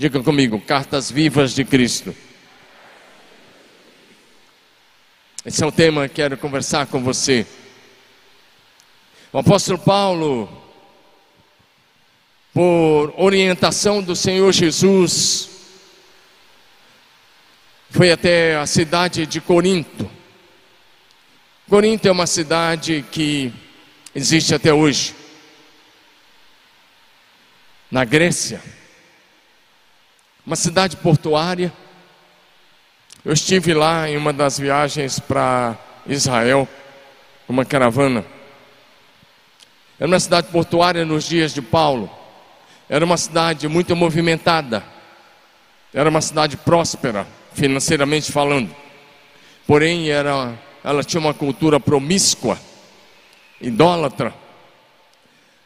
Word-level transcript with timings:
Diga 0.00 0.22
comigo, 0.22 0.58
cartas 0.58 1.10
vivas 1.10 1.54
de 1.54 1.62
Cristo. 1.62 2.16
Esse 5.44 5.62
é 5.62 5.66
o 5.66 5.70
tema 5.70 6.08
que 6.08 6.14
quero 6.14 6.38
conversar 6.38 6.86
com 6.86 7.04
você. 7.04 7.46
O 9.30 9.36
apóstolo 9.36 9.78
Paulo, 9.78 10.48
por 12.54 13.12
orientação 13.18 14.02
do 14.02 14.16
Senhor 14.16 14.50
Jesus, 14.52 15.50
foi 17.90 18.10
até 18.10 18.56
a 18.56 18.64
cidade 18.64 19.26
de 19.26 19.38
Corinto. 19.38 20.10
Corinto 21.68 22.08
é 22.08 22.10
uma 22.10 22.26
cidade 22.26 23.04
que 23.12 23.52
existe 24.14 24.54
até 24.54 24.72
hoje. 24.72 25.14
Na 27.90 28.06
Grécia, 28.06 28.62
uma 30.50 30.56
cidade 30.56 30.96
portuária. 30.96 31.72
Eu 33.24 33.32
estive 33.32 33.72
lá 33.72 34.10
em 34.10 34.16
uma 34.16 34.32
das 34.32 34.58
viagens 34.58 35.20
para 35.20 35.78
Israel, 36.04 36.68
uma 37.48 37.64
caravana. 37.64 38.26
Era 39.96 40.08
uma 40.08 40.18
cidade 40.18 40.48
portuária 40.48 41.04
nos 41.04 41.22
dias 41.22 41.54
de 41.54 41.62
Paulo. 41.62 42.10
Era 42.88 43.04
uma 43.04 43.16
cidade 43.16 43.68
muito 43.68 43.94
movimentada. 43.94 44.82
Era 45.94 46.10
uma 46.10 46.20
cidade 46.20 46.56
próspera, 46.56 47.28
financeiramente 47.54 48.32
falando. 48.32 48.74
Porém, 49.68 50.10
era, 50.10 50.58
ela 50.82 51.04
tinha 51.04 51.20
uma 51.20 51.32
cultura 51.32 51.78
promíscua, 51.78 52.58
idólatra. 53.60 54.34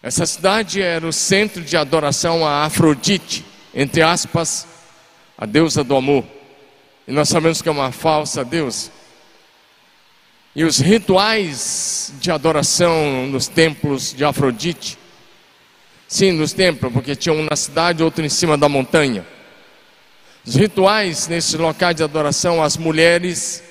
Essa 0.02 0.26
cidade 0.26 0.82
era 0.82 1.06
o 1.06 1.12
centro 1.12 1.62
de 1.62 1.74
adoração 1.74 2.46
a 2.46 2.66
Afrodite, 2.66 3.46
entre 3.74 4.02
aspas, 4.02 4.73
a 5.36 5.46
deusa 5.46 5.82
do 5.82 5.96
amor. 5.96 6.24
E 7.06 7.12
nós 7.12 7.28
sabemos 7.28 7.60
que 7.60 7.68
é 7.68 7.72
uma 7.72 7.92
falsa 7.92 8.44
deusa. 8.44 8.90
E 10.56 10.64
os 10.64 10.78
rituais 10.78 12.12
de 12.20 12.30
adoração 12.30 13.26
nos 13.26 13.48
templos 13.48 14.14
de 14.14 14.24
Afrodite, 14.24 14.96
sim, 16.06 16.30
nos 16.30 16.52
templos, 16.52 16.92
porque 16.92 17.16
tinha 17.16 17.32
um 17.32 17.44
na 17.44 17.56
cidade, 17.56 18.02
outro 18.02 18.24
em 18.24 18.28
cima 18.28 18.56
da 18.56 18.68
montanha. 18.68 19.26
Os 20.46 20.54
rituais 20.54 21.26
nesses 21.26 21.54
locais 21.54 21.96
de 21.96 22.04
adoração, 22.04 22.62
as 22.62 22.76
mulheres, 22.76 23.64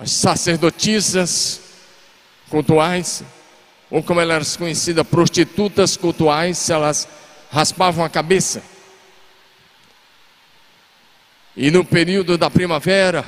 as 0.00 0.12
sacerdotisas 0.12 1.60
cultuais, 2.48 3.22
ou 3.90 4.02
como 4.02 4.20
elas 4.20 4.36
eram 4.36 4.58
conhecidas, 4.58 5.06
prostitutas 5.06 5.96
cultuais, 5.96 6.70
elas 6.70 7.06
raspavam 7.50 8.04
a 8.04 8.08
cabeça. 8.08 8.62
E 11.60 11.72
no 11.72 11.84
período 11.84 12.38
da 12.38 12.48
primavera, 12.48 13.24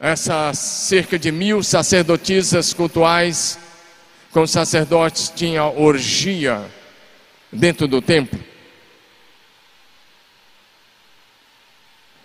essas 0.00 0.58
cerca 0.58 1.16
de 1.16 1.30
mil 1.30 1.62
sacerdotisas 1.62 2.74
cultuais 2.74 3.60
com 4.32 4.44
sacerdotes 4.44 5.32
tinha 5.36 5.62
orgia 5.62 6.68
dentro 7.52 7.86
do 7.86 8.02
templo. 8.02 8.40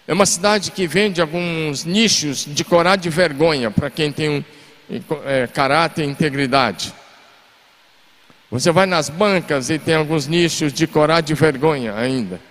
É 0.08 0.14
uma 0.14 0.26
cidade 0.26 0.72
que 0.72 0.88
vende 0.88 1.22
alguns 1.22 1.86
nichos 1.86 2.44
de 2.44 2.64
corar 2.64 2.96
de 2.96 3.12
vergonha 3.12 3.70
para 3.70 3.92
quem 3.92 4.12
tem 4.12 4.30
um 4.30 4.44
é, 5.26 5.46
caráter 5.46 6.04
e 6.04 6.08
integridade. 6.08 6.92
Você 8.50 8.72
vai 8.72 8.88
nas 8.88 9.10
bancas 9.10 9.70
e 9.70 9.78
tem 9.78 9.94
alguns 9.94 10.26
nichos 10.26 10.74
de 10.74 10.88
corar 10.88 11.22
de 11.22 11.36
vergonha 11.36 11.94
ainda. 11.94 12.42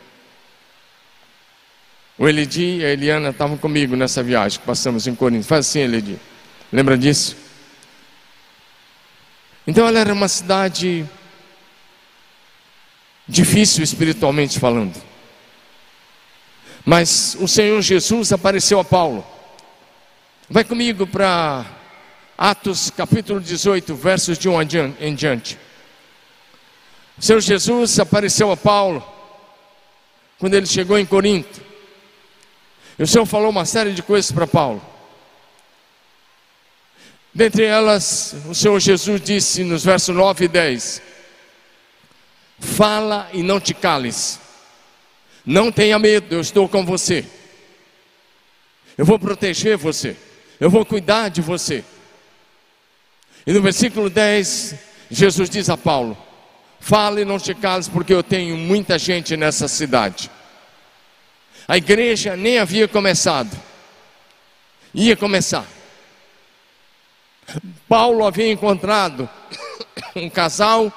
O 2.18 2.26
Elidi 2.26 2.78
e 2.78 2.84
a 2.84 2.90
Eliana 2.90 3.28
estavam 3.28 3.58
comigo 3.58 3.94
nessa 3.94 4.22
viagem 4.22 4.58
que 4.58 4.66
passamos 4.66 5.06
em 5.06 5.14
Corinto. 5.14 5.46
Faz 5.46 5.66
assim, 5.66 5.80
Elidi. 5.80 6.18
Lembra 6.72 6.96
disso? 6.96 7.36
Então 9.66 9.86
ela 9.86 9.98
era 9.98 10.12
uma 10.12 10.28
cidade 10.28 11.04
difícil 13.28 13.82
espiritualmente 13.82 14.58
falando. 14.58 14.94
Mas 16.84 17.36
o 17.40 17.48
Senhor 17.48 17.82
Jesus 17.82 18.32
apareceu 18.32 18.78
a 18.78 18.84
Paulo. 18.84 19.26
Vai 20.48 20.62
comigo 20.62 21.06
para 21.06 21.66
Atos 22.38 22.90
capítulo 22.90 23.40
18, 23.40 23.94
versos 23.94 24.38
de 24.38 24.48
1 24.48 24.60
em 25.00 25.14
diante. 25.14 25.58
O 27.18 27.22
Senhor 27.22 27.40
Jesus 27.40 27.98
apareceu 27.98 28.50
a 28.52 28.56
Paulo 28.56 29.04
quando 30.38 30.54
ele 30.54 30.66
chegou 30.66 30.98
em 30.98 31.04
Corinto. 31.04 31.60
E 32.98 33.02
o 33.02 33.06
Senhor 33.06 33.26
falou 33.26 33.50
uma 33.50 33.64
série 33.64 33.92
de 33.92 34.02
coisas 34.02 34.32
para 34.32 34.46
Paulo. 34.46 34.82
Dentre 37.34 37.64
elas, 37.64 38.34
o 38.48 38.54
Senhor 38.54 38.80
Jesus 38.80 39.20
disse 39.20 39.62
nos 39.62 39.84
versos 39.84 40.14
9 40.14 40.46
e 40.46 40.48
10: 40.48 41.02
Fala 42.58 43.28
e 43.34 43.42
não 43.42 43.60
te 43.60 43.74
cales, 43.74 44.40
não 45.44 45.70
tenha 45.70 45.98
medo, 45.98 46.34
eu 46.34 46.40
estou 46.40 46.66
com 46.66 46.82
você, 46.86 47.26
eu 48.96 49.04
vou 49.04 49.18
proteger 49.18 49.76
você, 49.76 50.16
eu 50.58 50.70
vou 50.70 50.86
cuidar 50.86 51.28
de 51.28 51.42
você. 51.42 51.84
E 53.46 53.52
no 53.52 53.60
versículo 53.60 54.08
10, 54.08 54.74
Jesus 55.10 55.50
diz 55.50 55.68
a 55.68 55.76
Paulo: 55.76 56.16
Fala 56.80 57.20
e 57.20 57.24
não 57.26 57.38
te 57.38 57.54
cales, 57.54 57.86
porque 57.86 58.14
eu 58.14 58.22
tenho 58.22 58.56
muita 58.56 58.98
gente 58.98 59.36
nessa 59.36 59.68
cidade. 59.68 60.30
A 61.68 61.76
igreja 61.76 62.36
nem 62.36 62.58
havia 62.58 62.86
começado, 62.86 63.50
ia 64.94 65.16
começar. 65.16 65.66
Paulo 67.88 68.24
havia 68.24 68.50
encontrado 68.50 69.28
um 70.14 70.30
casal 70.30 70.92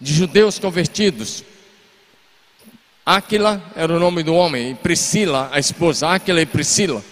de 0.00 0.12
judeus 0.12 0.58
convertidos. 0.58 1.44
Áquila 3.04 3.62
era 3.76 3.94
o 3.94 4.00
nome 4.00 4.22
do 4.22 4.34
homem, 4.34 4.70
e 4.70 4.74
Priscila, 4.74 5.50
a 5.52 5.58
esposa, 5.58 6.08
Áquila 6.08 6.40
e 6.40 6.46
Priscila. 6.46 7.04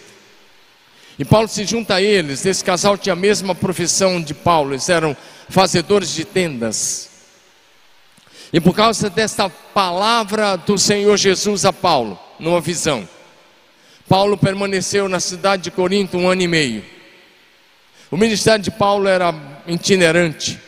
E 1.19 1.25
Paulo 1.25 1.49
se 1.49 1.65
junta 1.67 1.97
a 1.97 2.03
eles. 2.03 2.47
Esse 2.47 2.65
casal 2.65 2.97
tinha 2.97 3.13
a 3.13 3.17
mesma 3.17 3.55
profissão 3.55 4.21
de 4.23 4.33
Paulo, 4.33 4.73
eles 4.73 4.89
eram 4.89 5.15
fazedores 5.51 6.15
de 6.15 6.25
tendas. 6.25 7.12
E 8.53 8.61
por 8.61 8.75
causa 8.75 9.09
desta 9.09 9.49
palavra 9.49 10.57
do 10.57 10.77
Senhor 10.77 11.17
Jesus 11.17 11.65
a 11.65 11.73
Paulo, 11.73 12.19
numa 12.39 12.61
visão, 12.61 13.09
Paulo 14.09 14.37
permaneceu 14.37 15.09
na 15.09 15.21
cidade 15.21 15.63
de 15.63 15.71
Corinto 15.71 16.19
um 16.19 16.29
ano 16.29 16.43
e 16.43 16.49
meio. 16.49 16.85
O 18.11 18.17
ministério 18.17 18.63
de 18.63 18.71
Paulo 18.71 19.09
era 19.09 19.35
itinerante, 19.67 20.61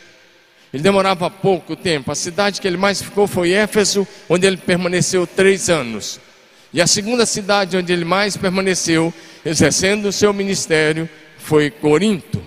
ele 0.74 0.82
demorava 0.82 1.30
pouco 1.30 1.76
tempo. 1.76 2.10
A 2.10 2.16
cidade 2.16 2.60
que 2.60 2.66
ele 2.66 2.76
mais 2.76 3.00
ficou 3.00 3.28
foi 3.28 3.52
Éfeso, 3.52 4.04
onde 4.28 4.44
ele 4.44 4.56
permaneceu 4.56 5.24
três 5.24 5.70
anos. 5.70 6.18
E 6.72 6.82
a 6.82 6.86
segunda 6.88 7.24
cidade 7.24 7.76
onde 7.76 7.92
ele 7.92 8.04
mais 8.04 8.36
permaneceu, 8.36 9.14
exercendo 9.44 10.06
o 10.06 10.12
seu 10.12 10.32
ministério, 10.32 11.08
foi 11.38 11.70
Corinto. 11.70 12.42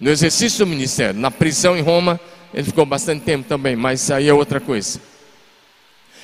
No 0.00 0.10
exercício 0.10 0.64
do 0.64 0.66
ministério, 0.66 1.20
na 1.20 1.30
prisão 1.30 1.76
em 1.76 1.82
Roma, 1.82 2.18
ele 2.52 2.64
ficou 2.64 2.84
bastante 2.84 3.24
tempo 3.24 3.48
também, 3.48 3.74
mas 3.76 4.10
aí 4.10 4.28
é 4.28 4.34
outra 4.34 4.60
coisa. 4.60 5.00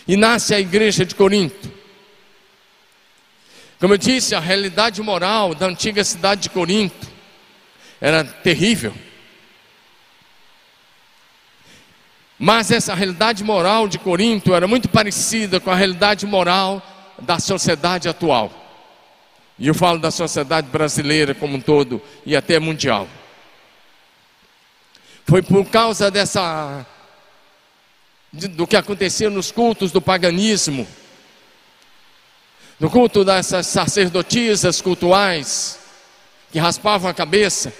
E 0.06 0.16
nasce 0.16 0.54
a 0.54 0.60
igreja 0.60 1.04
de 1.04 1.14
Corinto. 1.14 1.70
Como 3.78 3.94
eu 3.94 3.98
disse, 3.98 4.34
a 4.34 4.40
realidade 4.40 5.00
moral 5.00 5.54
da 5.54 5.66
antiga 5.66 6.02
cidade 6.02 6.42
de 6.42 6.50
Corinto 6.50 7.06
era 8.00 8.24
terrível. 8.24 8.92
Mas 12.38 12.70
essa 12.70 12.94
realidade 12.94 13.42
moral 13.42 13.88
de 13.88 13.98
Corinto 13.98 14.54
era 14.54 14.68
muito 14.68 14.88
parecida 14.88 15.58
com 15.58 15.70
a 15.70 15.74
realidade 15.74 16.24
moral 16.26 16.82
da 17.20 17.38
sociedade 17.38 18.08
atual. 18.08 18.52
E 19.58 19.66
eu 19.66 19.74
falo 19.74 19.98
da 19.98 20.10
sociedade 20.10 20.68
brasileira 20.68 21.34
como 21.34 21.56
um 21.56 21.60
todo 21.60 22.00
e 22.24 22.36
até 22.36 22.60
mundial. 22.60 23.08
Foi 25.28 25.42
por 25.42 25.62
causa 25.66 26.10
dessa 26.10 26.86
do 28.32 28.66
que 28.66 28.76
acontecia 28.76 29.28
nos 29.28 29.52
cultos 29.52 29.92
do 29.92 30.00
paganismo, 30.00 30.88
no 32.80 32.88
culto 32.88 33.22
dessas 33.26 33.66
sacerdotisas 33.66 34.80
cultuais 34.80 35.78
que 36.50 36.58
raspavam 36.58 37.10
a 37.10 37.14
cabeça, 37.14 37.70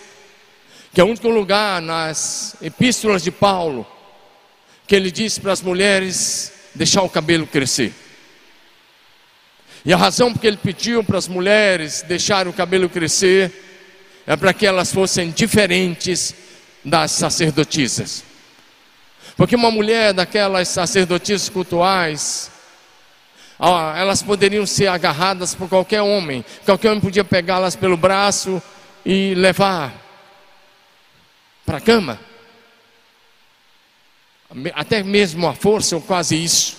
que 0.93 1.01
é 1.01 1.05
o 1.05 1.07
único 1.07 1.31
lugar 1.31 1.81
nas 1.81 2.55
epístolas 2.61 3.23
de 3.23 3.31
Paulo 3.31 3.87
que 4.87 4.95
ele 4.95 5.11
disse 5.11 5.41
para 5.41 5.53
as 5.53 5.63
mulheres 5.63 6.53
deixar 6.75 7.01
o 7.01 7.09
cabelo 7.09 7.47
crescer. 7.47 7.95
E 9.87 9.93
a 9.93 9.97
razão 9.97 10.35
porque 10.35 10.47
ele 10.47 10.59
pediu 10.59 11.03
para 11.03 11.17
as 11.17 11.29
mulheres 11.29 12.03
deixarem 12.03 12.53
o 12.53 12.55
cabelo 12.55 12.91
crescer 12.91 13.51
é 14.27 14.37
para 14.37 14.53
que 14.53 14.67
elas 14.67 14.93
fossem 14.93 15.31
diferentes 15.31 16.35
das 16.85 17.13
sacerdotisas. 17.13 18.25
Porque 19.37 19.55
uma 19.55 19.71
mulher 19.71 20.13
daquelas 20.13 20.69
sacerdotisas 20.69 21.49
cultuais, 21.49 22.51
elas 23.97 24.23
poderiam 24.23 24.67
ser 24.67 24.89
agarradas 24.89 25.55
por 25.55 25.69
qualquer 25.69 26.03
homem, 26.03 26.45
qualquer 26.65 26.89
homem 26.91 27.01
podia 27.01 27.25
pegá-las 27.25 27.77
pelo 27.77 27.97
braço 27.97 28.63
e 29.05 29.35
levar 29.35 29.95
para 31.65 31.79
a 31.79 31.81
cama, 31.81 32.19
até 34.75 35.03
mesmo 35.03 35.47
a 35.47 35.55
força 35.55 35.95
ou 35.97 36.03
quase 36.03 36.43
isso. 36.43 36.77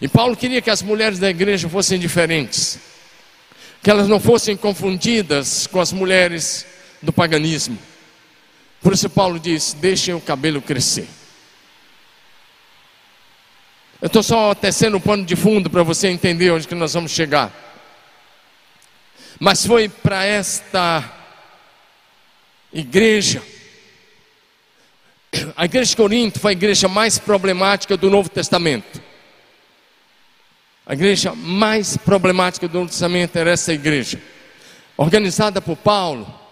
E 0.00 0.08
Paulo 0.08 0.36
queria 0.36 0.60
que 0.60 0.70
as 0.70 0.82
mulheres 0.82 1.18
da 1.18 1.30
igreja 1.30 1.68
fossem 1.68 1.98
diferentes, 1.98 2.78
que 3.82 3.90
elas 3.90 4.08
não 4.08 4.18
fossem 4.18 4.56
confundidas 4.56 5.66
com 5.66 5.80
as 5.80 5.92
mulheres 5.92 6.66
do 7.00 7.12
paganismo. 7.12 7.78
Por 8.84 8.92
isso, 8.92 9.08
Paulo 9.08 9.40
diz: 9.40 9.72
deixem 9.72 10.12
o 10.12 10.20
cabelo 10.20 10.60
crescer. 10.60 11.08
Eu 13.98 14.08
estou 14.08 14.22
só 14.22 14.54
tecendo 14.54 14.98
o 14.98 15.00
pano 15.00 15.24
de 15.24 15.34
fundo 15.34 15.70
para 15.70 15.82
você 15.82 16.08
entender 16.08 16.50
onde 16.50 16.68
que 16.68 16.74
nós 16.74 16.92
vamos 16.92 17.10
chegar. 17.10 17.50
Mas 19.40 19.64
foi 19.64 19.88
para 19.88 20.22
esta 20.26 21.02
igreja. 22.70 23.42
A 25.56 25.64
igreja 25.64 25.88
de 25.88 25.96
Corinto 25.96 26.38
foi 26.38 26.50
a 26.50 26.52
igreja 26.52 26.86
mais 26.86 27.18
problemática 27.18 27.96
do 27.96 28.10
Novo 28.10 28.28
Testamento. 28.28 29.00
A 30.84 30.92
igreja 30.92 31.34
mais 31.34 31.96
problemática 31.96 32.68
do 32.68 32.80
Novo 32.80 32.90
Testamento 32.90 33.34
era 33.36 33.50
essa 33.50 33.72
igreja, 33.72 34.20
organizada 34.98 35.62
por 35.62 35.76
Paulo. 35.78 36.43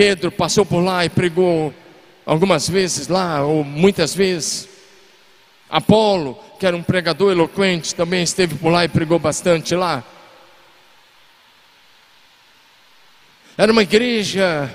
Pedro 0.00 0.32
passou 0.32 0.64
por 0.64 0.80
lá 0.80 1.04
e 1.04 1.10
pregou 1.10 1.74
algumas 2.24 2.66
vezes 2.66 3.06
lá, 3.06 3.42
ou 3.44 3.62
muitas 3.62 4.14
vezes. 4.14 4.66
Apolo, 5.68 6.42
que 6.58 6.64
era 6.64 6.74
um 6.74 6.82
pregador 6.82 7.30
eloquente, 7.32 7.94
também 7.94 8.22
esteve 8.22 8.54
por 8.54 8.70
lá 8.70 8.82
e 8.82 8.88
pregou 8.88 9.18
bastante 9.18 9.74
lá. 9.74 10.02
Era 13.58 13.70
uma 13.70 13.82
igreja 13.82 14.74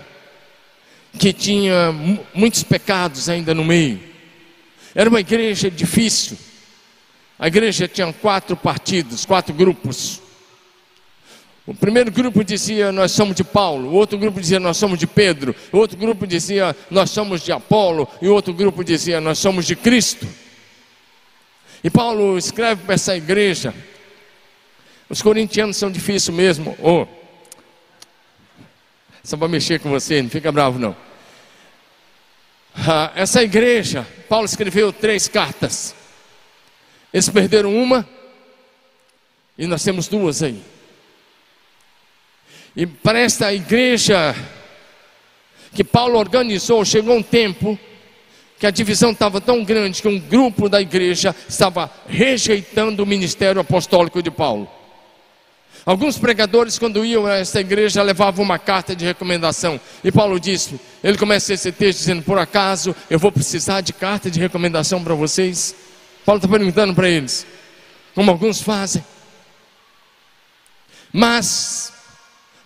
que 1.18 1.34
tinha 1.34 1.92
muitos 2.32 2.62
pecados 2.62 3.28
ainda 3.28 3.52
no 3.52 3.66
meio. 3.66 4.00
Era 4.94 5.10
uma 5.10 5.22
igreja 5.22 5.72
difícil. 5.72 6.38
A 7.40 7.48
igreja 7.48 7.88
tinha 7.88 8.14
quatro 8.14 8.56
partidos, 8.56 9.26
quatro 9.26 9.56
grupos. 9.56 10.22
O 11.68 11.74
primeiro 11.74 12.12
grupo 12.12 12.44
dizia 12.44 12.92
nós 12.92 13.12
somos 13.12 13.36
de 13.36 13.44
Paulo, 13.44 13.90
o 13.90 13.94
outro 13.94 14.20
grupo 14.20 14.40
dizia 14.40 14.60
nós 14.60 14.78
somos 14.78 15.00
de 15.00 15.08
Pedro, 15.08 15.56
o 15.72 15.78
outro 15.78 15.98
grupo 15.98 16.28
dizia 16.28 16.76
nós 16.92 17.10
somos 17.10 17.42
de 17.42 17.52
Apolo, 17.52 18.08
e 18.22 18.28
o 18.28 18.34
outro 18.34 18.54
grupo 18.54 18.84
dizia 18.84 19.20
nós 19.20 19.40
somos 19.40 19.66
de 19.66 19.76
Cristo. 19.76 20.28
E 21.84 21.90
Paulo 21.90 22.38
escreve 22.38 22.84
para 22.84 22.94
essa 22.94 23.16
igreja. 23.16 23.74
Os 25.10 25.22
corintianos 25.22 25.78
são 25.78 25.92
difíceis 25.92 26.36
mesmo. 26.36 26.76
Oh, 26.82 27.08
só 29.24 29.36
para 29.36 29.48
mexer 29.48 29.80
com 29.80 29.90
você, 29.90 30.22
não 30.22 30.30
fica 30.30 30.52
bravo 30.52 30.78
não. 30.78 30.96
Ah, 32.76 33.12
essa 33.16 33.42
igreja, 33.42 34.06
Paulo 34.30 34.46
escreveu 34.46 34.94
três 34.94 35.28
cartas. 35.28 35.96
Eles 37.12 37.28
perderam 37.30 37.76
uma 37.76 38.08
e 39.58 39.66
nós 39.66 39.84
temos 39.84 40.08
duas 40.08 40.44
aí. 40.44 40.75
E 42.76 42.86
para 42.86 43.20
esta 43.20 43.54
igreja 43.54 44.36
que 45.74 45.84
Paulo 45.84 46.18
organizou, 46.18 46.84
chegou 46.84 47.16
um 47.18 47.24
tempo 47.24 47.78
que 48.58 48.66
a 48.66 48.72
divisão 48.72 49.12
estava 49.12 49.42
tão 49.42 49.64
grande 49.64 50.02
que 50.02 50.08
um 50.08 50.20
grupo 50.20 50.70
da 50.70 50.82
igreja 50.82 51.36
estava 51.48 51.92
rejeitando 52.08 53.04
o 53.04 53.06
ministério 53.06 53.62
apostólico 53.62 54.22
de 54.22 54.32
Paulo. 54.32 54.70
Alguns 55.86 56.18
pregadores, 56.18 56.80
quando 56.80 57.06
iam 57.06 57.28
a 57.28 57.36
essa 57.36 57.60
igreja, 57.60 58.02
levavam 58.02 58.44
uma 58.44 58.58
carta 58.58 58.96
de 58.96 59.06
recomendação. 59.06 59.80
E 60.04 60.12
Paulo 60.12 60.40
disse: 60.40 60.80
ele 61.04 61.18
começa 61.18 61.54
esse 61.54 61.72
texto 61.72 62.00
dizendo: 62.00 62.24
Por 62.24 62.40
acaso 62.40 62.96
eu 63.08 63.20
vou 63.20 63.32
precisar 63.32 63.82
de 63.82 63.94
carta 63.94 64.32
de 64.32 64.40
recomendação 64.40 65.04
para 65.04 65.14
vocês? 65.14 65.76
Paulo 66.26 66.40
está 66.40 66.48
perguntando 66.48 66.96
para 66.96 67.08
eles, 67.08 67.46
como 68.16 68.32
alguns 68.32 68.62
fazem. 68.62 69.06
Mas, 71.14 71.94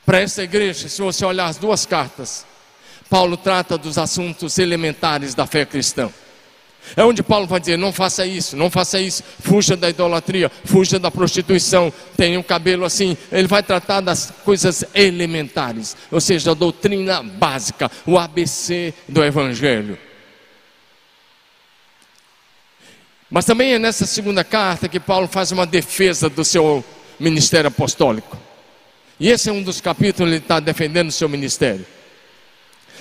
para 0.09 0.21
essa 0.21 0.41
igreja, 0.41 0.89
se 0.89 0.99
você 1.03 1.23
olhar 1.23 1.45
as 1.45 1.57
duas 1.57 1.85
cartas, 1.85 2.43
Paulo 3.11 3.37
trata 3.37 3.77
dos 3.77 3.95
assuntos 3.99 4.57
elementares 4.57 5.35
da 5.35 5.45
fé 5.45 5.63
cristã. 5.65 6.09
É 6.97 7.03
onde 7.03 7.21
Paulo 7.21 7.45
vai 7.45 7.59
dizer: 7.59 7.77
não 7.77 7.93
faça 7.93 8.25
isso, 8.25 8.57
não 8.57 8.71
faça 8.71 8.99
isso, 8.99 9.23
fuja 9.39 9.77
da 9.77 9.87
idolatria, 9.87 10.51
fuja 10.65 10.97
da 10.97 11.11
prostituição, 11.11 11.93
tenha 12.17 12.39
um 12.39 12.41
cabelo 12.41 12.85
assim. 12.85 13.15
Ele 13.31 13.47
vai 13.47 13.61
tratar 13.61 14.01
das 14.01 14.33
coisas 14.43 14.83
elementares, 14.95 15.95
ou 16.09 16.19
seja, 16.19 16.49
a 16.49 16.55
doutrina 16.55 17.21
básica, 17.21 17.91
o 18.03 18.17
ABC 18.17 18.91
do 19.07 19.23
Evangelho. 19.23 19.95
Mas 23.29 23.45
também 23.45 23.73
é 23.73 23.77
nessa 23.77 24.07
segunda 24.07 24.43
carta 24.43 24.89
que 24.89 24.99
Paulo 24.99 25.27
faz 25.27 25.51
uma 25.51 25.67
defesa 25.67 26.27
do 26.27 26.43
seu 26.43 26.83
ministério 27.19 27.67
apostólico. 27.67 28.48
E 29.19 29.29
esse 29.29 29.49
é 29.49 29.51
um 29.51 29.61
dos 29.61 29.81
capítulos 29.81 30.31
ele 30.31 30.41
está 30.41 30.59
defendendo 30.59 31.09
o 31.09 31.11
seu 31.11 31.27
ministério. 31.27 31.85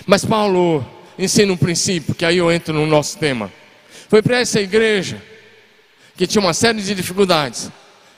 Mas 0.06 0.25
Paulo 0.25 0.85
ensina 1.19 1.53
um 1.53 1.56
princípio, 1.56 2.15
que 2.15 2.25
aí 2.25 2.38
eu 2.38 2.50
entro 2.50 2.75
no 2.75 2.87
nosso 2.87 3.19
tema. 3.19 3.53
Foi 4.09 4.23
para 4.23 4.41
essa 4.41 4.61
igreja, 4.61 5.23
que 6.17 6.26
tinha 6.26 6.43
uma 6.43 6.55
série 6.55 6.82
de 6.82 6.94
dificuldades, 6.94 7.70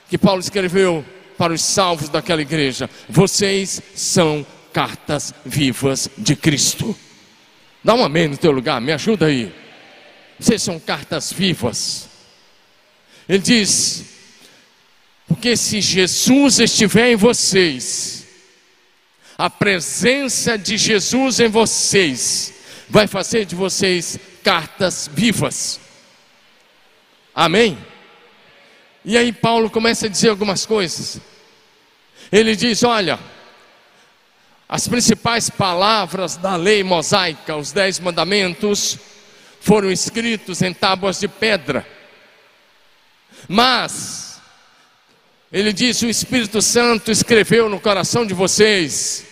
que 0.09 0.17
Paulo 0.17 0.39
escreveu 0.39 1.05
para 1.37 1.53
os 1.53 1.61
salvos 1.61 2.09
daquela 2.09 2.41
igreja: 2.41 2.89
Vocês 3.09 3.81
são 3.93 4.45
cartas 4.73 5.33
vivas 5.45 6.09
de 6.17 6.35
Cristo. 6.35 6.95
Dá 7.83 7.93
um 7.93 8.03
amém 8.03 8.27
no 8.27 8.37
teu 8.37 8.51
lugar, 8.51 8.79
me 8.79 8.91
ajuda 8.91 9.25
aí. 9.27 9.53
Vocês 10.39 10.61
são 10.61 10.79
cartas 10.79 11.31
vivas. 11.31 12.09
Ele 13.27 13.39
diz: 13.39 14.10
Porque 15.31 15.55
se 15.55 15.79
Jesus 15.79 16.59
estiver 16.59 17.13
em 17.13 17.15
vocês, 17.15 18.27
a 19.37 19.49
presença 19.49 20.57
de 20.57 20.77
Jesus 20.77 21.39
em 21.39 21.47
vocês 21.47 22.53
vai 22.89 23.07
fazer 23.07 23.45
de 23.45 23.55
vocês 23.55 24.19
cartas 24.43 25.09
vivas. 25.11 25.79
Amém? 27.33 27.77
E 29.05 29.17
aí 29.17 29.31
Paulo 29.31 29.69
começa 29.69 30.07
a 30.07 30.09
dizer 30.09 30.27
algumas 30.27 30.65
coisas. 30.65 31.21
Ele 32.29 32.53
diz: 32.53 32.83
Olha, 32.83 33.17
as 34.67 34.85
principais 34.85 35.49
palavras 35.49 36.35
da 36.35 36.57
lei 36.57 36.83
mosaica, 36.83 37.55
os 37.55 37.71
dez 37.71 38.01
mandamentos, 38.01 38.99
foram 39.61 39.89
escritos 39.89 40.61
em 40.61 40.73
tábuas 40.73 41.21
de 41.21 41.29
pedra. 41.29 41.87
Mas, 43.47 44.30
ele 45.51 45.73
diz: 45.73 46.01
o 46.01 46.09
Espírito 46.09 46.61
Santo 46.61 47.11
escreveu 47.11 47.69
no 47.69 47.79
coração 47.79 48.25
de 48.25 48.33
vocês 48.33 49.25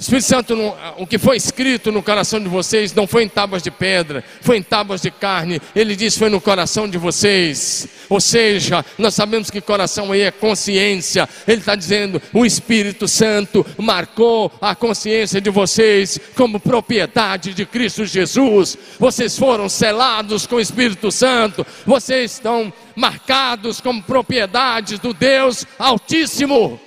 Espírito 0.00 0.24
Santo, 0.24 0.74
o 0.96 1.06
que 1.06 1.18
foi 1.18 1.36
escrito 1.36 1.92
no 1.92 2.02
coração 2.02 2.40
de 2.40 2.48
vocês 2.48 2.94
não 2.94 3.06
foi 3.06 3.24
em 3.24 3.28
tábuas 3.28 3.62
de 3.62 3.70
pedra, 3.70 4.24
foi 4.40 4.56
em 4.56 4.62
tábuas 4.62 5.02
de 5.02 5.10
carne. 5.10 5.60
Ele 5.76 5.94
disse 5.94 6.18
foi 6.18 6.30
no 6.30 6.40
coração 6.40 6.88
de 6.88 6.96
vocês. 6.96 7.86
Ou 8.08 8.18
seja, 8.18 8.82
nós 8.96 9.14
sabemos 9.14 9.50
que 9.50 9.60
coração 9.60 10.10
aí 10.10 10.22
é 10.22 10.30
consciência. 10.30 11.28
Ele 11.46 11.58
está 11.58 11.74
dizendo: 11.74 12.20
o 12.32 12.46
Espírito 12.46 13.06
Santo 13.06 13.64
marcou 13.76 14.50
a 14.58 14.74
consciência 14.74 15.38
de 15.38 15.50
vocês 15.50 16.18
como 16.34 16.58
propriedade 16.58 17.52
de 17.52 17.66
Cristo 17.66 18.06
Jesus. 18.06 18.78
Vocês 18.98 19.36
foram 19.36 19.68
selados 19.68 20.46
com 20.46 20.56
o 20.56 20.60
Espírito 20.60 21.12
Santo. 21.12 21.66
Vocês 21.84 22.32
estão 22.32 22.72
marcados 22.96 23.82
como 23.82 24.02
propriedades 24.02 24.98
do 24.98 25.12
Deus 25.12 25.66
Altíssimo. 25.78 26.80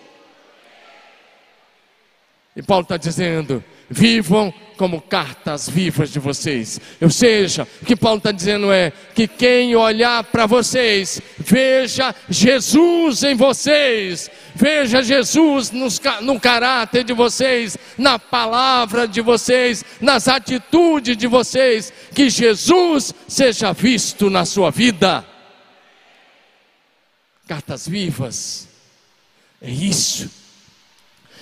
E 2.56 2.62
Paulo 2.62 2.84
está 2.84 2.98
dizendo: 2.98 3.64
vivam 3.90 4.54
como 4.78 5.02
cartas 5.02 5.68
vivas 5.70 6.12
de 6.12 6.20
vocês. 6.20 6.80
Ou 7.02 7.10
seja, 7.10 7.68
o 7.82 7.86
que 7.86 7.96
Paulo 7.96 8.18
está 8.18 8.32
dizendo 8.32 8.72
é 8.72 8.92
que 9.16 9.28
quem 9.28 9.76
olhar 9.76 10.24
para 10.26 10.46
vocês, 10.46 11.22
veja 11.38 12.14
Jesus 12.30 13.24
em 13.24 13.36
vocês, 13.36 14.30
veja 14.54 15.02
Jesus 15.02 15.72
nos, 15.72 16.00
no 16.22 16.40
caráter 16.40 17.04
de 17.04 17.14
vocês, 17.14 17.78
na 17.98 18.20
palavra 18.20 19.08
de 19.08 19.22
vocês, 19.22 19.84
nas 20.00 20.28
atitudes 20.28 21.18
de 21.18 21.28
vocês, 21.28 21.92
que 22.14 22.30
Jesus 22.30 23.14
seja 23.28 23.74
visto 23.74 24.30
na 24.30 24.46
sua 24.46 24.70
vida. 24.70 25.26
Cartas 27.48 27.88
vivas, 27.88 28.68
é 29.62 29.70
isso 29.70 30.43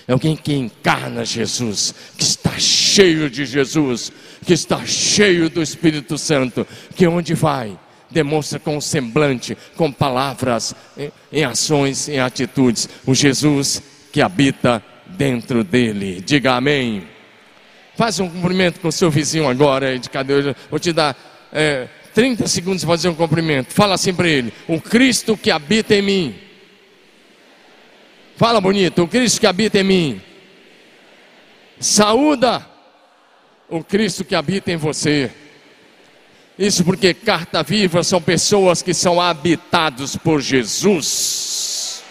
é 0.08 0.14
alguém 0.14 0.36
que 0.36 0.54
encarna 0.54 1.24
Jesus, 1.24 1.94
que 2.18 2.24
está 2.24 2.58
cheio 2.58 3.30
de 3.30 3.46
Jesus. 3.46 4.12
que 4.44 4.54
está 4.54 4.84
cheio 4.86 5.50
do 5.52 5.62
Espírito 5.62 6.18
Santo, 6.18 6.66
que 6.96 7.06
onde 7.06 7.36
vai, 7.36 7.78
demonstra 8.10 8.60
com 8.60 8.82
semblante, 8.82 9.56
com 9.76 9.92
palavras, 9.92 10.74
em, 10.98 11.12
em 11.32 11.44
ações, 11.44 12.10
em 12.10 12.20
atitudes, 12.20 12.90
o 13.06 13.14
Jesus 13.14 13.82
que 14.12 14.22
habita 14.22 14.84
dentro 15.06 15.64
dele. 15.64 16.22
Diga 16.22 16.54
amém. 16.54 17.08
Faz 17.96 18.20
um 18.20 18.30
cumprimento 18.30 18.80
com 18.80 18.88
o 18.88 18.92
seu 18.92 19.12
vizinho 19.12 19.48
agora, 19.48 19.98
de 19.98 20.10
cadeira. 20.10 20.56
Vou 20.70 20.80
te 20.80 20.92
dar 20.92 21.16
é, 21.54 21.88
30 22.14 22.48
segundos 22.48 22.84
para 22.84 22.94
fazer 22.96 23.10
um 23.10 23.16
cumprimento. 23.16 23.74
Fala 23.74 23.96
assim 23.96 24.14
para 24.14 24.28
ele: 24.28 24.54
O 24.68 24.80
Cristo 24.82 25.38
que 25.38 25.52
habita 25.52 25.96
em 25.96 26.02
mim. 26.02 26.36
Fala 28.42 28.60
bonito: 28.60 29.04
O 29.04 29.08
Cristo 29.08 29.40
que 29.40 29.46
habita 29.46 29.78
em 29.78 29.84
mim. 29.84 30.22
Saúda 31.80 32.68
o 33.70 33.84
Cristo 33.84 34.26
que 34.26 34.34
habita 34.34 34.72
em 34.72 34.78
você. 34.78 35.32
Isso 36.58 36.84
porque 36.84 37.14
carta 37.14 37.62
viva 37.62 38.02
são 38.02 38.20
pessoas 38.20 38.82
que 38.82 38.96
são 38.96 39.22
habitados 39.22 40.16
por 40.16 40.42
Jesus. 40.42 42.04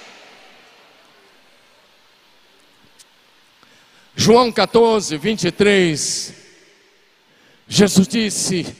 João 4.14 4.52
14, 4.52 5.16
23. 5.16 6.34
Jesus 7.66 8.06
disse: 8.06 8.76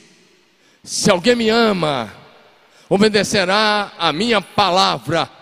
Se 0.85 1.11
alguém 1.11 1.35
me 1.35 1.49
ama, 1.49 2.13
obedecerá 2.87 3.91
a 3.99 4.13
minha 4.13 4.39
palavra. 4.39 5.40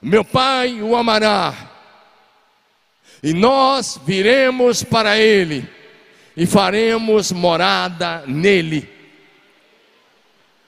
Meu 0.00 0.24
Pai 0.24 0.80
o 0.80 0.94
amará, 0.94 1.68
e 3.22 3.32
nós 3.32 4.00
viremos 4.04 4.84
para 4.84 5.18
ele 5.18 5.68
e 6.36 6.46
faremos 6.46 7.32
morada 7.32 8.22
nele. 8.26 8.88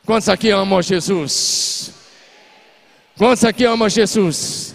Quantos 0.04 0.28
aqui 0.28 0.50
amam 0.50 0.82
Jesus? 0.82 1.94
Quantos 3.16 3.44
aqui 3.44 3.64
amam 3.64 3.88
Jesus? 3.88 4.74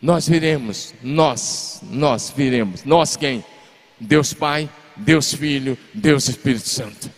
Nós 0.00 0.28
viremos, 0.28 0.92
nós, 1.00 1.80
nós 1.84 2.32
viremos. 2.36 2.82
Nós 2.82 3.16
quem? 3.16 3.44
Deus 4.00 4.34
Pai, 4.34 4.68
Deus 4.96 5.32
Filho, 5.32 5.78
Deus 5.94 6.28
Espírito 6.28 6.68
Santo. 6.68 7.08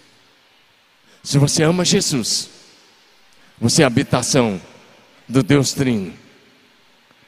Se 1.22 1.38
você 1.38 1.62
ama 1.62 1.82
Jesus, 1.82 2.50
você 3.58 3.82
é 3.82 3.84
a 3.84 3.88
habitação 3.88 4.60
do 5.28 5.42
Deus 5.42 5.72
Trino. 5.72 6.12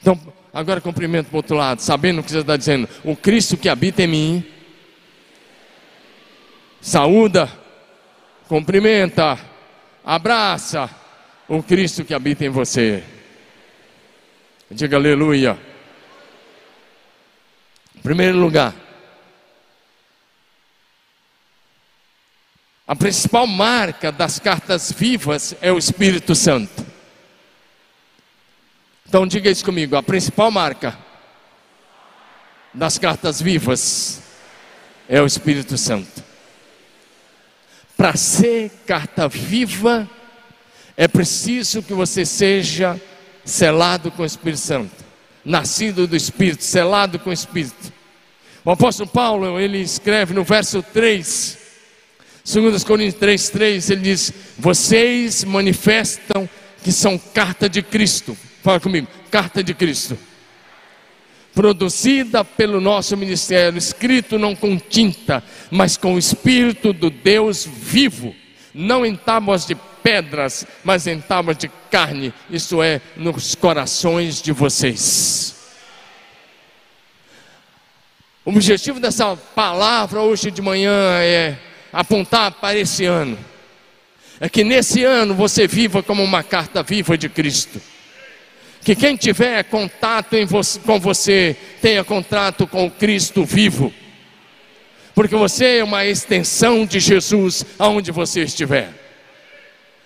Então, 0.00 0.20
agora 0.52 0.80
cumprimento 0.80 1.26
para 1.26 1.34
o 1.34 1.38
outro 1.38 1.56
lado, 1.56 1.80
sabendo 1.80 2.20
o 2.20 2.22
que 2.22 2.30
você 2.30 2.38
está 2.38 2.56
dizendo. 2.56 2.88
O 3.04 3.16
Cristo 3.16 3.56
que 3.56 3.68
habita 3.68 4.02
em 4.02 4.06
mim 4.06 4.44
saúda, 6.80 7.50
cumprimenta, 8.48 9.38
abraça 10.04 10.88
o 11.48 11.62
Cristo 11.62 12.04
que 12.04 12.14
habita 12.14 12.44
em 12.44 12.48
você. 12.48 13.02
Diga 14.70 14.96
aleluia. 14.96 15.58
Primeiro 18.02 18.38
lugar, 18.38 18.72
a 22.86 22.94
principal 22.94 23.46
marca 23.46 24.12
das 24.12 24.38
cartas 24.38 24.92
vivas 24.92 25.56
é 25.60 25.72
o 25.72 25.78
Espírito 25.78 26.34
Santo. 26.36 26.86
Então 29.08 29.26
diga 29.26 29.50
isso 29.50 29.64
comigo, 29.64 29.96
a 29.96 30.02
principal 30.02 30.50
marca 30.50 30.96
das 32.72 32.96
cartas 32.96 33.40
vivas 33.40 34.22
é 35.08 35.20
o 35.20 35.26
Espírito 35.26 35.76
Santo. 35.76 36.24
Para 37.96 38.16
ser 38.16 38.70
carta 38.86 39.26
viva, 39.26 40.08
é 40.96 41.08
preciso 41.08 41.82
que 41.82 41.92
você 41.92 42.24
seja 42.24 43.00
selado 43.44 44.12
com 44.12 44.22
o 44.22 44.26
Espírito 44.26 44.60
Santo, 44.60 45.04
nascido 45.44 46.06
do 46.06 46.14
Espírito, 46.14 46.62
selado 46.62 47.18
com 47.18 47.30
o 47.30 47.32
Espírito. 47.32 47.92
O 48.64 48.70
apóstolo 48.70 49.08
Paulo, 49.08 49.58
ele 49.58 49.78
escreve 49.78 50.34
no 50.34 50.44
verso 50.44 50.82
3, 50.82 51.65
2 52.46 52.84
Coríntios 52.84 53.18
3, 53.18 53.48
3, 53.50 53.90
ele 53.90 54.00
diz: 54.02 54.32
Vocês 54.56 55.42
manifestam 55.42 56.48
que 56.82 56.92
são 56.92 57.18
carta 57.18 57.68
de 57.68 57.82
Cristo. 57.82 58.36
Fala 58.62 58.78
comigo, 58.78 59.08
carta 59.30 59.62
de 59.62 59.74
Cristo 59.74 60.16
produzida 61.56 62.44
pelo 62.44 62.82
nosso 62.82 63.16
ministério, 63.16 63.78
escrito 63.78 64.38
não 64.38 64.54
com 64.54 64.78
tinta, 64.78 65.42
mas 65.70 65.96
com 65.96 66.14
o 66.14 66.18
Espírito 66.18 66.92
do 66.92 67.08
Deus 67.08 67.64
vivo, 67.64 68.36
não 68.74 69.06
em 69.06 69.16
tábuas 69.16 69.64
de 69.64 69.74
pedras, 70.02 70.66
mas 70.84 71.06
em 71.06 71.18
tábuas 71.18 71.56
de 71.56 71.70
carne, 71.90 72.30
isto 72.50 72.82
é, 72.82 73.00
nos 73.16 73.54
corações 73.54 74.42
de 74.42 74.52
vocês. 74.52 75.56
O 78.44 78.50
objetivo 78.50 79.00
dessa 79.00 79.34
palavra 79.34 80.20
hoje 80.20 80.50
de 80.50 80.60
manhã 80.60 80.92
é 81.22 81.56
apontar 81.92 82.52
para 82.52 82.78
esse 82.78 83.04
ano. 83.04 83.38
É 84.40 84.48
que 84.48 84.62
nesse 84.62 85.02
ano 85.04 85.34
você 85.34 85.66
viva 85.66 86.02
como 86.02 86.22
uma 86.22 86.42
carta 86.42 86.82
viva 86.82 87.16
de 87.16 87.28
Cristo 87.28 87.80
que 88.86 88.94
quem 88.94 89.16
tiver 89.16 89.64
contato 89.64 90.36
você, 90.46 90.78
com 90.78 91.00
você 91.00 91.56
tenha 91.82 92.04
contato 92.04 92.68
com 92.68 92.86
o 92.86 92.90
Cristo 92.90 93.44
vivo, 93.44 93.92
porque 95.12 95.34
você 95.34 95.78
é 95.78 95.84
uma 95.84 96.06
extensão 96.06 96.86
de 96.86 97.00
Jesus 97.00 97.66
aonde 97.80 98.12
você 98.12 98.44
estiver. 98.44 98.90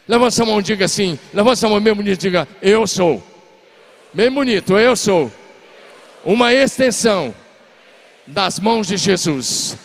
Levanta 0.09 0.31
sua 0.31 0.47
mão 0.47 0.61
e 0.61 0.63
diga 0.63 0.87
assim: 0.87 1.19
levanta 1.35 1.57
sua 1.57 1.69
mão 1.69 1.79
bem 1.79 1.93
bonito 1.93 2.19
diga: 2.19 2.49
Eu 2.63 2.87
sou. 2.87 3.23
Bem 4.15 4.31
bonito, 4.31 4.79
eu 4.79 4.97
sou. 4.97 5.31
Uma 6.25 6.55
extensão 6.55 7.35
das 8.27 8.59
mãos 8.59 8.87
de 8.87 8.97
Jesus, 8.97 9.77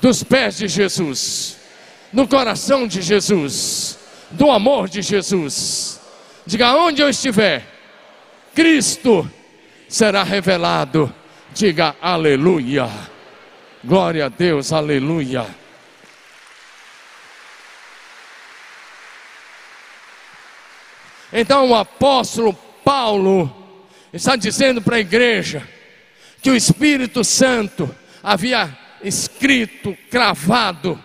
dos 0.00 0.22
pés 0.22 0.58
de 0.58 0.68
Jesus, 0.68 1.58
do 2.12 2.26
coração 2.28 2.86
de 2.86 3.02
Jesus, 3.02 3.98
do 4.30 4.50
amor 4.50 4.88
de 4.88 5.02
Jesus. 5.02 6.00
Diga 6.46 6.74
onde 6.74 7.00
eu 7.00 7.08
estiver 7.08 7.74
Cristo 8.54 9.28
será 9.88 10.22
revelado. 10.22 11.12
Diga 11.52 11.96
aleluia. 12.00 12.88
Glória 13.82 14.26
a 14.26 14.28
Deus, 14.28 14.72
aleluia. 14.72 15.46
Então 21.32 21.70
o 21.70 21.74
apóstolo 21.74 22.54
Paulo 22.84 23.52
está 24.12 24.36
dizendo 24.36 24.80
para 24.80 24.96
a 24.96 25.00
igreja 25.00 25.68
que 26.40 26.50
o 26.50 26.56
Espírito 26.56 27.24
Santo 27.24 27.92
havia 28.22 28.78
escrito, 29.04 29.96
cravado 30.10 30.98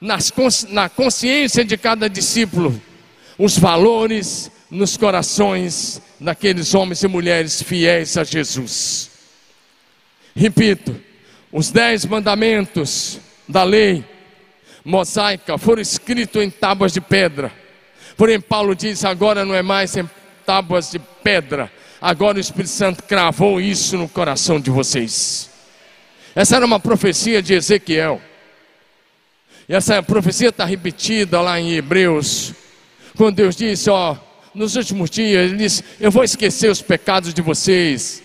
nas, 0.00 0.32
na 0.68 0.88
consciência 0.88 1.64
de 1.64 1.76
cada 1.76 2.08
discípulo 2.08 2.80
os 3.38 3.58
valores 3.58 4.50
nos 4.70 4.96
corações 4.96 6.00
daqueles 6.20 6.74
homens 6.74 7.02
e 7.02 7.08
mulheres 7.08 7.62
fiéis 7.62 8.16
a 8.16 8.24
Jesus. 8.24 9.10
Repito, 10.34 11.00
os 11.52 11.70
dez 11.70 12.04
mandamentos 12.04 13.20
da 13.48 13.62
lei 13.62 14.04
mosaica 14.84 15.56
foram 15.56 15.80
escritos 15.80 16.42
em 16.42 16.50
tábuas 16.50 16.92
de 16.92 17.00
pedra. 17.00 17.52
Porém, 18.16 18.40
Paulo 18.40 18.74
diz: 18.74 19.04
agora 19.04 19.44
não 19.44 19.54
é 19.54 19.62
mais 19.62 19.96
em 19.96 20.08
tábuas 20.44 20.90
de 20.90 20.98
pedra, 20.98 21.70
agora 22.00 22.38
o 22.38 22.40
Espírito 22.40 22.70
Santo 22.70 23.02
cravou 23.04 23.60
isso 23.60 23.96
no 23.96 24.08
coração 24.08 24.60
de 24.60 24.70
vocês. 24.70 25.53
Essa 26.34 26.56
era 26.56 26.66
uma 26.66 26.80
profecia 26.80 27.40
de 27.40 27.54
Ezequiel. 27.54 28.20
E 29.68 29.74
essa 29.74 30.02
profecia 30.02 30.48
está 30.48 30.64
repetida 30.64 31.40
lá 31.40 31.60
em 31.60 31.72
Hebreus, 31.72 32.52
quando 33.16 33.36
Deus 33.36 33.54
disse: 33.54 33.88
Ó, 33.88 34.16
nos 34.54 34.74
últimos 34.74 35.08
dias, 35.08 35.50
ele 35.50 35.58
disse: 35.58 35.84
Eu 36.00 36.10
vou 36.10 36.24
esquecer 36.24 36.70
os 36.70 36.82
pecados 36.82 37.32
de 37.32 37.40
vocês, 37.40 38.22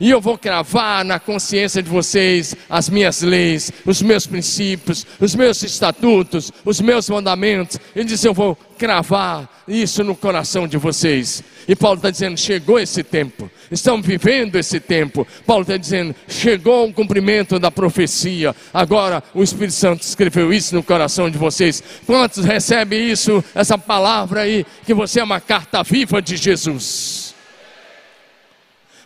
e 0.00 0.10
eu 0.10 0.20
vou 0.20 0.38
cravar 0.38 1.04
na 1.04 1.18
consciência 1.18 1.82
de 1.82 1.88
vocês 1.88 2.54
as 2.68 2.88
minhas 2.88 3.22
leis, 3.22 3.72
os 3.84 4.00
meus 4.02 4.26
princípios, 4.26 5.06
os 5.20 5.34
meus 5.34 5.62
estatutos, 5.62 6.52
os 6.64 6.80
meus 6.80 7.08
mandamentos. 7.08 7.78
Ele 7.94 8.04
disse: 8.04 8.26
Eu 8.28 8.34
vou 8.34 8.56
cravar 8.78 9.48
isso 9.66 10.02
no 10.04 10.14
coração 10.14 10.66
de 10.66 10.78
vocês. 10.78 11.42
E 11.66 11.76
Paulo 11.76 11.96
está 11.96 12.10
dizendo: 12.10 12.38
chegou 12.38 12.78
esse 12.78 13.02
tempo, 13.02 13.50
estamos 13.70 14.06
vivendo 14.06 14.56
esse 14.56 14.80
tempo. 14.80 15.26
Paulo 15.46 15.62
está 15.62 15.76
dizendo: 15.76 16.14
chegou 16.26 16.88
o 16.88 16.92
cumprimento 16.92 17.58
da 17.58 17.70
profecia. 17.70 18.54
Agora 18.72 19.22
o 19.34 19.42
Espírito 19.42 19.74
Santo 19.74 20.02
escreveu 20.02 20.52
isso 20.52 20.74
no 20.74 20.82
coração 20.82 21.30
de 21.30 21.36
vocês. 21.36 21.82
Quantos 22.06 22.44
recebem 22.44 23.10
isso, 23.10 23.44
essa 23.54 23.76
palavra 23.76 24.42
aí, 24.42 24.64
que 24.86 24.94
você 24.94 25.20
é 25.20 25.24
uma 25.24 25.40
carta 25.40 25.82
viva 25.82 26.22
de 26.22 26.36
Jesus? 26.36 27.27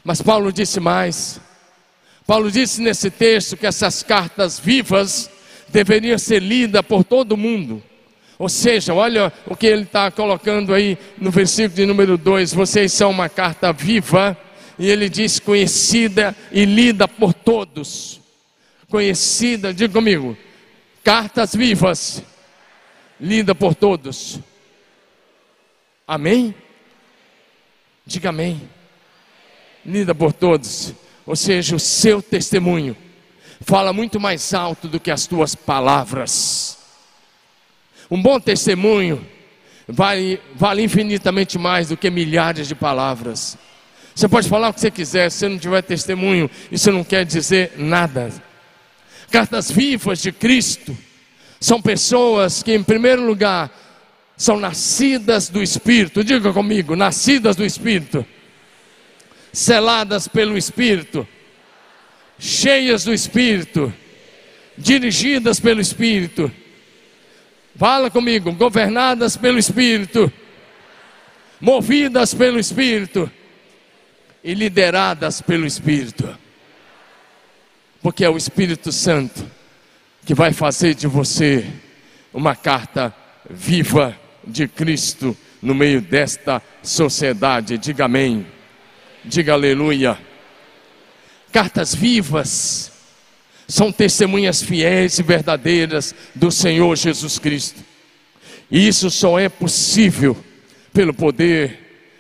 Mas 0.05 0.21
Paulo 0.21 0.53
disse 0.53 0.81
mais: 0.81 1.41
Paulo 2.27 2.51
disse 2.51 2.81
nesse 2.81 3.11
texto 3.11 3.57
que 3.57 3.67
essas 3.67 4.03
cartas 4.03 4.59
vivas 4.59 5.31
deveriam 5.69 6.19
ser 6.19 6.41
lidas 6.41 6.83
por 6.83 7.05
todo 7.05 7.37
mundo. 7.37 7.83
Ou 8.39 8.49
seja, 8.49 8.93
olha 8.93 9.33
o 9.47 9.55
que 9.55 9.67
ele 9.67 9.83
está 9.83 10.11
colocando 10.11 10.75
aí 10.75 10.99
no 11.19 11.31
versículo 11.31 11.77
de 11.77 11.87
número 11.87 12.19
2: 12.19 12.53
vocês 12.53 12.93
são 12.93 13.11
uma 13.11 13.29
carta 13.29 13.73
viva, 13.73 14.37
e 14.79 14.89
ele 14.89 15.09
diz 15.09 15.39
conhecida 15.39 16.35
e 16.51 16.65
lida 16.65 17.07
por 17.07 17.33
todos. 17.33 18.21
Conhecida, 18.89 19.73
diga 19.73 19.95
comigo, 19.95 20.37
cartas 21.03 21.55
vivas, 21.55 22.23
lida 23.21 23.55
por 23.55 23.75
todos. 23.75 24.41
Amém? 26.07 26.55
Diga 28.05 28.31
amém. 28.31 28.61
Lida 29.85 30.15
por 30.15 30.33
todos. 30.33 30.95
Ou 31.27 31.37
seja, 31.37 31.77
o 31.77 31.81
seu 31.81 32.21
testemunho 32.21 32.97
fala 33.61 33.93
muito 33.93 34.19
mais 34.19 34.53
alto 34.55 34.89
do 34.89 35.01
que 35.01 35.11
as 35.11 35.27
tuas 35.27 35.55
palavras. 35.55 36.79
Um 38.11 38.21
bom 38.21 38.39
testemunho 38.39 39.27
vale, 39.89 40.41
vale 40.55 40.83
infinitamente 40.83 41.59
mais 41.59 41.89
do 41.89 41.97
que 41.97 42.11
milhares 42.11 42.69
de 42.69 42.75
palavras. 42.75 43.57
Você 44.15 44.29
pode 44.29 44.49
falar 44.49 44.69
o 44.69 44.75
que 44.75 44.81
você 44.81 44.91
quiser, 44.91 45.31
se 45.31 45.49
não 45.49 45.59
tiver 45.59 45.83
testemunho, 45.83 46.51
isso 46.71 46.93
não 46.93 47.03
quer 47.03 47.25
dizer 47.25 47.73
nada. 47.79 48.31
Cartas 49.31 49.71
vivas 49.71 50.21
de 50.21 50.31
Cristo 50.31 50.97
são 51.59 51.81
pessoas 51.81 52.63
que, 52.63 52.75
em 52.75 52.83
primeiro 52.83 53.25
lugar, 53.25 53.71
são 54.37 54.59
nascidas 54.59 55.49
do 55.49 55.63
Espírito. 55.63 56.23
Diga 56.23 56.53
comigo: 56.53 56.95
nascidas 56.95 57.57
do 57.57 57.65
Espírito, 57.65 58.27
seladas 59.53 60.27
pelo 60.27 60.57
Espírito, 60.57 61.27
cheias 62.39 63.05
do 63.05 63.13
Espírito, 63.13 63.93
dirigidas 64.77 65.61
pelo 65.61 65.81
Espírito. 65.81 66.51
Fala 67.77 68.11
comigo: 68.11 68.53
governadas 68.53 69.37
pelo 69.37 69.59
Espírito, 69.59 70.33
movidas 71.61 72.35
pelo 72.35 72.59
Espírito 72.59 73.31
e 74.43 74.55
lideradas 74.55 75.41
pelo 75.41 75.67
Espírito. 75.67 76.37
Porque 78.01 78.25
é 78.25 78.31
o 78.31 78.37
Espírito 78.37 78.91
Santo 78.91 79.49
que 80.25 80.35
vai 80.35 80.53
fazer 80.53 80.95
de 80.95 81.07
você 81.07 81.67
uma 82.33 82.57
carta 82.57 83.15
viva 83.49 84.17
de 84.45 84.67
Cristo 84.67 85.37
no 85.61 85.75
meio 85.75 86.01
desta 86.01 86.61
sociedade. 86.83 87.79
Diga 87.79 88.07
amém. 88.07 88.47
Diga 89.25 89.53
aleluia. 89.53 90.19
Cartas 91.53 91.95
vivas 91.95 92.91
são 93.69 93.93
testemunhas 93.93 94.63
fiéis 94.63 95.19
e 95.19 95.23
verdadeiras 95.23 96.15
do 96.35 96.51
Senhor 96.51 96.97
Jesus 96.97 97.39
Cristo. 97.39 97.81
E 98.71 98.87
isso 98.87 99.11
só 99.11 99.39
é 99.39 99.49
possível 99.49 100.37
pelo 100.93 101.13
poder 101.13 101.79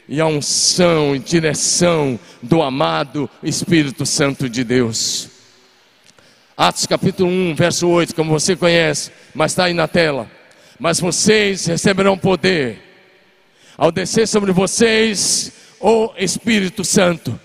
e 0.08 0.20
a 0.20 0.26
unção 0.26 1.16
e 1.16 1.18
direção 1.18 2.18
do 2.42 2.62
amado 2.62 3.28
Espírito 3.42 4.04
Santo 4.04 4.48
de 4.48 4.62
Deus. 4.62 5.28
Atos 6.56 6.86
capítulo 6.86 7.30
1, 7.30 7.54
verso 7.54 7.88
8, 7.88 8.14
como 8.14 8.30
você 8.30 8.54
conhece, 8.54 9.10
mas 9.34 9.52
está 9.52 9.64
aí 9.64 9.74
na 9.74 9.88
tela 9.88 10.30
mas 10.82 10.98
vocês 10.98 11.66
receberão 11.66 12.18
poder 12.18 12.76
ao 13.78 13.92
descer 13.92 14.26
sobre 14.26 14.50
vocês 14.50 15.52
o 15.82 16.12
Espírito 16.16 16.84
Santo, 16.84 17.38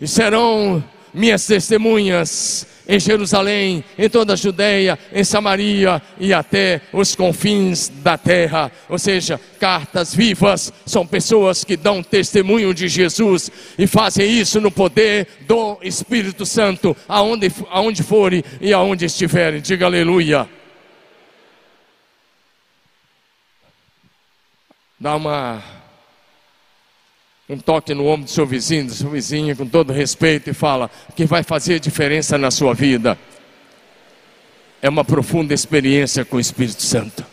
e 0.00 0.06
serão 0.06 0.82
minhas 1.12 1.46
testemunhas 1.46 2.66
em 2.88 2.98
Jerusalém, 2.98 3.84
em 3.98 4.08
toda 4.08 4.32
a 4.32 4.36
Judéia, 4.36 4.98
em 5.12 5.22
Samaria 5.22 6.00
e 6.18 6.32
até 6.32 6.80
os 6.92 7.14
confins 7.14 7.88
da 7.88 8.16
terra. 8.16 8.72
Ou 8.88 8.98
seja, 8.98 9.38
cartas 9.60 10.14
vivas 10.14 10.72
são 10.86 11.06
pessoas 11.06 11.64
que 11.64 11.76
dão 11.76 12.02
testemunho 12.02 12.72
de 12.72 12.88
Jesus 12.88 13.50
e 13.78 13.86
fazem 13.86 14.28
isso 14.30 14.60
no 14.60 14.70
poder 14.70 15.28
do 15.46 15.78
Espírito 15.82 16.46
Santo, 16.46 16.96
aonde, 17.08 17.52
aonde 17.70 18.02
forem 18.02 18.42
e 18.60 18.72
aonde 18.72 19.04
estiverem. 19.04 19.60
Diga 19.60 19.86
aleluia. 19.86 20.48
dá 25.02 25.16
uma 25.16 25.60
um 27.52 27.58
toque 27.58 27.92
no 27.94 28.06
ombro 28.06 28.24
do 28.24 28.30
seu 28.30 28.46
vizinho, 28.46 28.86
do 28.86 28.94
seu 28.94 29.10
vizinho, 29.10 29.56
com 29.56 29.66
todo 29.66 29.92
respeito, 29.92 30.50
e 30.50 30.54
fala: 30.54 30.90
que 31.14 31.24
vai 31.24 31.42
fazer 31.42 31.78
diferença 31.78 32.38
na 32.38 32.50
sua 32.50 32.74
vida 32.74 33.18
é 34.82 34.88
uma 34.88 35.04
profunda 35.04 35.54
experiência 35.54 36.24
com 36.24 36.36
o 36.36 36.40
Espírito 36.40 36.82
Santo. 36.82 37.24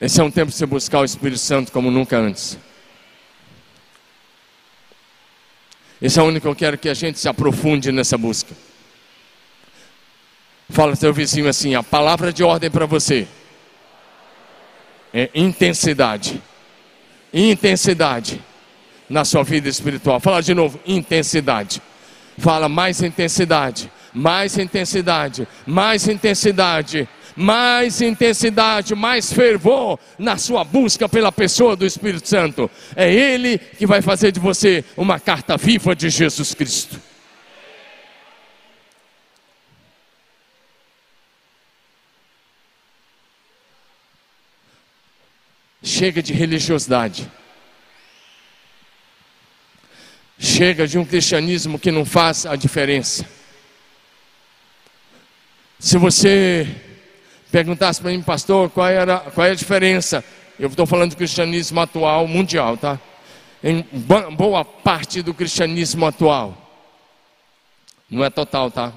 Esse 0.00 0.18
é 0.18 0.24
um 0.24 0.30
tempo 0.30 0.50
de 0.50 0.56
você 0.56 0.64
buscar 0.64 1.00
o 1.00 1.04
Espírito 1.04 1.38
Santo 1.38 1.70
como 1.70 1.90
nunca 1.90 2.16
antes. 2.16 2.58
Esse 6.00 6.18
é 6.18 6.22
o 6.22 6.26
único 6.26 6.46
que 6.46 6.48
eu 6.48 6.56
quero 6.56 6.78
que 6.78 6.88
a 6.88 6.94
gente 6.94 7.18
se 7.18 7.28
aprofunde 7.28 7.92
nessa 7.92 8.16
busca. 8.16 8.56
Fala 10.70 10.96
seu 10.96 11.12
vizinho 11.12 11.46
assim: 11.46 11.74
a 11.74 11.82
palavra 11.82 12.32
de 12.32 12.42
ordem 12.42 12.70
para 12.70 12.86
você 12.86 13.28
é 15.12 15.30
intensidade. 15.34 16.42
Intensidade 17.32 18.40
na 19.08 19.24
sua 19.24 19.42
vida 19.42 19.68
espiritual. 19.68 20.20
Fala 20.20 20.42
de 20.42 20.54
novo, 20.54 20.80
intensidade. 20.86 21.82
Fala 22.38 22.68
mais 22.68 23.02
intensidade, 23.02 23.90
mais 24.12 24.58
intensidade, 24.58 25.46
mais 25.66 26.08
intensidade, 26.08 27.08
mais 27.36 28.00
intensidade, 28.00 28.94
mais 28.94 29.32
fervor 29.32 29.98
na 30.18 30.36
sua 30.36 30.64
busca 30.64 31.08
pela 31.08 31.30
pessoa 31.30 31.76
do 31.76 31.86
Espírito 31.86 32.28
Santo. 32.28 32.70
É 32.96 33.12
Ele 33.12 33.58
que 33.58 33.86
vai 33.86 34.02
fazer 34.02 34.32
de 34.32 34.40
você 34.40 34.84
uma 34.96 35.20
carta 35.20 35.56
viva 35.56 35.94
de 35.94 36.08
Jesus 36.08 36.54
Cristo. 36.54 37.11
Chega 45.82 46.22
de 46.22 46.32
religiosidade. 46.32 47.30
Chega 50.38 50.86
de 50.86 50.98
um 50.98 51.04
cristianismo 51.04 51.78
que 51.78 51.90
não 51.90 52.04
faz 52.04 52.46
a 52.46 52.56
diferença. 52.56 53.26
Se 55.78 55.98
você 55.98 56.68
perguntasse 57.50 58.00
para 58.00 58.10
mim, 58.10 58.22
pastor, 58.22 58.70
qual, 58.70 58.88
era, 58.88 59.18
qual 59.18 59.46
é 59.46 59.50
a 59.50 59.54
diferença? 59.54 60.24
Eu 60.58 60.68
estou 60.68 60.86
falando 60.86 61.10
do 61.10 61.16
cristianismo 61.16 61.80
atual, 61.80 62.26
mundial, 62.28 62.76
tá? 62.76 63.00
Em 63.62 63.82
boa 64.36 64.64
parte 64.64 65.22
do 65.22 65.34
cristianismo 65.34 66.06
atual. 66.06 66.56
Não 68.08 68.24
é 68.24 68.30
total, 68.30 68.70
tá? 68.70 68.92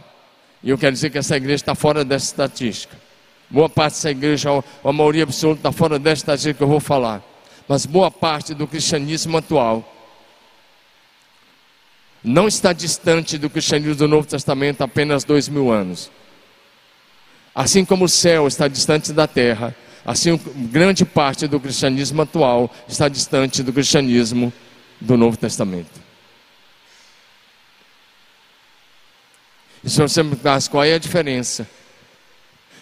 E 0.61 0.69
eu 0.69 0.77
quero 0.77 0.93
dizer 0.93 1.09
que 1.09 1.17
essa 1.17 1.37
igreja 1.37 1.55
está 1.55 1.73
fora 1.73 2.05
dessa 2.05 2.25
estatística. 2.25 3.04
Boa 3.49 3.69
parte 3.69 3.93
dessa 3.93 4.11
igreja, 4.11 4.49
a 4.83 4.91
maioria 4.91 5.23
absoluta 5.23 5.59
está 5.59 5.71
fora 5.71 5.99
desta 5.99 6.33
igreja 6.33 6.53
que 6.53 6.63
eu 6.63 6.67
vou 6.67 6.79
falar. 6.79 7.21
Mas 7.67 7.85
boa 7.85 8.11
parte 8.11 8.53
do 8.53 8.67
cristianismo 8.67 9.37
atual 9.37 9.91
não 12.23 12.47
está 12.47 12.73
distante 12.73 13.37
do 13.37 13.49
cristianismo 13.49 13.95
do 13.95 14.07
Novo 14.07 14.27
Testamento 14.27 14.81
apenas 14.81 15.23
dois 15.23 15.47
mil 15.47 15.71
anos. 15.71 16.11
Assim 17.53 17.85
como 17.85 18.05
o 18.05 18.09
céu 18.09 18.47
está 18.47 18.67
distante 18.67 19.13
da 19.13 19.27
terra, 19.27 19.75
assim 20.03 20.39
grande 20.71 21.05
parte 21.05 21.47
do 21.47 21.59
cristianismo 21.59 22.23
atual 22.23 22.69
está 22.87 23.07
distante 23.07 23.61
do 23.61 23.71
cristianismo 23.71 24.51
do 24.99 25.15
Novo 25.15 25.37
Testamento. 25.37 26.03
E 29.83 29.89
se 29.89 30.01
você 30.01 30.23
me 30.23 30.31
perguntasse 30.31 30.67
qual 30.67 30.83
é 30.83 30.95
a 30.95 30.99
diferença 30.99 31.67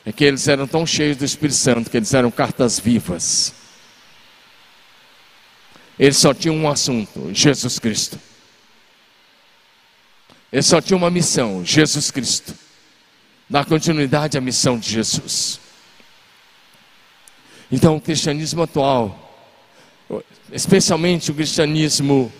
é 0.06 0.12
que 0.12 0.24
eles 0.24 0.48
eram 0.48 0.68
tão 0.68 0.86
cheios 0.86 1.18
do 1.18 1.26
Espírito 1.26 1.56
Santo 1.56 1.90
que 1.90 1.98
eles 1.98 2.14
eram 2.14 2.30
cartas 2.30 2.80
vivas. 2.80 3.54
Eles 5.98 6.18
só 6.18 6.34
tinham 6.34 6.56
um 6.58 6.70
assunto: 6.70 7.34
Jesus 7.34 7.80
Cristo. 7.80 8.20
Eles 10.52 10.66
só 10.66 10.82
tinham 10.82 10.98
uma 10.98 11.10
missão: 11.10 11.64
Jesus 11.64 12.12
Cristo. 12.12 12.54
Dar 13.50 13.66
continuidade 13.66 14.38
à 14.38 14.42
missão 14.42 14.78
de 14.78 14.90
Jesus. 14.90 15.60
Então, 17.72 17.96
o 17.96 18.02
cristianismo 18.02 18.62
atual, 18.64 19.52
especialmente 20.52 21.32
o 21.32 21.34
cristianismo 21.34 22.32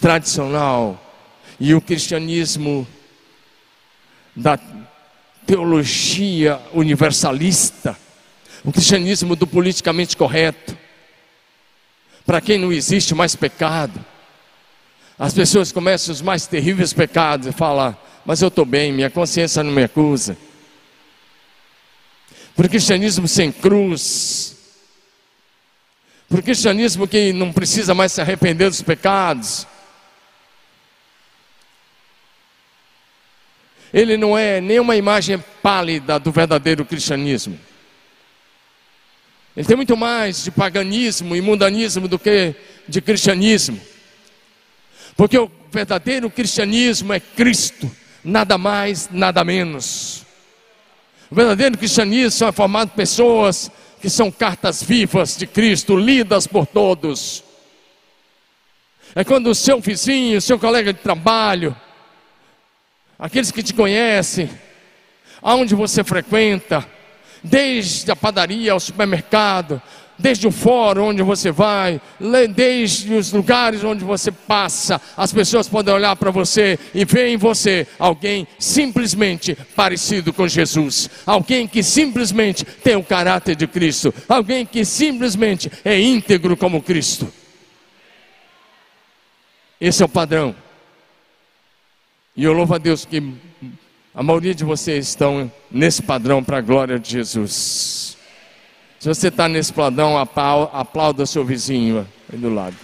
tradicional 0.00 0.98
e 1.58 1.74
o 1.74 1.80
cristianismo 1.80 2.86
da 4.34 4.58
teologia 5.48 6.60
universalista, 6.74 7.98
o 8.62 8.70
cristianismo 8.70 9.34
do 9.34 9.46
politicamente 9.46 10.14
correto, 10.14 10.76
para 12.26 12.38
quem 12.38 12.58
não 12.58 12.70
existe 12.70 13.14
mais 13.14 13.34
pecado, 13.34 14.04
as 15.18 15.32
pessoas 15.32 15.72
começam 15.72 16.12
os 16.12 16.20
mais 16.20 16.46
terríveis 16.46 16.92
pecados 16.92 17.46
e 17.46 17.52
falam: 17.52 17.96
Mas 18.26 18.42
eu 18.42 18.48
estou 18.48 18.66
bem, 18.66 18.92
minha 18.92 19.08
consciência 19.08 19.64
não 19.64 19.72
me 19.72 19.84
acusa. 19.84 20.36
Por 22.54 22.68
cristianismo 22.68 23.26
sem 23.26 23.50
cruz, 23.50 24.54
por 26.28 26.42
cristianismo 26.42 27.08
que 27.08 27.32
não 27.32 27.54
precisa 27.54 27.94
mais 27.94 28.12
se 28.12 28.20
arrepender 28.20 28.68
dos 28.68 28.82
pecados. 28.82 29.66
Ele 33.92 34.16
não 34.16 34.36
é 34.36 34.60
nenhuma 34.60 34.96
imagem 34.96 35.42
pálida 35.62 36.18
do 36.18 36.30
verdadeiro 36.30 36.84
cristianismo. 36.84 37.58
Ele 39.56 39.66
tem 39.66 39.76
muito 39.76 39.96
mais 39.96 40.44
de 40.44 40.50
paganismo 40.50 41.34
e 41.34 41.40
mundanismo 41.40 42.06
do 42.06 42.18
que 42.18 42.54
de 42.86 43.00
cristianismo. 43.00 43.80
Porque 45.16 45.36
o 45.36 45.50
verdadeiro 45.72 46.30
cristianismo 46.30 47.12
é 47.12 47.18
Cristo, 47.18 47.90
nada 48.22 48.56
mais, 48.56 49.08
nada 49.10 49.42
menos. 49.42 50.24
O 51.30 51.34
verdadeiro 51.34 51.76
cristianismo 51.76 52.46
é 52.46 52.52
formado 52.52 52.90
por 52.90 52.96
pessoas 52.96 53.70
que 54.00 54.08
são 54.08 54.30
cartas 54.30 54.82
vivas 54.82 55.36
de 55.36 55.46
Cristo, 55.46 55.96
lidas 55.96 56.46
por 56.46 56.66
todos. 56.66 57.42
É 59.14 59.24
quando 59.24 59.48
o 59.48 59.54
seu 59.54 59.80
vizinho, 59.80 60.38
o 60.38 60.40
seu 60.40 60.58
colega 60.58 60.92
de 60.92 61.00
trabalho, 61.00 61.74
aqueles 63.18 63.50
que 63.50 63.62
te 63.62 63.74
conhecem, 63.74 64.48
aonde 65.42 65.74
você 65.74 66.04
frequenta, 66.04 66.86
desde 67.42 68.10
a 68.10 68.16
padaria 68.16 68.72
ao 68.72 68.80
supermercado, 68.80 69.80
desde 70.18 70.48
o 70.48 70.50
fórum 70.50 71.08
onde 71.08 71.22
você 71.22 71.50
vai, 71.50 72.00
desde 72.54 73.14
os 73.14 73.32
lugares 73.32 73.84
onde 73.84 74.04
você 74.04 74.32
passa, 74.32 75.00
as 75.16 75.32
pessoas 75.32 75.68
podem 75.68 75.94
olhar 75.94 76.16
para 76.16 76.30
você 76.30 76.78
e 76.92 77.04
ver 77.04 77.28
em 77.28 77.36
você 77.36 77.86
alguém 77.98 78.46
simplesmente 78.58 79.56
parecido 79.76 80.32
com 80.32 80.48
Jesus, 80.48 81.08
alguém 81.24 81.68
que 81.68 81.82
simplesmente 81.82 82.64
tem 82.64 82.96
o 82.96 83.04
caráter 83.04 83.54
de 83.54 83.66
Cristo, 83.66 84.12
alguém 84.28 84.66
que 84.66 84.84
simplesmente 84.84 85.70
é 85.84 85.98
íntegro 86.00 86.56
como 86.56 86.82
Cristo. 86.82 87.32
Esse 89.80 90.02
é 90.02 90.06
o 90.06 90.08
padrão. 90.08 90.54
E 92.38 92.44
eu 92.44 92.52
louvo 92.52 92.72
a 92.72 92.78
Deus 92.78 93.04
que 93.04 93.20
a 94.14 94.22
maioria 94.22 94.54
de 94.54 94.62
vocês 94.62 95.08
estão 95.08 95.50
nesse 95.68 96.00
padrão 96.00 96.40
para 96.44 96.58
a 96.58 96.60
glória 96.60 96.96
de 96.96 97.10
Jesus. 97.10 98.16
Se 99.00 99.08
você 99.08 99.26
está 99.26 99.48
nesse 99.48 99.72
padrão, 99.72 100.16
aplauda 100.16 101.26
seu 101.26 101.44
vizinho 101.44 102.06
aí 102.32 102.38
do 102.38 102.48
lado. 102.48 102.76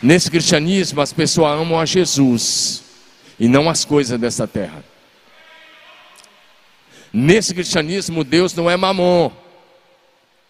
Nesse 0.00 0.30
cristianismo, 0.30 1.02
as 1.02 1.12
pessoas 1.12 1.60
amam 1.60 1.78
a 1.78 1.84
Jesus 1.84 2.82
e 3.38 3.46
não 3.46 3.68
as 3.68 3.84
coisas 3.84 4.18
dessa 4.18 4.46
terra. 4.46 4.82
Nesse 7.12 7.52
cristianismo, 7.52 8.24
Deus 8.24 8.54
não 8.54 8.70
é 8.70 8.76
mamon 8.78 9.30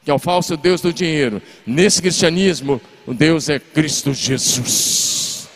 que 0.06 0.10
é 0.12 0.14
o 0.14 0.20
falso 0.20 0.56
Deus 0.56 0.80
do 0.80 0.92
dinheiro. 0.92 1.42
Nesse 1.66 2.00
cristianismo, 2.00 2.80
o 3.04 3.12
Deus 3.12 3.48
é 3.48 3.58
Cristo 3.58 4.14
Jesus. 4.14 5.48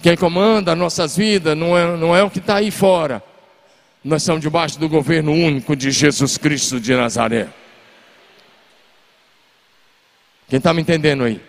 Quem 0.00 0.16
comanda 0.16 0.76
nossas 0.76 1.16
vidas 1.16 1.58
não 1.58 1.76
é, 1.76 1.96
não 1.96 2.14
é 2.14 2.22
o 2.22 2.30
que 2.30 2.38
está 2.38 2.58
aí 2.58 2.70
fora. 2.70 3.20
Nós 4.04 4.22
estamos 4.22 4.40
debaixo 4.40 4.78
do 4.78 4.88
governo 4.88 5.32
único 5.32 5.74
de 5.74 5.90
Jesus 5.90 6.38
Cristo 6.38 6.78
de 6.78 6.94
Nazaré. 6.94 7.48
Quem 10.48 10.58
está 10.58 10.72
me 10.72 10.82
entendendo 10.82 11.24
aí? 11.24 11.40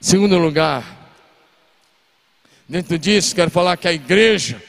Segundo 0.00 0.38
lugar, 0.38 1.10
dentro 2.68 2.96
disso, 2.96 3.34
quero 3.34 3.50
falar 3.50 3.76
que 3.76 3.88
a 3.88 3.92
igreja 3.92 4.62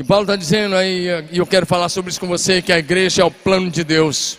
que 0.00 0.04
Paulo 0.04 0.22
está 0.22 0.34
dizendo 0.34 0.76
aí, 0.76 1.08
e 1.30 1.36
eu 1.36 1.46
quero 1.46 1.66
falar 1.66 1.90
sobre 1.90 2.10
isso 2.10 2.18
com 2.18 2.26
você, 2.26 2.62
que 2.62 2.72
a 2.72 2.78
igreja 2.78 3.20
é 3.20 3.24
o 3.26 3.30
plano 3.30 3.70
de 3.70 3.84
Deus. 3.84 4.38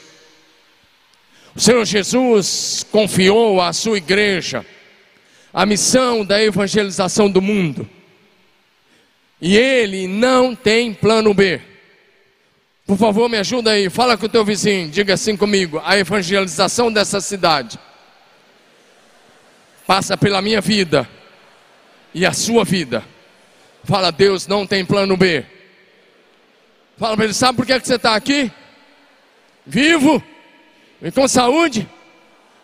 O 1.55 1.59
Senhor 1.59 1.85
Jesus 1.85 2.83
confiou 2.91 3.61
à 3.61 3.71
sua 3.71 3.97
igreja 3.97 4.65
a 5.53 5.63
missão 5.63 6.25
da 6.25 6.43
evangelização 6.43 7.29
do 7.29 7.43
mundo. 7.43 7.87
E 9.39 9.55
ele 9.55 10.07
não 10.07 10.55
tem 10.55 10.95
plano 10.95 11.31
B. 11.31 11.61
Por 12.87 12.97
favor, 12.97 13.29
me 13.29 13.37
ajuda 13.37 13.73
aí, 13.73 13.87
fala 13.87 14.17
com 14.17 14.25
o 14.25 14.29
teu 14.29 14.43
vizinho, 14.43 14.89
diga 14.89 15.13
assim 15.13 15.37
comigo: 15.37 15.79
a 15.85 15.95
evangelização 15.95 16.91
dessa 16.91 17.21
cidade 17.21 17.77
passa 19.85 20.17
pela 20.17 20.41
minha 20.41 20.59
vida 20.59 21.07
e 22.15 22.25
a 22.25 22.33
sua 22.33 22.63
vida. 22.63 23.05
Fala, 23.83 24.11
Deus 24.11 24.47
não 24.47 24.65
tem 24.65 24.85
plano 24.85 25.17
B. 25.17 25.45
Fala 26.97 27.15
para 27.15 27.25
ele, 27.25 27.33
sabe 27.33 27.57
por 27.57 27.65
que, 27.65 27.79
que 27.79 27.87
você 27.87 27.95
está 27.95 28.15
aqui? 28.15 28.51
Vivo 29.65 30.23
e 31.01 31.11
com 31.11 31.27
saúde? 31.27 31.89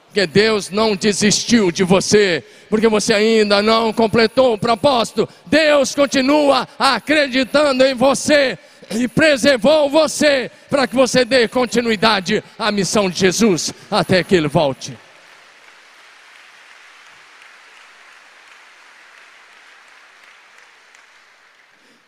Porque 0.08 0.28
Deus 0.28 0.70
não 0.70 0.96
desistiu 0.96 1.72
de 1.72 1.84
você, 1.84 2.44
porque 2.70 2.88
você 2.88 3.14
ainda 3.14 3.62
não 3.62 3.92
completou 3.92 4.54
o 4.54 4.58
propósito. 4.58 5.28
Deus 5.46 5.94
continua 5.94 6.68
acreditando 6.78 7.84
em 7.84 7.94
você 7.94 8.58
e 8.92 9.08
preservou 9.08 9.90
você 9.90 10.50
para 10.70 10.88
que 10.88 10.96
você 10.96 11.26
dê 11.26 11.48
continuidade 11.48 12.44
à 12.58 12.72
missão 12.72 13.10
de 13.10 13.20
Jesus 13.20 13.74
até 13.92 14.24
que 14.24 14.36
ele 14.36 14.48
volte. 14.48 14.98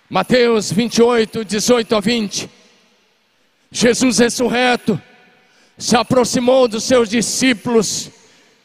Mateus 0.10 0.72
28, 0.72 1.45
18 1.45 1.95
a 1.95 2.00
20. 2.00 2.50
Jesus 3.72 4.17
ressurreto 4.17 5.00
se 5.78 5.95
aproximou 5.95 6.67
dos 6.67 6.84
seus 6.84 7.08
discípulos 7.08 8.10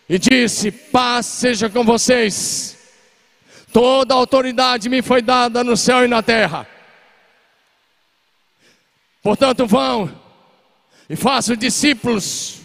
e 0.08 0.18
disse: 0.18 0.70
Paz 0.70 1.26
seja 1.26 1.68
com 1.68 1.84
vocês. 1.84 2.78
Toda 3.70 4.14
autoridade 4.14 4.88
me 4.88 5.02
foi 5.02 5.20
dada 5.20 5.62
no 5.62 5.76
céu 5.76 6.02
e 6.02 6.08
na 6.08 6.22
terra. 6.22 6.66
Portanto, 9.22 9.66
vão 9.66 10.10
e 11.10 11.14
façam 11.14 11.56
discípulos 11.56 12.60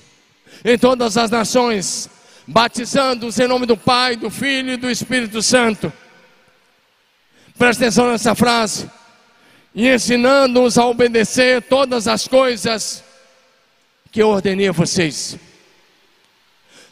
em 0.63 0.77
todas 0.77 1.17
as 1.17 1.29
nações, 1.29 2.09
batizando-os 2.47 3.37
em 3.39 3.47
nome 3.47 3.65
do 3.65 3.75
Pai, 3.75 4.15
do 4.15 4.29
Filho 4.29 4.71
e 4.71 4.77
do 4.77 4.89
Espírito 4.89 5.41
Santo 5.41 5.91
Presta 7.59 7.83
atenção 7.83 8.09
nessa 8.09 8.33
frase. 8.33 8.89
E 9.75 9.89
ensinando-os 9.89 10.77
a 10.77 10.85
obedecer 10.85 11.61
todas 11.61 12.07
as 12.07 12.25
coisas 12.25 13.03
que 14.09 14.21
eu 14.21 14.29
ordenei 14.29 14.69
a 14.69 14.71
vocês. 14.71 15.37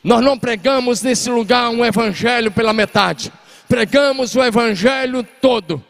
Nós 0.03 0.21
não 0.21 0.37
pregamos 0.37 1.01
nesse 1.01 1.29
lugar 1.29 1.69
um 1.69 1.85
evangelho 1.85 2.51
pela 2.51 2.73
metade. 2.73 3.31
Pregamos 3.69 4.35
o 4.35 4.43
evangelho 4.43 5.25
todo. 5.41 5.81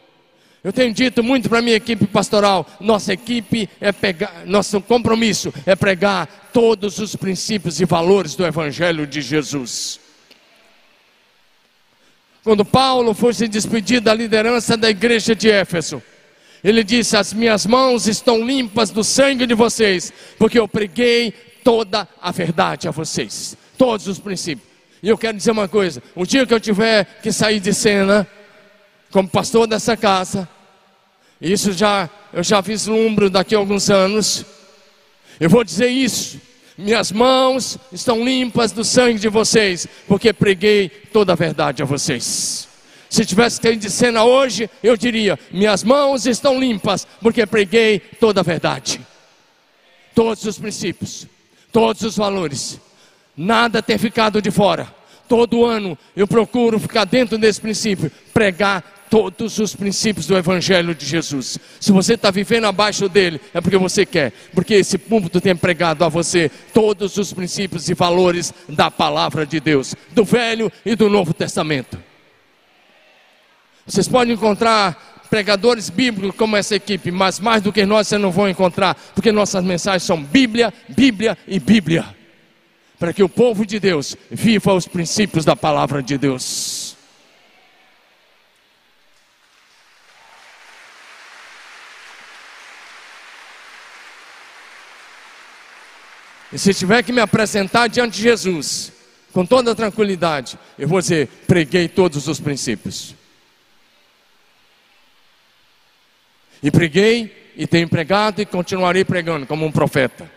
Eu 0.62 0.72
tenho 0.72 0.94
dito 0.94 1.24
muito 1.24 1.48
para 1.48 1.60
minha 1.60 1.76
equipe 1.76 2.06
pastoral, 2.06 2.66
nossa 2.80 3.12
equipe 3.12 3.68
é 3.80 3.92
pegar, 3.92 4.42
nosso 4.44 4.80
compromisso 4.80 5.52
é 5.64 5.74
pregar 5.76 6.50
todos 6.52 6.98
os 6.98 7.14
princípios 7.14 7.80
e 7.80 7.84
valores 7.84 8.34
do 8.34 8.44
evangelho 8.44 9.06
de 9.06 9.22
Jesus. 9.22 10.07
Quando 12.44 12.64
Paulo 12.64 13.14
foi 13.14 13.34
se 13.34 13.48
despedir 13.48 14.00
da 14.00 14.14
liderança 14.14 14.76
da 14.76 14.88
igreja 14.88 15.34
de 15.34 15.50
Éfeso, 15.50 16.02
ele 16.62 16.82
disse: 16.82 17.16
As 17.16 17.32
minhas 17.32 17.66
mãos 17.66 18.06
estão 18.06 18.44
limpas 18.44 18.90
do 18.90 19.04
sangue 19.04 19.46
de 19.46 19.54
vocês, 19.54 20.12
porque 20.38 20.58
eu 20.58 20.68
preguei 20.68 21.32
toda 21.62 22.08
a 22.20 22.30
verdade 22.30 22.88
a 22.88 22.90
vocês, 22.90 23.56
todos 23.76 24.06
os 24.06 24.18
princípios. 24.18 24.66
E 25.02 25.08
eu 25.08 25.18
quero 25.18 25.36
dizer 25.36 25.50
uma 25.50 25.68
coisa: 25.68 26.02
o 26.14 26.24
dia 26.24 26.46
que 26.46 26.54
eu 26.54 26.60
tiver 26.60 27.04
que 27.22 27.32
sair 27.32 27.60
de 27.60 27.72
cena, 27.74 28.26
como 29.10 29.28
pastor 29.28 29.66
dessa 29.66 29.96
casa, 29.96 30.48
isso 31.40 31.72
já 31.72 32.08
eu 32.32 32.42
já 32.42 32.60
vislumbro 32.60 33.30
daqui 33.30 33.54
a 33.54 33.58
alguns 33.58 33.90
anos, 33.90 34.44
eu 35.40 35.48
vou 35.48 35.64
dizer 35.64 35.88
isso 35.88 36.47
minhas 36.78 37.10
mãos 37.10 37.76
estão 37.92 38.24
limpas 38.24 38.70
do 38.70 38.84
sangue 38.84 39.18
de 39.18 39.28
vocês, 39.28 39.88
porque 40.06 40.32
preguei 40.32 40.88
toda 40.88 41.32
a 41.32 41.36
verdade 41.36 41.82
a 41.82 41.86
vocês. 41.86 42.68
Se 43.10 43.26
tivesse 43.26 43.60
que 43.60 43.74
de 43.74 43.90
cena 43.90 44.22
hoje, 44.22 44.70
eu 44.80 44.96
diria: 44.96 45.36
minhas 45.50 45.82
mãos 45.82 46.24
estão 46.24 46.60
limpas, 46.60 47.04
porque 47.20 47.44
preguei 47.44 47.98
toda 47.98 48.40
a 48.40 48.44
verdade, 48.44 49.00
todos 50.14 50.44
os 50.44 50.56
princípios, 50.56 51.26
todos 51.72 52.02
os 52.02 52.16
valores, 52.16 52.78
nada 53.36 53.82
ter 53.82 53.98
ficado 53.98 54.40
de 54.40 54.52
fora, 54.52 54.86
todo 55.28 55.64
ano 55.64 55.98
eu 56.14 56.28
procuro 56.28 56.78
ficar 56.78 57.04
dentro 57.04 57.36
desse 57.36 57.60
princípio, 57.60 58.12
pregar 58.32 58.97
todos 59.10 59.58
os 59.58 59.74
princípios 59.74 60.26
do 60.26 60.36
Evangelho 60.36 60.94
de 60.94 61.06
Jesus. 61.06 61.58
Se 61.80 61.92
você 61.92 62.14
está 62.14 62.30
vivendo 62.30 62.66
abaixo 62.66 63.08
dele, 63.08 63.40
é 63.52 63.60
porque 63.60 63.76
você 63.76 64.04
quer, 64.04 64.32
porque 64.54 64.74
esse 64.74 64.98
púlpito 64.98 65.40
tem 65.40 65.56
pregado 65.56 66.04
a 66.04 66.08
você 66.08 66.50
todos 66.72 67.16
os 67.16 67.32
princípios 67.32 67.88
e 67.88 67.94
valores 67.94 68.52
da 68.68 68.90
palavra 68.90 69.46
de 69.46 69.60
Deus, 69.60 69.94
do 70.12 70.24
Velho 70.24 70.70
e 70.84 70.94
do 70.94 71.08
Novo 71.08 71.32
Testamento. 71.32 71.98
Vocês 73.86 74.06
podem 74.06 74.34
encontrar 74.34 75.24
pregadores 75.30 75.90
bíblicos 75.90 76.36
como 76.36 76.56
essa 76.56 76.76
equipe, 76.76 77.10
mas 77.10 77.40
mais 77.40 77.62
do 77.62 77.72
que 77.72 77.84
nós 77.86 78.08
vocês 78.08 78.20
não 78.20 78.30
vão 78.30 78.48
encontrar, 78.48 78.94
porque 79.14 79.32
nossas 79.32 79.64
mensagens 79.64 80.02
são 80.02 80.22
Bíblia, 80.22 80.72
Bíblia 80.88 81.36
e 81.46 81.58
Bíblia. 81.58 82.04
Para 82.98 83.12
que 83.12 83.22
o 83.22 83.28
povo 83.28 83.64
de 83.64 83.78
Deus 83.78 84.16
viva 84.30 84.74
os 84.74 84.86
princípios 84.86 85.44
da 85.44 85.54
palavra 85.54 86.02
de 86.02 86.18
Deus. 86.18 86.77
E 96.52 96.58
se 96.58 96.72
tiver 96.72 97.02
que 97.02 97.12
me 97.12 97.20
apresentar 97.20 97.88
diante 97.88 98.16
de 98.16 98.22
Jesus, 98.22 98.92
com 99.32 99.44
toda 99.44 99.74
tranquilidade, 99.74 100.58
eu 100.78 100.88
vou 100.88 101.00
dizer: 101.00 101.28
preguei 101.46 101.88
todos 101.88 102.26
os 102.26 102.40
princípios. 102.40 103.14
E 106.62 106.70
preguei, 106.70 107.52
e 107.56 107.66
tenho 107.66 107.88
pregado, 107.88 108.40
e 108.40 108.46
continuarei 108.46 109.04
pregando 109.04 109.46
como 109.46 109.64
um 109.64 109.72
profeta. 109.72 110.30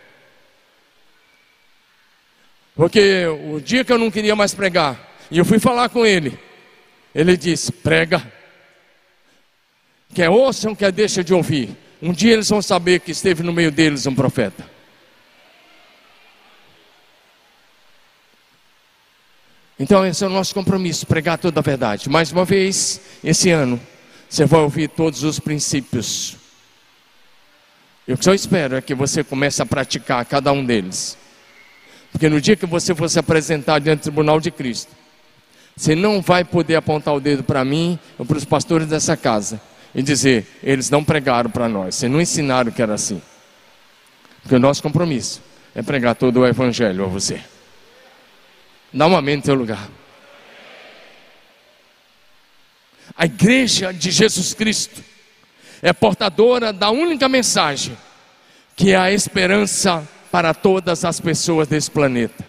Porque 2.74 3.26
o 3.26 3.60
dia 3.60 3.84
que 3.84 3.92
eu 3.92 3.98
não 3.98 4.10
queria 4.10 4.36
mais 4.36 4.54
pregar, 4.54 5.14
e 5.30 5.38
eu 5.38 5.44
fui 5.44 5.58
falar 5.58 5.88
com 5.88 6.04
ele, 6.04 6.38
ele 7.14 7.36
disse: 7.36 7.72
prega. 7.72 8.22
Quer 10.14 10.28
ouçam, 10.28 10.74
quer 10.74 10.92
deixa 10.92 11.24
de 11.24 11.32
ouvir. 11.32 11.74
Um 12.02 12.12
dia 12.12 12.34
eles 12.34 12.48
vão 12.50 12.60
saber 12.60 13.00
que 13.00 13.12
esteve 13.12 13.42
no 13.42 13.52
meio 13.52 13.70
deles 13.70 14.06
um 14.06 14.14
profeta. 14.14 14.71
Então, 19.82 20.06
esse 20.06 20.22
é 20.22 20.28
o 20.28 20.30
nosso 20.30 20.54
compromisso, 20.54 21.04
pregar 21.04 21.36
toda 21.36 21.58
a 21.58 21.62
verdade. 21.62 22.08
Mais 22.08 22.30
uma 22.30 22.44
vez, 22.44 23.00
esse 23.24 23.50
ano, 23.50 23.80
você 24.30 24.46
vai 24.46 24.60
ouvir 24.60 24.86
todos 24.86 25.24
os 25.24 25.40
princípios. 25.40 26.36
E 28.06 28.12
o 28.12 28.16
que 28.16 28.28
eu 28.28 28.32
espero 28.32 28.76
é 28.76 28.80
que 28.80 28.94
você 28.94 29.24
comece 29.24 29.60
a 29.60 29.66
praticar 29.66 30.24
cada 30.24 30.52
um 30.52 30.64
deles. 30.64 31.18
Porque 32.12 32.28
no 32.28 32.40
dia 32.40 32.54
que 32.54 32.64
você 32.64 32.94
for 32.94 33.10
se 33.10 33.18
apresentar 33.18 33.80
diante 33.80 33.98
do 33.98 34.02
tribunal 34.04 34.38
de 34.38 34.52
Cristo, 34.52 34.92
você 35.76 35.96
não 35.96 36.22
vai 36.22 36.44
poder 36.44 36.76
apontar 36.76 37.12
o 37.12 37.18
dedo 37.18 37.42
para 37.42 37.64
mim 37.64 37.98
ou 38.16 38.24
para 38.24 38.38
os 38.38 38.44
pastores 38.44 38.86
dessa 38.86 39.16
casa 39.16 39.60
e 39.92 40.00
dizer, 40.00 40.46
eles 40.62 40.90
não 40.90 41.02
pregaram 41.02 41.50
para 41.50 41.68
nós, 41.68 41.96
vocês 41.96 42.12
não 42.12 42.20
ensinaram 42.20 42.70
que 42.70 42.80
era 42.80 42.94
assim. 42.94 43.20
Porque 44.42 44.54
o 44.54 44.60
nosso 44.60 44.80
compromisso 44.80 45.42
é 45.74 45.82
pregar 45.82 46.14
todo 46.14 46.38
o 46.38 46.46
evangelho 46.46 47.04
a 47.04 47.08
você. 47.08 47.40
Dá 48.92 49.06
um 49.06 49.16
amém 49.16 49.36
no 49.36 49.42
teu 49.42 49.54
lugar. 49.54 49.88
A 53.16 53.24
igreja 53.24 53.92
de 53.92 54.10
Jesus 54.10 54.54
Cristo 54.54 55.02
é 55.80 55.92
portadora 55.92 56.72
da 56.72 56.90
única 56.90 57.28
mensagem, 57.28 57.96
que 58.76 58.92
é 58.92 58.96
a 58.96 59.12
esperança 59.12 60.06
para 60.30 60.54
todas 60.54 61.04
as 61.04 61.20
pessoas 61.20 61.68
desse 61.68 61.90
planeta. 61.90 62.44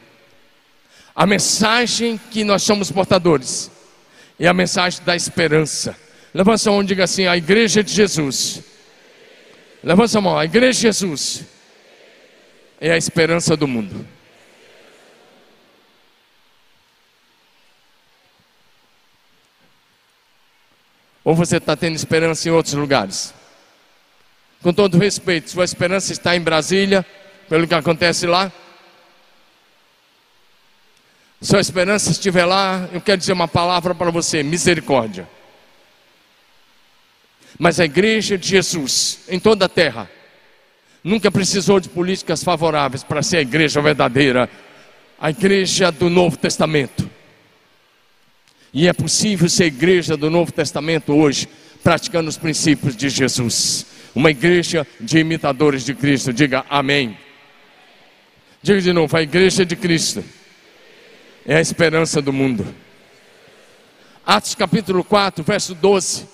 A 1.15 1.25
mensagem 1.25 2.19
que 2.31 2.43
nós 2.43 2.63
somos 2.63 2.91
portadores 2.91 3.69
é 4.39 4.47
a 4.47 4.53
mensagem 4.53 5.03
da 5.03 5.15
esperança. 5.15 5.95
Levanta 6.33 6.69
a 6.69 6.71
mão 6.71 6.81
e 6.81 6.85
diga 6.85 7.03
assim: 7.03 7.27
a 7.27 7.37
igreja 7.37 7.83
de 7.83 7.93
Jesus. 7.93 8.63
Levanta 9.83 10.17
a 10.17 10.21
mão, 10.21 10.37
a 10.37 10.45
igreja 10.45 10.73
de 10.73 10.81
Jesus 10.81 11.45
é 12.79 12.91
a 12.91 12.97
esperança 12.97 13.55
do 13.55 13.67
mundo. 13.67 14.05
Ou 21.23 21.35
você 21.35 21.57
está 21.57 21.75
tendo 21.75 21.95
esperança 21.95 22.47
em 22.47 22.51
outros 22.51 22.73
lugares? 22.73 23.33
Com 24.61 24.73
todo 24.73 24.97
respeito, 24.97 25.51
sua 25.51 25.63
esperança 25.63 26.11
está 26.11 26.35
em 26.35 26.41
Brasília, 26.41 27.05
pelo 27.49 27.67
que 27.67 27.75
acontece 27.75 28.25
lá. 28.25 28.51
Sua 31.41 31.59
esperança 31.59 32.11
estiver 32.11 32.45
lá, 32.45 32.87
eu 32.93 33.01
quero 33.01 33.17
dizer 33.17 33.33
uma 33.33 33.47
palavra 33.47 33.93
para 33.93 34.09
você: 34.09 34.41
misericórdia. 34.41 35.27
Mas 37.59 37.79
a 37.79 37.85
igreja 37.85 38.37
de 38.37 38.47
Jesus, 38.47 39.19
em 39.27 39.39
toda 39.39 39.65
a 39.65 39.69
terra, 39.69 40.09
nunca 41.03 41.29
precisou 41.29 41.79
de 41.79 41.89
políticas 41.89 42.43
favoráveis 42.43 43.03
para 43.03 43.21
ser 43.21 43.37
a 43.37 43.41
igreja 43.41 43.81
verdadeira, 43.81 44.49
a 45.19 45.29
igreja 45.29 45.91
do 45.91 46.09
Novo 46.09 46.37
Testamento. 46.37 47.09
E 48.73 48.87
é 48.87 48.93
possível 48.93 49.47
ser 49.47 49.65
igreja 49.65 50.17
do 50.17 50.31
Novo 50.31 50.51
Testamento 50.51 51.13
hoje, 51.13 51.47
praticando 51.83 52.27
os 52.27 52.37
princípios 52.37 52.95
de 52.95 53.07
Jesus. 53.07 53.85
Uma 54.15 54.31
igreja 54.31 54.87
de 54.99 55.19
imitadores 55.19 55.85
de 55.85 55.93
Cristo. 55.93 56.33
Diga 56.33 56.65
amém. 56.67 57.15
Diga 58.63 58.81
de 58.81 58.91
novo: 58.91 59.15
a 59.15 59.21
igreja 59.21 59.63
de 59.63 59.75
Cristo 59.75 60.23
é 61.45 61.57
a 61.57 61.61
esperança 61.61 62.19
do 62.19 62.33
mundo. 62.33 62.65
Atos 64.25 64.55
capítulo 64.55 65.03
4, 65.03 65.43
verso 65.43 65.75
12. 65.75 66.27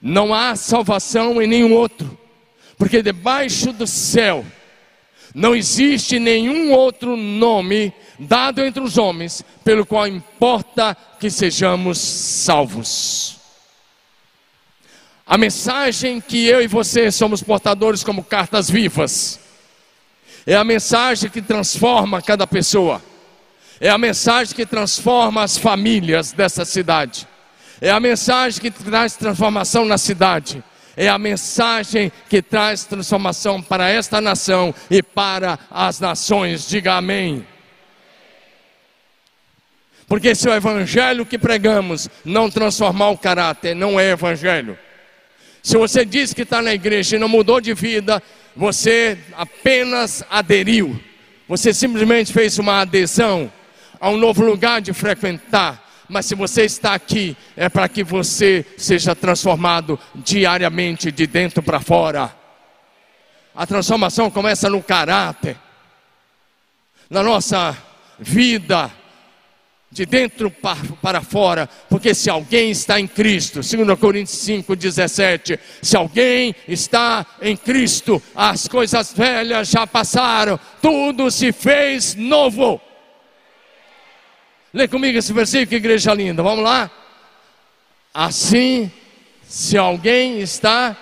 Não 0.00 0.32
há 0.32 0.56
salvação 0.56 1.42
em 1.42 1.46
nenhum 1.46 1.74
outro, 1.74 2.18
porque 2.78 3.02
debaixo 3.02 3.70
do 3.70 3.86
céu 3.86 4.46
não 5.34 5.52
existe 5.56 6.20
nenhum 6.20 6.72
outro 6.72 7.16
nome 7.16 7.92
dado 8.16 8.62
entre 8.64 8.80
os 8.80 8.96
homens, 8.96 9.44
pelo 9.64 9.84
qual 9.84 10.06
importa 10.06 10.96
que 11.18 11.28
sejamos 11.28 11.98
salvos. 11.98 13.36
A 15.26 15.36
mensagem 15.36 16.20
que 16.20 16.46
eu 16.46 16.62
e 16.62 16.68
você 16.68 17.10
somos 17.10 17.42
portadores 17.42 18.04
como 18.04 18.22
cartas 18.22 18.70
vivas, 18.70 19.40
é 20.46 20.54
a 20.54 20.62
mensagem 20.62 21.28
que 21.28 21.42
transforma 21.42 22.22
cada 22.22 22.46
pessoa, 22.46 23.02
é 23.80 23.88
a 23.88 23.98
mensagem 23.98 24.54
que 24.54 24.64
transforma 24.64 25.42
as 25.42 25.58
famílias 25.58 26.30
dessa 26.30 26.64
cidade, 26.64 27.26
é 27.80 27.90
a 27.90 27.98
mensagem 27.98 28.60
que 28.60 28.70
traz 28.70 29.16
transformação 29.16 29.84
na 29.84 29.98
cidade 29.98 30.62
é 30.96 31.08
a 31.08 31.18
mensagem 31.18 32.10
que 32.28 32.40
traz 32.40 32.84
transformação 32.84 33.60
para 33.60 33.88
esta 33.88 34.20
nação 34.20 34.74
e 34.90 35.02
para 35.02 35.58
as 35.70 36.00
nações. 36.00 36.68
Diga 36.68 36.94
amém. 36.94 37.46
Porque 40.06 40.34
se 40.34 40.48
o 40.48 40.54
evangelho 40.54 41.26
que 41.26 41.38
pregamos 41.38 42.08
não 42.24 42.50
transformar 42.50 43.10
o 43.10 43.18
caráter, 43.18 43.74
não 43.74 43.98
é 43.98 44.10
evangelho. 44.10 44.78
Se 45.62 45.78
você 45.78 46.04
diz 46.04 46.34
que 46.34 46.42
está 46.42 46.60
na 46.60 46.74
igreja 46.74 47.16
e 47.16 47.18
não 47.18 47.28
mudou 47.28 47.60
de 47.60 47.72
vida, 47.72 48.22
você 48.54 49.18
apenas 49.36 50.22
aderiu. 50.30 51.00
Você 51.48 51.72
simplesmente 51.72 52.32
fez 52.32 52.58
uma 52.58 52.82
adesão 52.82 53.50
a 53.98 54.10
um 54.10 54.16
novo 54.16 54.44
lugar 54.44 54.82
de 54.82 54.92
frequentar 54.92 55.83
mas 56.14 56.26
se 56.26 56.36
você 56.36 56.62
está 56.62 56.94
aqui, 56.94 57.36
é 57.56 57.68
para 57.68 57.88
que 57.88 58.04
você 58.04 58.64
seja 58.78 59.16
transformado 59.16 59.98
diariamente, 60.14 61.10
de 61.10 61.26
dentro 61.26 61.60
para 61.60 61.80
fora. 61.80 62.32
A 63.52 63.66
transformação 63.66 64.30
começa 64.30 64.70
no 64.70 64.80
caráter, 64.80 65.56
na 67.10 67.20
nossa 67.20 67.76
vida, 68.16 68.92
de 69.90 70.06
dentro 70.06 70.52
para 71.02 71.20
fora, 71.20 71.68
porque 71.88 72.14
se 72.14 72.30
alguém 72.30 72.70
está 72.70 73.00
em 73.00 73.08
Cristo, 73.08 73.54
2 73.54 73.98
Coríntios 73.98 74.38
5, 74.38 74.76
17, 74.76 75.58
se 75.82 75.96
alguém 75.96 76.54
está 76.68 77.26
em 77.42 77.56
Cristo, 77.56 78.22
as 78.36 78.68
coisas 78.68 79.12
velhas 79.12 79.66
já 79.66 79.84
passaram, 79.84 80.60
tudo 80.80 81.28
se 81.28 81.50
fez 81.50 82.14
novo. 82.14 82.80
Lê 84.74 84.88
comigo 84.88 85.16
esse 85.16 85.32
versículo, 85.32 85.76
igreja 85.76 86.12
linda. 86.12 86.42
Vamos 86.42 86.64
lá? 86.64 86.90
Assim, 88.12 88.90
se 89.44 89.78
alguém 89.78 90.40
está. 90.40 90.96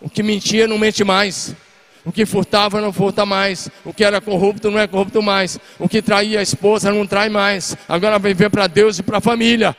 O 0.00 0.08
que 0.08 0.22
mentia 0.22 0.66
não 0.66 0.78
mente 0.78 1.04
mais. 1.04 1.54
O 2.02 2.10
que 2.10 2.24
furtava 2.24 2.80
não 2.80 2.94
furta 2.94 3.26
mais. 3.26 3.68
O 3.84 3.92
que 3.92 4.02
era 4.02 4.22
corrupto 4.22 4.70
não 4.70 4.78
é 4.78 4.86
corrupto 4.86 5.20
mais. 5.20 5.58
O 5.78 5.86
que 5.86 6.00
traía 6.00 6.40
a 6.40 6.42
esposa 6.42 6.90
não 6.90 7.06
trai 7.06 7.28
mais. 7.28 7.76
Agora 7.86 8.18
vai 8.18 8.32
ver 8.32 8.48
para 8.48 8.66
Deus 8.66 8.98
e 8.98 9.02
para 9.02 9.18
a 9.18 9.20
família. 9.20 9.76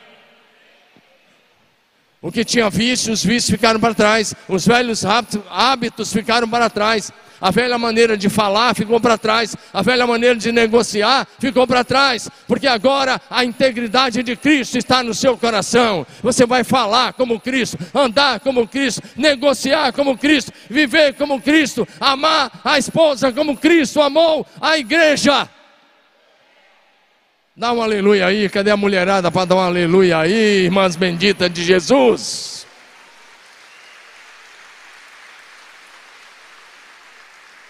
O 2.20 2.32
que 2.32 2.44
tinha 2.44 2.68
vícios, 2.68 3.20
os 3.20 3.24
vícios 3.24 3.50
ficaram 3.50 3.78
para 3.78 3.94
trás. 3.94 4.34
Os 4.48 4.66
velhos 4.66 5.04
hábitos 5.04 6.12
ficaram 6.12 6.48
para 6.48 6.68
trás. 6.68 7.12
A 7.40 7.52
velha 7.52 7.78
maneira 7.78 8.16
de 8.16 8.28
falar 8.28 8.74
ficou 8.74 9.00
para 9.00 9.16
trás, 9.16 9.54
a 9.72 9.80
velha 9.80 10.04
maneira 10.06 10.34
de 10.34 10.50
negociar 10.50 11.24
ficou 11.38 11.68
para 11.68 11.84
trás, 11.84 12.28
porque 12.48 12.66
agora 12.66 13.20
a 13.30 13.44
integridade 13.44 14.24
de 14.24 14.34
Cristo 14.34 14.76
está 14.76 15.04
no 15.04 15.14
seu 15.14 15.36
coração. 15.38 16.04
Você 16.20 16.44
vai 16.44 16.64
falar 16.64 17.12
como 17.12 17.38
Cristo, 17.38 17.78
andar 17.94 18.40
como 18.40 18.66
Cristo, 18.66 19.02
negociar 19.16 19.92
como 19.92 20.18
Cristo, 20.18 20.52
viver 20.68 21.14
como 21.14 21.40
Cristo, 21.40 21.86
amar 22.00 22.50
a 22.64 22.76
esposa 22.76 23.30
como 23.30 23.56
Cristo 23.56 24.02
amou 24.02 24.44
a 24.60 24.76
igreja. 24.76 25.48
Dá 27.58 27.72
um 27.72 27.82
aleluia 27.82 28.24
aí, 28.24 28.48
cadê 28.48 28.70
a 28.70 28.76
mulherada 28.76 29.32
para 29.32 29.44
dar 29.44 29.56
um 29.56 29.58
aleluia 29.58 30.18
aí, 30.18 30.66
irmãs 30.66 30.94
benditas 30.94 31.52
de 31.52 31.64
Jesus? 31.64 32.64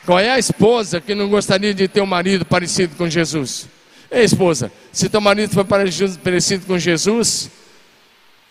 Qual 0.05 0.19
é 0.19 0.29
a 0.29 0.39
esposa 0.39 1.01
que 1.01 1.15
não 1.15 1.27
gostaria 1.31 1.73
de 1.73 1.89
ter 1.89 2.03
um 2.03 2.07
marido 2.07 2.45
parecido 2.45 2.97
com 2.97 3.09
Jesus? 3.09 3.67
Ei, 4.11 4.25
esposa, 4.25 4.71
se 4.93 5.09
teu 5.09 5.23
marido 5.23 5.55
for 5.55 5.65
parecido 5.65 6.67
com 6.67 6.79
Jesus, 6.79 7.51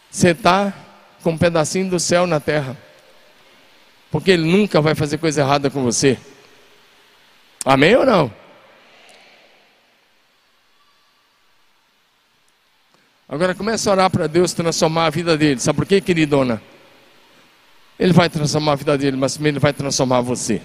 você 0.09 0.29
está 0.29 0.73
com 1.21 1.33
um 1.33 1.37
pedacinho 1.37 1.87
do 1.87 1.99
céu 1.99 2.25
na 2.25 2.39
terra. 2.39 2.75
Porque 4.09 4.31
ele 4.31 4.51
nunca 4.51 4.81
vai 4.81 4.95
fazer 4.95 5.19
coisa 5.19 5.41
errada 5.41 5.69
com 5.69 5.83
você. 5.83 6.17
Amém 7.63 7.95
ou 7.95 8.07
não? 8.07 8.46
Agora 13.29 13.53
começa 13.53 13.89
a 13.89 13.93
orar 13.93 14.09
para 14.09 14.25
Deus 14.25 14.53
transformar 14.53 15.07
a 15.07 15.09
vida 15.09 15.37
dele. 15.37 15.59
Sabe 15.59 15.75
por 15.75 15.85
quê, 15.85 15.99
queridona? 15.99 16.61
Ele 17.99 18.13
vai 18.13 18.29
transformar 18.29 18.73
a 18.73 18.75
vida 18.75 18.97
dele, 18.97 19.17
mas 19.17 19.35
também 19.35 19.49
ele 19.49 19.59
vai 19.59 19.73
transformar 19.73 20.21
você. 20.21 20.61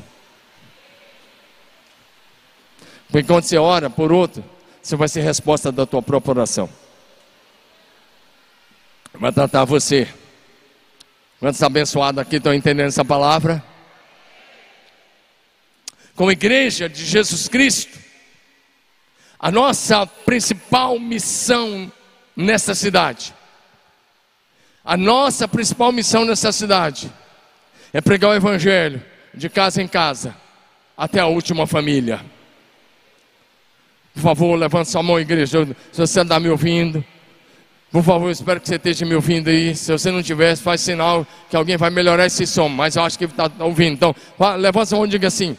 Porque 3.11 3.27
quando 3.27 3.45
você 3.45 3.59
ora 3.59 3.91
por 3.91 4.13
outro, 4.13 4.45
você 4.81 4.95
vai 4.95 5.09
ser 5.09 5.23
resposta 5.23 5.73
da 5.73 5.85
tua 5.85 6.01
própria 6.01 6.33
oração. 6.33 6.69
Vai 9.13 9.33
tratar 9.33 9.65
você. 9.65 10.09
Quantos 11.41 11.63
abençoados 11.63 12.21
aqui 12.21 12.37
estão 12.37 12.55
entendendo 12.55 12.87
essa 12.87 13.05
palavra? 13.05 13.63
Como 16.15 16.31
igreja 16.31 16.89
de 16.89 17.05
Jesus 17.05 17.49
Cristo, 17.49 17.99
a 19.39 19.51
nossa 19.51 20.07
principal 20.07 20.99
missão 21.01 21.91
nessa 22.37 22.75
cidade, 22.75 23.35
a 24.85 24.97
nossa 24.97 25.47
principal 25.47 25.93
missão 25.93 26.25
nessa 26.25 26.51
cidade 26.51 27.11
é 27.93 28.01
pregar 28.01 28.31
o 28.31 28.35
Evangelho 28.35 29.03
de 29.33 29.49
casa 29.49 29.83
em 29.83 29.89
casa 29.89 30.35
até 30.97 31.21
a 31.21 31.27
última 31.27 31.67
família. 31.67 32.21
Por 34.15 34.21
favor, 34.21 34.57
levante 34.57 34.91
sua 34.91 35.03
mão, 35.03 35.19
igreja. 35.19 35.67
Se 35.91 36.01
você 36.01 36.21
está 36.21 36.39
me 36.39 36.49
ouvindo, 36.49 37.05
por 37.91 38.03
favor, 38.03 38.31
espero 38.31 38.61
que 38.61 38.69
você 38.69 38.77
esteja 38.77 39.07
me 39.07 39.15
ouvindo 39.15 39.49
aí. 39.49 39.75
Se 39.77 39.93
você 39.93 40.11
não 40.11 40.23
tiver, 40.23 40.57
faz 40.57 40.81
sinal 40.81 41.27
que 41.49 41.57
alguém 41.57 41.77
vai 41.77 41.91
melhorar 41.91 42.27
esse 42.27 42.47
som. 42.47 42.69
Mas 42.69 42.97
eu 42.97 43.05
acho 43.05 43.19
que 43.19 43.25
está 43.25 43.51
ouvindo. 43.61 43.93
Então, 43.95 44.15
levante 44.59 44.89
sua 44.89 44.99
mão 44.99 45.07
e 45.07 45.11
diga 45.11 45.29
assim: 45.29 45.57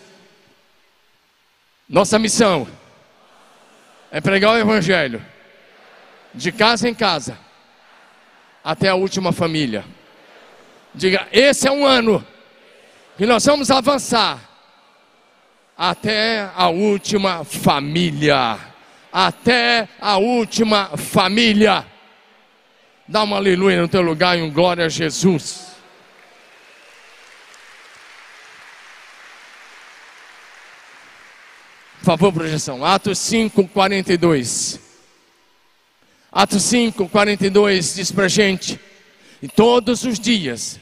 Nossa 1.88 2.19
missão 2.19 2.67
é 4.12 4.19
pregar 4.19 4.53
o 4.53 4.57
Evangelho 4.57 5.23
de 6.33 6.51
casa 6.51 6.89
em 6.89 6.93
casa 6.93 7.37
até 8.63 8.89
a 8.89 8.95
última 8.95 9.31
família. 9.31 9.85
Diga: 10.93 11.27
Esse 11.31 11.67
é 11.67 11.71
um 11.71 11.85
ano 11.85 12.25
que 13.17 13.25
nós 13.25 13.45
vamos 13.45 13.69
avançar 13.69 14.39
até 15.77 16.49
a 16.55 16.69
última 16.69 17.43
família. 17.43 18.59
Até 19.11 19.87
a 20.01 20.17
última 20.17 20.97
família. 20.97 21.85
Dá 23.07 23.21
uma 23.21 23.35
aleluia 23.35 23.81
no 23.81 23.87
teu 23.87 24.01
lugar 24.01 24.37
e 24.37 24.41
um 24.41 24.51
glória 24.51 24.85
a 24.85 24.89
Jesus. 24.89 25.73
Por 31.99 32.05
favor, 32.05 32.33
projeção. 32.33 32.83
Atos 32.83 33.19
5, 33.19 33.67
42. 33.67 34.82
Atos 36.33 36.63
5, 36.63 37.07
42 37.09 37.95
diz 37.95 38.11
pra 38.11 38.27
gente. 38.27 38.79
E 39.41 39.47
todos 39.47 40.03
os 40.03 40.19
dias. 40.19 40.79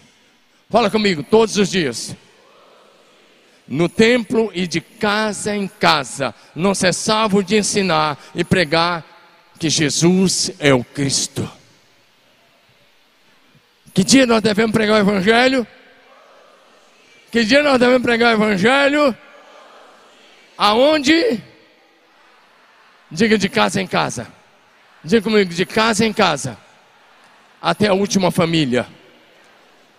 Fala 0.69 0.89
comigo, 0.89 1.21
todos 1.21 1.57
os 1.57 1.69
dias 1.69 2.15
no 3.71 3.87
templo 3.87 4.51
e 4.53 4.67
de 4.67 4.81
casa 4.81 5.55
em 5.55 5.65
casa, 5.65 6.35
não 6.53 6.75
cessavam 6.75 7.41
de 7.41 7.55
ensinar 7.55 8.19
e 8.35 8.43
pregar 8.43 9.01
que 9.57 9.69
Jesus 9.69 10.51
é 10.59 10.73
o 10.73 10.83
Cristo. 10.83 11.49
Que 13.93 14.03
dia 14.03 14.25
nós 14.25 14.41
devemos 14.41 14.73
pregar 14.73 14.97
o 14.97 14.99
Evangelho? 14.99 15.65
Que 17.31 17.45
dia 17.45 17.63
nós 17.63 17.79
devemos 17.79 18.01
pregar 18.01 18.31
o 18.31 18.43
Evangelho? 18.43 19.15
Aonde? 20.57 21.41
Diga 23.09 23.37
de 23.37 23.47
casa 23.47 23.81
em 23.81 23.87
casa. 23.87 24.27
Diga 25.03 25.21
comigo, 25.21 25.53
de 25.53 25.65
casa 25.65 26.05
em 26.05 26.13
casa. 26.13 26.57
Até 27.61 27.87
a 27.87 27.93
última 27.93 28.31
família. 28.31 28.87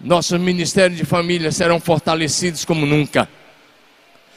Nossos 0.00 0.40
ministérios 0.40 0.98
de 0.98 1.04
família 1.04 1.52
serão 1.52 1.78
fortalecidos 1.78 2.64
como 2.64 2.84
nunca. 2.86 3.28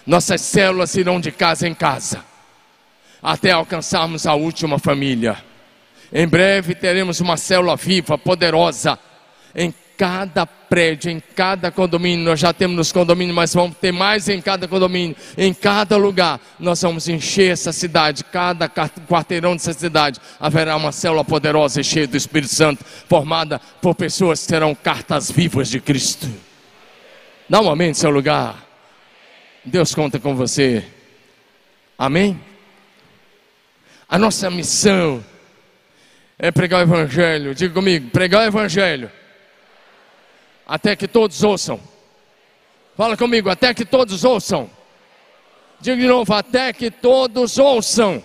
Nossas 0.06 0.42
células 0.42 0.96
irão 0.96 1.20
de 1.20 1.32
casa 1.32 1.68
em 1.68 1.74
casa, 1.74 2.24
até 3.24 3.50
alcançarmos 3.50 4.28
a 4.28 4.36
última 4.36 4.78
família. 4.78 5.44
Em 6.14 6.28
breve 6.28 6.76
teremos 6.76 7.20
uma 7.20 7.38
célula 7.38 7.76
viva, 7.76 8.16
poderosa, 8.16 9.00
em 9.56 9.74
cada 9.98 10.46
prédio, 10.46 11.10
em 11.10 11.20
cada 11.20 11.72
condomínio. 11.72 12.26
Nós 12.26 12.40
já 12.40 12.54
temos 12.54 12.76
nos 12.76 12.92
condomínios, 12.92 13.36
mas 13.36 13.54
vamos 13.54 13.78
ter 13.78 13.92
mais 13.92 14.30
em 14.30 14.42
cada 14.42 14.68
condomínio, 14.68 15.16
em 15.38 15.54
cada 15.54 15.98
lugar. 15.98 16.40
Nós 16.60 16.82
vamos 16.82 17.08
encher 17.08 17.52
essa 17.52 17.72
cidade, 17.72 18.24
cada 18.24 18.70
quarteirão 18.70 19.54
dessa 19.54 19.74
cidade 19.74 20.20
haverá 20.40 20.76
uma 20.76 20.92
célula 20.92 21.24
poderosa 21.24 21.82
e 21.82 21.84
cheia 21.84 22.08
do 22.08 22.18
Espírito 22.18 22.54
Santo, 22.54 22.84
formada 23.08 23.60
por 23.82 23.96
pessoas 23.96 24.42
que 24.42 24.48
serão 24.48 24.76
cartas 24.76 25.32
vivas 25.32 25.70
de 25.70 25.80
Cristo. 25.80 26.28
Dá 27.50 27.62
um 27.62 27.70
amém 27.70 27.92
em 27.92 27.94
seu 27.94 28.10
lugar. 28.10 28.64
Deus 29.64 29.94
conta 29.94 30.20
com 30.20 30.36
você. 30.36 30.84
Amém? 31.98 32.40
A 34.08 34.18
nossa 34.18 34.50
missão 34.50 35.24
é 36.38 36.52
pregar 36.52 36.82
o 36.82 36.84
Evangelho. 36.84 37.56
Diga 37.56 37.74
comigo: 37.74 38.10
pregar 38.10 38.42
o 38.42 38.48
Evangelho. 38.48 39.10
Até 40.68 40.96
que 40.96 41.08
todos 41.08 41.44
ouçam. 41.44 41.80
Fala 42.98 43.16
comigo: 43.16 43.50
até 43.50 43.74
que 43.74 43.86
todos 43.86 44.24
ouçam. 44.24 44.70
Diga 45.80 45.98
de 45.98 46.08
novo: 46.08 46.34
até 46.34 46.74
que 46.74 46.90
todos 46.90 47.58
ouçam. 47.58 48.24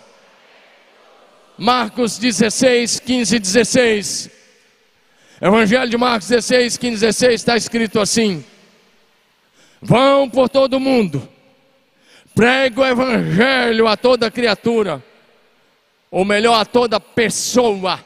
Marcos 1.59 2.16
16, 2.16 3.00
15 3.00 3.37
e 3.37 3.38
16. 3.38 4.31
Evangelho 5.42 5.90
de 5.90 5.96
Marcos 5.96 6.29
16, 6.29 6.76
15 6.76 6.94
e 6.94 6.98
16 7.00 7.35
está 7.35 7.57
escrito 7.57 8.00
assim: 8.00 8.44
Vão 9.81 10.29
por 10.29 10.48
todo 10.48 10.74
o 10.74 10.81
mundo, 10.81 11.29
pregue 12.35 12.81
o 12.81 12.87
evangelho 12.87 13.87
a 13.87 13.96
toda 13.96 14.31
criatura, 14.31 15.03
ou 16.11 16.24
melhor, 16.24 16.61
a 16.61 16.64
toda 16.64 17.00
pessoa. 17.00 18.03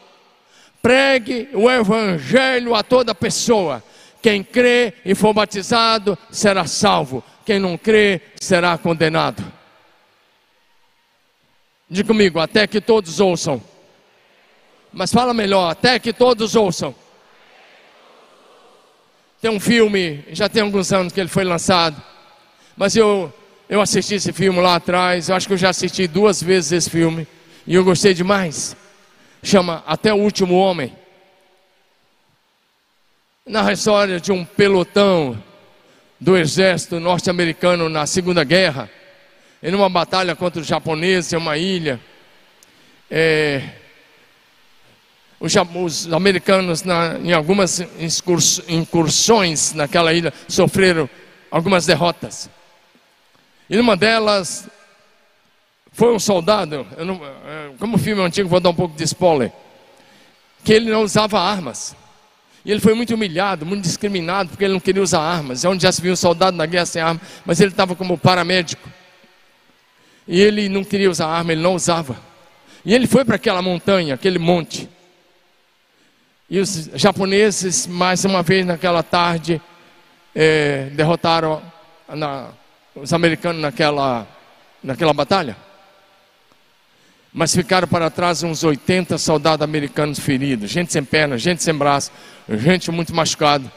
Pregue 0.80 1.48
o 1.54 1.70
evangelho 1.70 2.74
a 2.74 2.82
toda 2.82 3.14
pessoa. 3.14 3.82
Quem 4.24 4.42
crê 4.42 4.94
e 5.04 5.14
for 5.14 5.34
batizado 5.34 6.16
será 6.30 6.66
salvo. 6.66 7.22
Quem 7.44 7.58
não 7.58 7.76
crê 7.76 8.22
será 8.40 8.78
condenado. 8.78 9.44
Diga 11.90 12.08
comigo, 12.08 12.40
até 12.40 12.66
que 12.66 12.80
todos 12.80 13.20
ouçam. 13.20 13.62
Mas 14.90 15.12
fala 15.12 15.34
melhor, 15.34 15.70
até 15.70 15.98
que 15.98 16.10
todos 16.10 16.56
ouçam. 16.56 16.94
Tem 19.42 19.50
um 19.50 19.60
filme, 19.60 20.24
já 20.30 20.48
tem 20.48 20.62
alguns 20.62 20.90
anos 20.90 21.12
que 21.12 21.20
ele 21.20 21.28
foi 21.28 21.44
lançado, 21.44 22.02
mas 22.74 22.96
eu, 22.96 23.30
eu 23.68 23.78
assisti 23.78 24.14
esse 24.14 24.32
filme 24.32 24.58
lá 24.58 24.76
atrás, 24.76 25.28
eu 25.28 25.36
acho 25.36 25.46
que 25.46 25.52
eu 25.52 25.58
já 25.58 25.68
assisti 25.68 26.06
duas 26.08 26.42
vezes 26.42 26.72
esse 26.72 26.88
filme, 26.88 27.28
e 27.66 27.74
eu 27.74 27.84
gostei 27.84 28.14
demais. 28.14 28.74
Chama 29.42 29.84
Até 29.86 30.14
o 30.14 30.16
Último 30.16 30.54
Homem. 30.54 31.03
Na 33.46 33.70
história 33.70 34.18
de 34.18 34.32
um 34.32 34.42
pelotão 34.42 35.38
do 36.18 36.34
exército 36.34 36.98
norte-americano 36.98 37.90
na 37.90 38.06
Segunda 38.06 38.42
Guerra, 38.42 38.88
em 39.62 39.74
uma 39.74 39.90
batalha 39.90 40.34
contra 40.34 40.62
os 40.62 40.66
japoneses 40.66 41.30
em 41.30 41.36
uma 41.36 41.58
ilha. 41.58 42.00
É, 43.10 43.68
os, 45.38 45.52
os 45.74 46.10
americanos, 46.10 46.84
na, 46.84 47.18
em 47.18 47.34
algumas 47.34 47.82
incursões 48.66 49.74
naquela 49.74 50.14
ilha, 50.14 50.32
sofreram 50.48 51.06
algumas 51.50 51.84
derrotas. 51.84 52.48
E 53.68 53.76
numa 53.76 53.94
delas, 53.94 54.66
foi 55.92 56.14
um 56.14 56.18
soldado, 56.18 56.86
não, 56.96 57.20
é, 57.22 57.70
como 57.78 57.96
o 57.96 57.98
filme 57.98 58.22
é 58.22 58.24
antigo, 58.24 58.48
vou 58.48 58.58
dar 58.58 58.70
um 58.70 58.74
pouco 58.74 58.96
de 58.96 59.04
spoiler, 59.04 59.52
que 60.64 60.72
ele 60.72 60.90
não 60.90 61.02
usava 61.02 61.38
armas. 61.38 61.94
E 62.64 62.70
ele 62.70 62.80
foi 62.80 62.94
muito 62.94 63.14
humilhado, 63.14 63.66
muito 63.66 63.82
discriminado, 63.82 64.48
porque 64.48 64.64
ele 64.64 64.72
não 64.72 64.80
queria 64.80 65.02
usar 65.02 65.20
armas. 65.20 65.64
É 65.64 65.68
onde 65.68 65.82
já 65.82 65.92
se 65.92 66.00
viu 66.00 66.12
um 66.12 66.16
soldado 66.16 66.56
na 66.56 66.64
guerra 66.64 66.86
sem 66.86 67.02
arma, 67.02 67.20
mas 67.44 67.60
ele 67.60 67.70
estava 67.70 67.94
como 67.94 68.16
paramédico. 68.16 68.88
E 70.26 70.40
ele 70.40 70.68
não 70.70 70.82
queria 70.82 71.10
usar 71.10 71.26
arma, 71.26 71.52
ele 71.52 71.60
não 71.60 71.74
usava. 71.74 72.16
E 72.84 72.94
ele 72.94 73.06
foi 73.06 73.24
para 73.24 73.36
aquela 73.36 73.60
montanha, 73.60 74.14
aquele 74.14 74.38
monte. 74.38 74.88
E 76.48 76.58
os 76.58 76.90
japoneses, 76.94 77.86
mais 77.86 78.24
uma 78.24 78.42
vez 78.42 78.64
naquela 78.64 79.02
tarde, 79.02 79.60
é, 80.34 80.88
derrotaram 80.92 81.62
na, 82.08 82.48
os 82.94 83.12
americanos 83.12 83.60
naquela, 83.60 84.26
naquela 84.82 85.12
batalha. 85.12 85.56
Mas 87.36 87.52
ficaram 87.52 87.88
para 87.88 88.08
trás 88.10 88.44
uns 88.44 88.62
80 88.62 89.18
soldados 89.18 89.64
americanos 89.64 90.20
feridos, 90.20 90.70
gente 90.70 90.92
sem 90.92 91.02
perna, 91.02 91.36
gente 91.36 91.64
sem 91.64 91.74
braço, 91.74 92.12
gente 92.48 92.92
muito 92.92 93.12
machucada. 93.12 93.70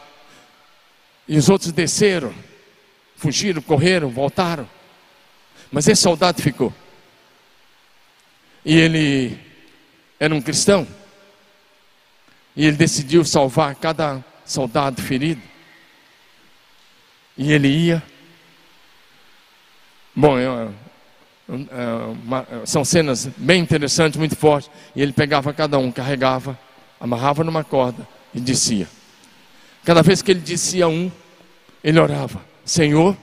E 1.27 1.39
os 1.39 1.49
outros 1.49 1.71
desceram, 1.71 2.31
fugiram, 3.15 3.59
correram, 3.59 4.09
voltaram. 4.09 4.69
Mas 5.71 5.87
esse 5.87 6.03
soldado 6.03 6.39
ficou. 6.39 6.71
E 8.63 8.77
ele 8.77 9.39
era 10.19 10.35
um 10.35 10.41
cristão. 10.41 10.87
E 12.55 12.63
ele 12.63 12.77
decidiu 12.77 13.25
salvar 13.25 13.73
cada 13.73 14.23
soldado 14.45 15.01
ferido. 15.01 15.41
E 17.35 17.51
ele 17.51 17.69
ia. 17.69 18.03
Bom, 20.15 20.37
é, 21.49 22.65
são 22.65 22.83
cenas 22.83 23.29
bem 23.37 23.61
interessantes, 23.61 24.17
muito 24.17 24.35
fortes. 24.35 24.69
E 24.95 25.01
ele 25.01 25.13
pegava 25.13 25.53
cada 25.53 25.77
um, 25.77 25.91
carregava, 25.91 26.57
amarrava 26.99 27.43
numa 27.43 27.63
corda 27.63 28.07
e 28.33 28.39
descia. 28.39 28.87
Cada 29.85 30.01
vez 30.01 30.21
que 30.21 30.31
ele 30.31 30.41
descia 30.41 30.87
um, 30.87 31.11
ele 31.83 31.99
orava: 31.99 32.41
Senhor, 32.65 33.15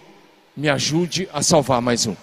me 0.57 0.69
ajude 0.69 1.29
a 1.33 1.43
salvar 1.43 1.83
mais 1.83 2.07
um. 2.07 2.17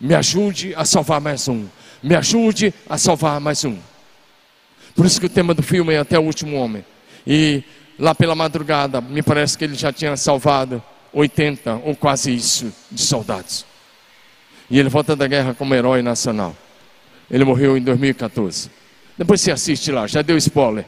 Me 0.00 0.14
ajude 0.14 0.74
a 0.76 0.84
salvar 0.84 1.20
mais 1.20 1.48
um. 1.48 1.66
Me 2.02 2.14
ajude 2.14 2.72
a 2.88 2.96
salvar 2.96 3.40
mais 3.40 3.64
um. 3.64 3.76
Por 4.94 5.04
isso 5.04 5.20
que 5.20 5.26
o 5.26 5.30
tema 5.30 5.52
do 5.52 5.62
filme 5.62 5.92
é 5.94 5.98
Até 5.98 6.18
o 6.18 6.22
Último 6.22 6.56
Homem. 6.56 6.84
E 7.26 7.62
lá 7.98 8.14
pela 8.14 8.34
madrugada, 8.34 9.00
me 9.00 9.22
parece 9.22 9.58
que 9.58 9.64
ele 9.64 9.74
já 9.74 9.92
tinha 9.92 10.16
salvado 10.16 10.82
80 11.12 11.82
ou 11.84 11.94
quase 11.94 12.34
isso 12.34 12.72
de 12.90 13.02
soldados. 13.02 13.66
E 14.70 14.78
ele 14.78 14.88
volta 14.88 15.16
da 15.16 15.26
guerra 15.26 15.52
como 15.52 15.74
herói 15.74 16.00
nacional. 16.00 16.56
Ele 17.28 17.44
morreu 17.44 17.76
em 17.76 17.82
2014. 17.82 18.70
Depois 19.18 19.40
você 19.40 19.50
assiste 19.50 19.90
lá, 19.90 20.06
já 20.06 20.22
deu 20.22 20.36
spoiler. 20.36 20.86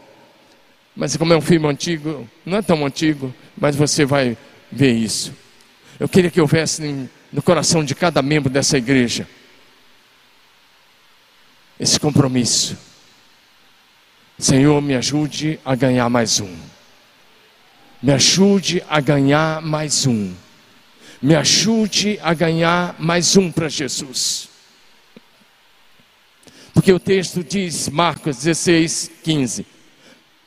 Mas 0.95 1.17
como 1.17 1.33
é 1.33 1.37
um 1.37 1.41
filme 1.41 1.67
antigo, 1.67 2.29
não 2.47 2.59
é 2.59 2.63
tão 2.63 2.85
antigo, 2.87 3.35
mas 3.59 3.75
você 3.75 4.05
vai 4.05 4.37
ver 4.71 4.93
isso. 4.93 5.35
Eu 5.99 6.09
queria 6.09 6.31
que 6.31 6.41
houvesse 6.41 7.09
no 7.33 7.43
coração 7.43 7.85
de 7.85 7.95
cada 7.95 8.23
membro 8.23 8.51
dessa 8.51 8.79
igreja 8.79 9.27
esse 11.79 11.99
compromisso. 11.99 12.79
Senhor, 14.39 14.81
me 14.81 14.95
ajude 14.95 15.59
a 15.65 15.75
ganhar 15.75 16.09
mais 16.09 16.39
um. 16.39 16.55
Me 18.01 18.13
ajude 18.13 18.83
a 18.89 19.01
ganhar 19.01 19.61
mais 19.61 20.07
um 20.07 20.33
me 21.23 21.37
ajude 21.37 22.19
a 22.21 22.35
ganhar 22.35 22.97
mais 22.99 23.37
um 23.37 23.51
para 23.53 23.69
Jesus. 23.69 24.49
Porque 26.75 26.93
o 26.93 26.99
texto 26.99 27.45
diz, 27.45 27.89
Marcos 27.89 28.39
16, 28.39 29.11
15: 29.23 29.65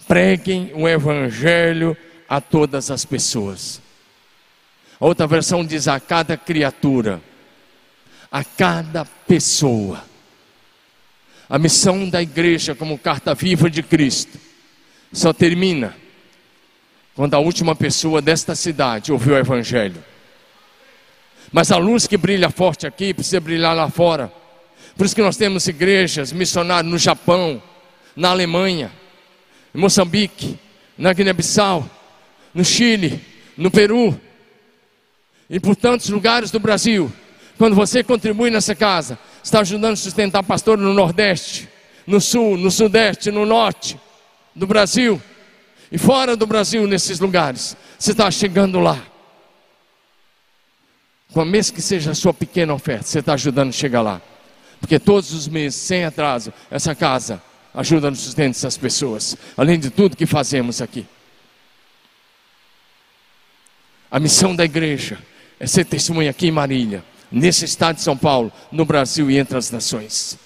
preguem 0.06 0.72
o 0.76 0.88
Evangelho 0.88 1.96
a 2.28 2.42
todas 2.42 2.92
as 2.92 3.06
pessoas. 3.06 3.82
A 5.00 5.06
outra 5.06 5.26
versão 5.26 5.66
diz 5.66 5.88
a 5.88 6.00
cada 6.00 6.36
criatura, 6.36 7.22
a 8.30 8.44
cada 8.44 9.06
pessoa. 9.06 10.04
A 11.48 11.58
missão 11.58 12.10
da 12.10 12.22
igreja, 12.22 12.76
como 12.76 12.98
carta 12.98 13.34
viva 13.34 13.70
de 13.70 13.84
Cristo, 13.84 14.38
só 15.14 15.32
termina 15.32 15.96
quando 17.14 17.34
a 17.36 17.40
última 17.40 17.76
pessoa 17.76 18.22
desta 18.22 18.56
cidade 18.56 19.12
ouviu 19.12 19.36
o 19.36 19.38
Evangelho. 19.38 20.04
Mas 21.56 21.72
a 21.72 21.78
luz 21.78 22.06
que 22.06 22.18
brilha 22.18 22.50
forte 22.50 22.86
aqui 22.86 23.14
precisa 23.14 23.40
brilhar 23.40 23.74
lá 23.74 23.90
fora. 23.90 24.30
Por 24.98 25.06
isso 25.06 25.16
que 25.16 25.22
nós 25.22 25.38
temos 25.38 25.66
igrejas, 25.70 26.34
missionários 26.34 26.92
no 26.92 26.98
Japão, 26.98 27.64
na 28.14 28.32
Alemanha, 28.32 28.92
em 29.74 29.78
Moçambique, 29.78 30.60
na 30.98 31.14
Guiné-Bissau, 31.14 31.90
no 32.54 32.66
Chile, 32.66 33.22
no 33.56 33.72
Peru 33.72 34.20
e 35.50 35.58
por 35.58 35.78
tantos 35.78 36.10
lugares 36.10 36.52
do 36.52 36.60
Brasil. 36.60 37.10
Quando 37.58 37.74
você 37.74 38.04
contribui 38.04 38.52
nessa 38.52 38.76
casa, 38.76 39.18
está 39.42 39.62
ajudando 39.62 39.94
a 39.94 39.96
sustentar 39.96 40.44
pastor 40.44 40.78
no 40.78 40.94
Nordeste, 40.94 41.70
no 42.06 42.20
Sul, 42.20 42.58
no 42.58 42.70
Sudeste, 42.70 43.32
no 43.32 43.46
Norte 43.46 43.98
do 44.54 44.68
Brasil 44.68 45.22
e 45.90 45.98
fora 45.98 46.36
do 46.36 46.46
Brasil, 46.46 46.86
nesses 46.86 47.22
lugares. 47.22 47.78
Você 47.98 48.12
está 48.12 48.30
chegando 48.30 48.82
lá. 48.82 49.15
Com 51.36 51.44
mesmo 51.44 51.76
que 51.76 51.82
seja 51.82 52.12
a 52.12 52.16
sua 52.16 52.34
pequena 52.34 52.74
oferta, 52.74 53.04
você 53.04 53.20
está 53.20 53.34
ajudando 53.34 53.68
a 53.68 53.74
chegar 53.74 54.02
lá. 54.02 54.22
Porque 54.80 54.98
todos 54.98 55.34
os 55.34 55.50
meses, 55.50 55.76
sem 55.76 56.06
atraso, 56.06 56.54
essa 56.72 56.96
casa 56.96 57.44
ajuda 57.74 58.10
no 58.10 58.16
sustento 58.16 58.54
dessas 58.54 58.78
pessoas. 58.78 59.36
Além 59.58 59.78
de 59.78 59.90
tudo 59.90 60.16
que 60.16 60.26
fazemos 60.26 60.82
aqui. 60.82 61.06
A 64.10 64.18
missão 64.18 64.56
da 64.56 64.64
igreja 64.64 65.18
é 65.60 65.68
ser 65.68 65.84
testemunha 65.84 66.30
aqui 66.30 66.48
em 66.48 66.52
Marília, 66.52 67.04
nesse 67.30 67.66
estado 67.66 67.98
de 67.98 68.02
São 68.02 68.16
Paulo, 68.16 68.50
no 68.72 68.86
Brasil 68.86 69.30
e 69.30 69.38
entre 69.38 69.58
as 69.58 69.70
nações. 69.70 70.38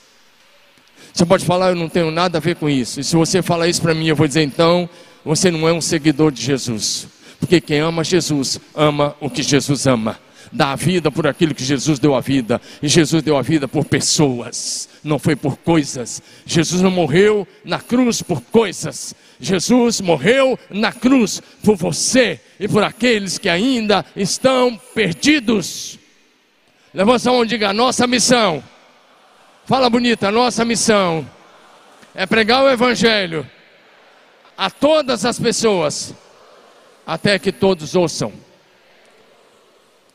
Você 1.14 1.24
pode 1.24 1.46
falar, 1.46 1.70
eu 1.70 1.76
não 1.76 1.88
tenho 1.88 2.10
nada 2.10 2.40
a 2.40 2.42
ver 2.42 2.56
com 2.56 2.68
isso. 2.68 3.00
E 3.00 3.04
se 3.04 3.16
você 3.16 3.44
falar 3.44 3.68
isso 3.68 3.84
para 3.84 3.94
mim, 3.94 4.08
eu 4.08 4.16
vou 4.16 4.28
dizer 4.28 4.42
então, 4.42 4.90
você 5.24 5.52
não 5.52 5.70
é 5.70 5.72
um 5.72 5.82
seguidor 5.82 6.32
de 6.32 6.42
Jesus. 6.42 7.08
Porque 7.40 7.62
quem 7.62 7.78
ama 7.78 8.04
Jesus, 8.04 8.60
ama 8.74 9.16
o 9.20 9.30
que 9.30 9.44
Jesus 9.44 9.86
ama 9.86 10.20
dá 10.52 10.72
a 10.72 10.76
vida 10.76 11.12
por 11.12 11.28
aquilo 11.28 11.54
que 11.54 11.64
Jesus 11.64 12.00
deu 12.00 12.16
a 12.16 12.22
vida. 12.22 12.62
E 12.82 12.88
Jesus 12.88 13.24
deu 13.24 13.38
a 13.38 13.42
vida 13.42 13.68
por 13.68 13.86
pessoas, 13.86 14.90
não 15.04 15.20
foi 15.20 15.36
por 15.36 15.58
coisas. 15.58 16.22
Jesus 16.46 16.82
não 16.82 16.92
morreu 16.92 17.48
na 17.64 17.80
cruz 17.80 18.22
por 18.22 18.42
coisas. 18.42 19.14
Jesus 19.40 20.02
morreu 20.02 20.58
na 20.70 20.92
cruz 20.92 21.42
por 21.64 21.76
você 21.76 22.40
e 22.60 22.68
por 22.68 22.84
aqueles 22.84 23.38
que 23.38 23.50
ainda 23.50 24.06
estão 24.16 24.80
perdidos. 24.94 25.98
Levanta 26.94 27.30
a 27.30 27.34
mão 27.34 27.44
e 27.44 27.48
diga: 27.48 27.74
nossa 27.74 28.08
missão. 28.08 28.64
Fala 29.66 29.90
bonita, 29.90 30.32
nossa 30.32 30.66
missão 30.66 31.30
é 32.14 32.26
pregar 32.26 32.64
o 32.64 32.70
Evangelho 32.70 33.50
a 34.58 34.70
todas 34.70 35.24
as 35.24 35.40
pessoas, 35.40 36.14
até 37.06 37.40
que 37.40 37.52
todos 37.52 37.96
ouçam. 37.96 38.34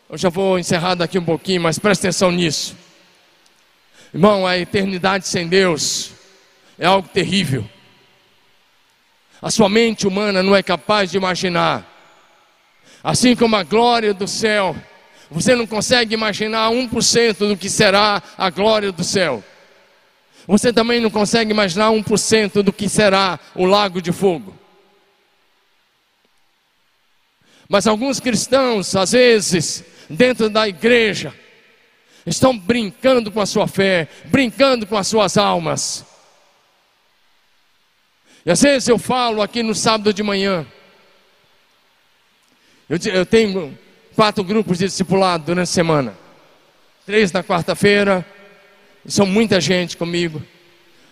Eu 0.09 0.19
já 0.19 0.29
vou 0.29 0.59
encerrar 0.59 0.95
daqui 0.95 1.19
um 1.19 1.25
pouquinho, 1.25 1.63
mas 1.63 1.79
presta 1.79 2.07
atenção 2.07 2.31
nisso. 2.31 2.77
Irmão, 4.13 4.47
a 4.47 4.59
eternidade 4.59 5.27
sem 5.27 5.49
Deus 5.49 6.13
é 6.79 6.87
algo 6.87 7.09
terrível. 7.09 7.69
A 9.41 9.51
sua 9.51 9.69
mente 9.69 10.07
humana 10.07 10.43
não 10.43 10.55
é 10.55 10.63
capaz 10.63 11.11
de 11.11 11.17
imaginar. 11.17 11.91
Assim 13.03 13.35
como 13.35 13.57
a 13.57 13.63
glória 13.63 14.15
do 14.15 14.29
céu, 14.29 14.77
você 15.31 15.55
não 15.55 15.67
consegue 15.67 16.15
imaginar 16.15 16.71
1% 16.71 17.49
do 17.49 17.57
que 17.57 17.69
será 17.69 18.23
a 18.39 18.51
glória 18.51 18.93
do 18.93 19.03
céu. 19.03 19.43
Você 20.47 20.73
também 20.73 21.01
não 21.01 21.11
consegue 21.11 21.51
imaginar 21.51 21.91
1% 21.91 22.63
do 22.63 22.73
que 22.73 22.89
será 22.89 23.41
o 23.55 23.65
lago 23.65 24.01
de 24.01 24.13
fogo. 24.13 24.57
Mas 27.69 27.87
alguns 27.87 28.21
cristãos, 28.21 28.95
às 28.95 29.13
vezes, 29.13 29.85
dentro 30.09 30.51
da 30.51 30.69
igreja 30.69 31.35
estão 32.27 32.57
brincando 32.57 33.31
com 33.31 33.41
a 33.41 33.47
sua 33.47 33.67
fé, 33.67 34.09
brincando 34.27 34.87
com 34.87 34.97
as 34.97 35.07
suas 35.07 35.37
almas. 35.37 36.05
E 38.45 38.51
às 38.51 38.61
vezes 38.61 38.89
eu 38.89 38.99
falo 38.99 39.41
aqui 39.41 39.63
no 39.63 39.75
sábado 39.75 40.13
de 40.13 40.23
manhã, 40.23 40.67
eu, 42.89 42.99
eu 43.13 43.25
tenho 43.25 43.77
quatro 44.15 44.45
grupos 44.45 44.79
de 44.79 44.87
discipulado 44.87 45.47
durante 45.47 45.69
a 45.69 45.73
semana, 45.73 46.15
três 47.07 47.33
na 47.33 47.43
quarta-feira, 47.43 48.25
são 49.07 49.27
muita 49.27 49.61
gente 49.61 49.97
comigo. 49.97 50.43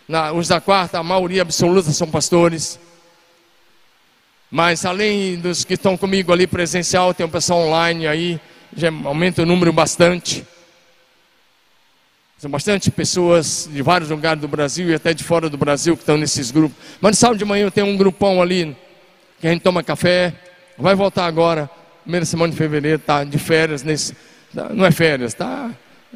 Na, 0.08 0.32
os 0.32 0.48
da 0.48 0.60
quarta, 0.60 0.98
a 0.98 1.02
maioria 1.02 1.42
absoluta 1.42 1.90
são 1.90 2.10
pastores. 2.10 2.78
Mas 4.54 4.84
além 4.84 5.38
dos 5.38 5.64
que 5.64 5.72
estão 5.72 5.96
comigo 5.96 6.30
ali 6.30 6.46
presencial, 6.46 7.14
tem 7.14 7.24
um 7.24 7.30
pessoal 7.30 7.60
online 7.60 8.06
aí, 8.06 8.38
já 8.76 8.88
aumenta 8.88 9.40
o 9.40 9.46
número 9.46 9.72
bastante. 9.72 10.46
São 12.36 12.50
bastante 12.50 12.90
pessoas 12.90 13.66
de 13.72 13.80
vários 13.80 14.10
lugares 14.10 14.42
do 14.42 14.46
Brasil 14.46 14.90
e 14.90 14.94
até 14.94 15.14
de 15.14 15.24
fora 15.24 15.48
do 15.48 15.56
Brasil 15.56 15.96
que 15.96 16.02
estão 16.02 16.18
nesses 16.18 16.50
grupos. 16.50 16.76
Mas 17.00 17.12
no 17.12 17.16
sábado 17.16 17.38
de 17.38 17.46
manhã 17.46 17.70
tem 17.70 17.82
um 17.82 17.96
grupão 17.96 18.42
ali 18.42 18.76
que 19.40 19.46
a 19.46 19.50
gente 19.50 19.62
toma 19.62 19.82
café. 19.82 20.34
Vai 20.76 20.94
voltar 20.94 21.24
agora, 21.24 21.70
primeira 22.02 22.26
semana 22.26 22.52
de 22.52 22.58
fevereiro, 22.58 22.98
tá 22.98 23.24
de 23.24 23.38
férias 23.38 23.82
nesse. 23.82 24.14
Não 24.52 24.84
é 24.84 24.90
férias, 24.90 25.32
tá 25.32 25.70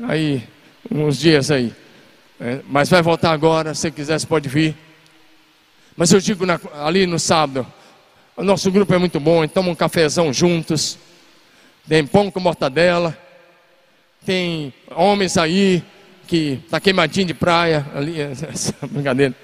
aí 0.06 0.46
uns 0.90 1.18
dias 1.18 1.50
aí. 1.50 1.72
É, 2.38 2.60
mas 2.68 2.90
vai 2.90 3.00
voltar 3.00 3.32
agora, 3.32 3.74
se 3.74 3.90
quiser, 3.90 4.20
você 4.20 4.26
pode 4.26 4.46
vir. 4.46 4.76
Mas 5.96 6.12
eu 6.12 6.20
digo 6.20 6.44
na, 6.44 6.60
ali 6.84 7.06
no 7.06 7.18
sábado, 7.18 7.66
o 8.36 8.44
nosso 8.44 8.70
grupo 8.70 8.92
é 8.92 8.98
muito 8.98 9.18
bom, 9.18 9.46
toma 9.48 9.70
um 9.70 9.74
cafezão 9.74 10.32
juntos. 10.32 10.98
Tem 11.88 12.06
pão 12.06 12.30
com 12.30 12.38
mortadela. 12.38 13.16
Tem 14.26 14.74
homens 14.94 15.38
aí 15.38 15.82
que 16.26 16.60
está 16.64 16.78
queimadinho 16.78 17.28
de 17.28 17.34
praia, 17.34 17.86
ali, 17.94 18.16
brincadeira. 18.90 19.34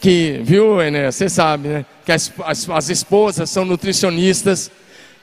Que, 0.00 0.40
viu, 0.42 0.80
Ené, 0.80 1.10
você 1.10 1.28
sabe, 1.28 1.68
né? 1.68 1.86
Que 2.04 2.12
as, 2.12 2.32
as, 2.44 2.70
as, 2.70 2.88
esposas 2.88 3.50
são 3.50 3.64
nutricionistas 3.64 4.70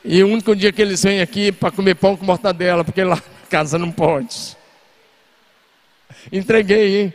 e 0.04 0.22
o 0.22 0.28
único 0.28 0.56
dia 0.56 0.72
que 0.72 0.82
eles 0.82 1.02
vêm 1.02 1.22
aqui 1.22 1.52
para 1.52 1.72
comer 1.72 1.96
pão 1.96 2.18
com 2.18 2.26
mortadela, 2.26 2.84
porque 2.84 3.04
lá 3.04 3.16
na 3.16 3.48
casa 3.50 3.80
não 3.80 3.92
pode. 3.92 4.58
Entreguei, 6.32 7.02
hein? 7.02 7.14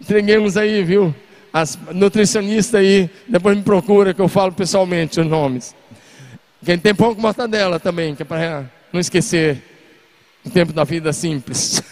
Entreguei 0.00 0.38
uns 0.38 0.56
aí, 0.56 0.82
viu? 0.82 1.14
As 1.52 1.78
nutricionistas 1.92 2.80
aí, 2.80 3.10
depois 3.28 3.56
me 3.56 3.62
procura 3.62 4.14
que 4.14 4.20
eu 4.20 4.28
falo 4.28 4.52
pessoalmente 4.52 5.20
os 5.20 5.26
nomes. 5.26 5.74
Quem 6.64 6.78
tem 6.78 6.94
pão 6.94 7.14
com 7.14 7.20
mortadela 7.20 7.78
também, 7.78 8.14
que 8.14 8.22
é 8.22 8.24
para 8.24 8.64
não 8.92 9.00
esquecer 9.00 9.62
o 10.44 10.50
tempo 10.50 10.72
da 10.72 10.84
vida 10.84 11.12
simples. 11.12 11.82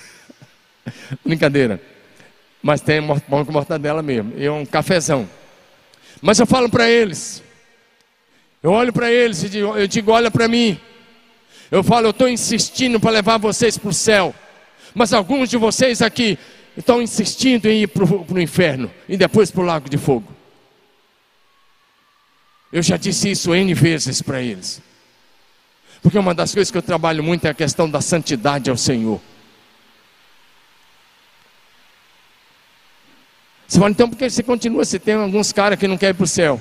Brincadeira. 1.24 1.80
Mas 2.62 2.80
tem 2.80 3.06
pão 3.28 3.44
com 3.44 3.52
mortadela 3.52 4.02
mesmo. 4.02 4.32
E 4.36 4.48
um 4.48 4.64
cafezão. 4.64 5.28
Mas 6.22 6.38
eu 6.38 6.46
falo 6.46 6.68
para 6.68 6.88
eles. 6.88 7.42
Eu 8.62 8.72
olho 8.72 8.92
para 8.92 9.10
eles 9.10 9.42
e 9.42 9.48
digo, 9.48 9.76
eu 9.76 9.86
digo, 9.86 10.12
olha 10.12 10.30
para 10.30 10.46
mim. 10.46 10.78
Eu 11.70 11.82
falo, 11.82 12.06
eu 12.06 12.10
estou 12.10 12.28
insistindo 12.28 12.98
para 12.98 13.10
levar 13.10 13.38
vocês 13.38 13.76
para 13.76 13.90
o 13.90 13.94
céu. 13.94 14.34
Mas 14.94 15.12
alguns 15.12 15.48
de 15.48 15.56
vocês 15.56 16.02
aqui 16.02 16.38
estão 16.76 17.02
insistindo 17.02 17.66
em 17.66 17.82
ir 17.82 17.86
para 17.88 18.04
o 18.04 18.40
inferno 18.40 18.90
e 19.08 19.16
depois 19.16 19.50
para 19.50 19.62
o 19.62 19.64
lago 19.64 19.88
de 19.88 19.98
fogo. 19.98 20.26
Eu 22.72 22.82
já 22.82 22.96
disse 22.96 23.30
isso 23.30 23.54
N 23.54 23.74
vezes 23.74 24.22
para 24.22 24.40
eles. 24.40 24.80
Porque 26.02 26.18
uma 26.18 26.34
das 26.34 26.54
coisas 26.54 26.70
que 26.70 26.78
eu 26.78 26.82
trabalho 26.82 27.22
muito 27.22 27.46
é 27.46 27.50
a 27.50 27.54
questão 27.54 27.90
da 27.90 28.00
santidade 28.00 28.70
ao 28.70 28.76
Senhor. 28.76 29.20
Você 33.66 33.78
fala, 33.78 33.90
então 33.90 34.08
por 34.08 34.16
que 34.16 34.28
você 34.28 34.42
continua? 34.42 34.84
Se 34.84 34.98
tem 34.98 35.14
alguns 35.14 35.52
caras 35.52 35.78
que 35.78 35.86
não 35.86 35.96
querem 35.96 36.10
ir 36.10 36.16
para 36.16 36.24
o 36.24 36.28
céu. 36.28 36.60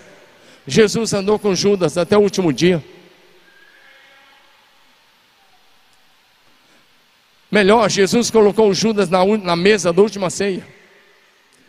Jesus 0.68 1.14
andou 1.14 1.40
com 1.40 1.56
Judas 1.56 1.98
até 1.98 2.18
o 2.18 2.22
último 2.22 2.54
dia. 2.54 2.84
Melhor, 7.52 7.90
Jesus 7.90 8.30
colocou 8.30 8.74
Judas 8.74 9.10
na, 9.10 9.26
na 9.38 9.56
mesa 9.56 9.92
da 9.92 10.02
última 10.02 10.30
ceia. 10.30 10.66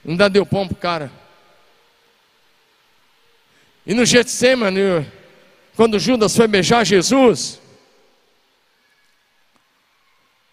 Ainda 0.06 0.28
deu 0.28 0.44
pão 0.44 0.66
para 0.66 0.74
o 0.74 0.78
cara. 0.78 1.12
E 3.86 3.94
no 3.94 4.04
Getsemane, 4.04 5.06
quando 5.74 5.98
Judas 5.98 6.36
foi 6.36 6.46
beijar 6.46 6.84
Jesus, 6.84 7.60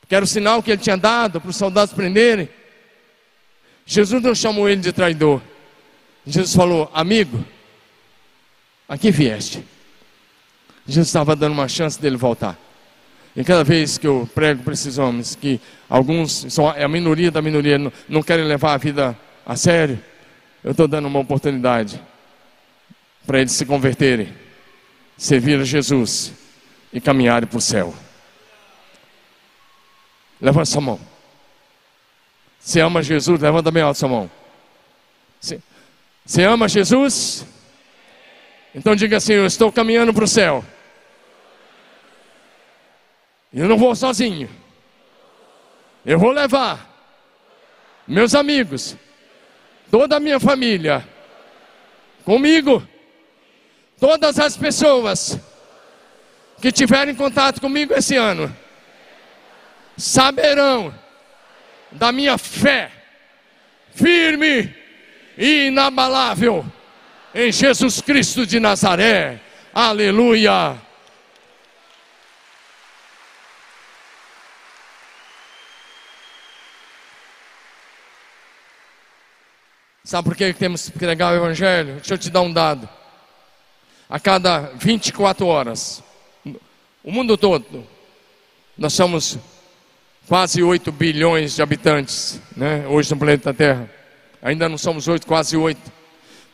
que 0.08 0.16
era 0.16 0.24
o 0.24 0.28
sinal 0.28 0.64
que 0.64 0.72
ele 0.72 0.82
tinha 0.82 0.98
dado 0.98 1.42
para 1.42 1.50
os 1.50 1.56
soldados 1.58 1.94
prenderem, 1.94 2.50
Jesus 3.86 4.24
não 4.24 4.34
chamou 4.34 4.70
ele 4.70 4.82
de 4.82 4.94
traidor. 4.94 5.42
Jesus 6.26 6.54
falou: 6.54 6.90
Amigo, 6.94 7.44
aqui 8.88 9.12
vieste. 9.12 9.64
Jesus 10.86 11.08
estava 11.08 11.36
dando 11.36 11.52
uma 11.52 11.68
chance 11.68 12.00
dele 12.00 12.16
voltar. 12.16 12.58
E 13.38 13.44
cada 13.44 13.64
vez 13.64 14.00
que 14.00 14.08
eu 14.08 14.28
prego 14.34 14.64
para 14.64 14.74
esses 14.74 14.98
homens, 14.98 15.36
que 15.36 15.62
alguns 15.88 16.48
são 16.50 16.74
é 16.74 16.84
a 16.84 16.88
minoria 16.88 17.30
da 17.30 17.40
minoria, 17.40 17.78
não, 17.78 17.94
não 18.10 18.24
querem 18.24 18.44
levar 18.44 18.74
a 18.74 18.78
vida 18.78 19.16
a 19.46 19.56
sério, 19.56 20.04
eu 20.64 20.72
estou 20.72 20.88
dando 20.88 21.08
uma 21.08 21.20
oportunidade 21.20 22.02
para 23.28 23.40
eles 23.40 23.52
se 23.52 23.64
converterem, 23.64 24.34
servir 25.16 25.60
a 25.60 25.64
Jesus 25.64 26.34
e 26.92 27.00
caminharem 27.00 27.48
para 27.48 27.60
o 27.60 27.62
céu. 27.62 27.94
Levanta 30.42 30.66
sua 30.66 30.82
mão. 30.82 31.00
Você 32.60 32.80
ama 32.80 33.04
Jesus? 33.04 33.40
Levanta 33.40 33.70
bem 33.70 33.84
alto 33.84 34.00
sua 34.00 34.10
mão. 34.10 34.32
Você 36.26 36.44
ama 36.44 36.68
Jesus? 36.68 37.46
Então 38.74 38.96
diga 38.96 39.18
assim: 39.18 39.34
Eu 39.34 39.46
estou 39.46 39.72
caminhando 39.72 40.12
para 40.12 40.24
o 40.24 40.28
céu. 40.28 40.66
Eu 43.54 43.68
não 43.68 43.78
vou 43.78 43.96
sozinho. 43.96 44.50
Eu 46.06 46.20
vou 46.20 46.32
levar 46.32 46.88
meus 48.08 48.34
amigos, 48.34 48.96
toda 49.92 50.16
a 50.16 50.20
minha 50.20 50.40
família, 50.40 51.06
comigo, 52.24 52.88
todas 54.00 54.40
as 54.40 54.56
pessoas 54.56 55.38
que 56.62 56.72
tiverem 56.72 57.14
contato 57.14 57.60
comigo 57.60 57.94
esse 57.94 58.16
ano, 58.16 58.56
saberão 59.98 60.94
da 61.92 62.12
minha 62.12 62.38
fé 62.38 62.92
firme 63.94 64.74
e 65.38 65.68
inabalável 65.68 66.66
em 67.36 67.52
Jesus 67.52 68.00
Cristo 68.00 68.46
de 68.46 68.60
Nazaré. 68.60 69.40
Aleluia. 69.74 70.87
Sabe 80.08 80.30
por 80.30 80.38
que 80.38 80.54
temos 80.54 80.86
que 80.88 80.98
pregar 80.98 81.34
o 81.34 81.36
Evangelho? 81.36 81.96
Deixa 81.96 82.14
eu 82.14 82.18
te 82.18 82.30
dar 82.30 82.40
um 82.40 82.54
dado. 82.54 82.88
A 84.10 84.18
cada 84.18 84.72
24 84.78 85.46
horas, 85.46 86.02
o 87.04 87.12
mundo 87.12 87.38
todo, 87.38 87.86
nós 88.78 88.94
somos 88.94 89.38
quase 90.26 90.64
8 90.64 90.94
bilhões 90.94 91.58
de 91.58 91.62
habitantes, 91.62 92.40
né, 92.56 92.88
hoje 92.88 93.12
no 93.12 93.18
planeta 93.18 93.54
Terra. 93.54 93.92
Ainda 94.42 94.70
não 94.70 94.78
somos 94.78 95.10
8, 95.10 95.28
quase 95.28 95.58
8. 95.58 95.92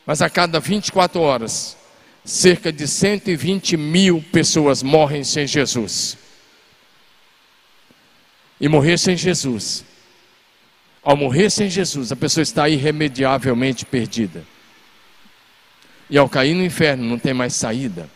Mas 0.04 0.20
a 0.20 0.28
cada 0.28 0.58
24 0.58 1.20
horas, 1.20 1.76
cerca 2.24 2.72
de 2.72 2.88
120 2.88 3.76
mil 3.76 4.20
pessoas 4.32 4.82
morrem 4.82 5.22
sem 5.22 5.46
Jesus. 5.46 6.18
E 8.60 8.68
morrer 8.68 8.98
sem 8.98 9.16
Jesus. 9.16 9.84
Ao 11.04 11.16
morrer 11.16 11.50
sem 11.50 11.68
Jesus, 11.68 12.10
a 12.10 12.16
pessoa 12.16 12.42
está 12.42 12.66
irremediavelmente 12.66 13.84
perdida. 13.84 14.42
E 16.08 16.16
ao 16.16 16.28
cair 16.28 16.54
no 16.54 16.64
inferno, 16.64 17.04
não 17.04 17.18
tem 17.18 17.34
mais 17.34 17.54
saída. 17.54 18.08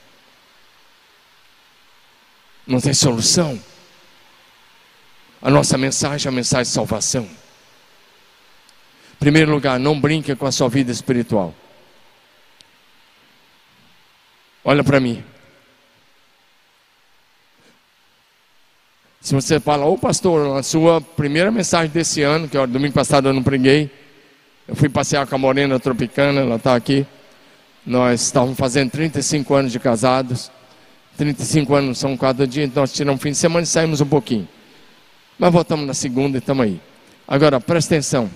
Não 2.66 2.80
tem 2.80 2.94
solução. 2.94 3.62
A 5.42 5.50
nossa 5.50 5.76
mensagem 5.76 6.26
é 6.26 6.32
a 6.32 6.34
mensagem 6.34 6.64
de 6.64 6.70
salvação. 6.70 7.24
Em 7.24 9.18
primeiro 9.18 9.50
lugar, 9.52 9.78
não 9.78 10.00
brinque 10.00 10.34
com 10.34 10.46
a 10.46 10.52
sua 10.52 10.68
vida 10.68 10.90
espiritual. 10.90 11.54
Olha 14.64 14.82
para 14.82 14.98
mim. 14.98 15.22
Se 19.20 19.34
você 19.34 19.58
fala, 19.58 19.84
ô 19.84 19.98
pastor, 19.98 20.56
a 20.56 20.62
sua 20.62 21.00
primeira 21.00 21.50
mensagem 21.50 21.90
desse 21.90 22.22
ano, 22.22 22.48
que 22.48 22.56
é 22.56 22.66
domingo 22.66 22.94
passado 22.94 23.28
eu 23.28 23.32
não 23.32 23.42
preguei, 23.42 23.90
eu 24.66 24.76
fui 24.76 24.88
passear 24.88 25.26
com 25.26 25.34
a 25.34 25.38
Morena 25.38 25.80
Tropicana, 25.80 26.40
ela 26.40 26.56
está 26.56 26.76
aqui. 26.76 27.06
Nós 27.84 28.22
estávamos 28.22 28.56
fazendo 28.56 28.90
35 28.90 29.54
anos 29.54 29.72
de 29.72 29.80
casados. 29.80 30.50
35 31.16 31.74
anos 31.74 31.98
são 31.98 32.16
quatro 32.16 32.46
dias, 32.46 32.68
então 32.68 32.82
nós 32.82 32.92
tiramos 32.92 33.18
um 33.18 33.22
fim 33.22 33.30
de 33.30 33.38
semana 33.38 33.64
e 33.64 33.66
saímos 33.66 34.00
um 34.00 34.06
pouquinho. 34.06 34.46
Mas 35.38 35.52
voltamos 35.52 35.86
na 35.86 35.94
segunda 35.94 36.36
e 36.36 36.40
estamos 36.40 36.64
aí. 36.64 36.80
Agora, 37.26 37.58
presta 37.60 37.94
atenção. 37.94 38.30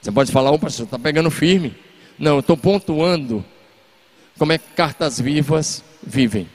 Você 0.00 0.10
pode 0.10 0.32
falar, 0.32 0.52
ô 0.52 0.58
pastor, 0.58 0.84
está 0.84 0.98
pegando 0.98 1.30
firme. 1.30 1.76
Não, 2.18 2.34
eu 2.34 2.40
estou 2.40 2.56
pontuando 2.56 3.44
como 4.38 4.52
é 4.52 4.58
que 4.58 4.68
cartas 4.74 5.20
vivas 5.20 5.84
vivem. 6.02 6.48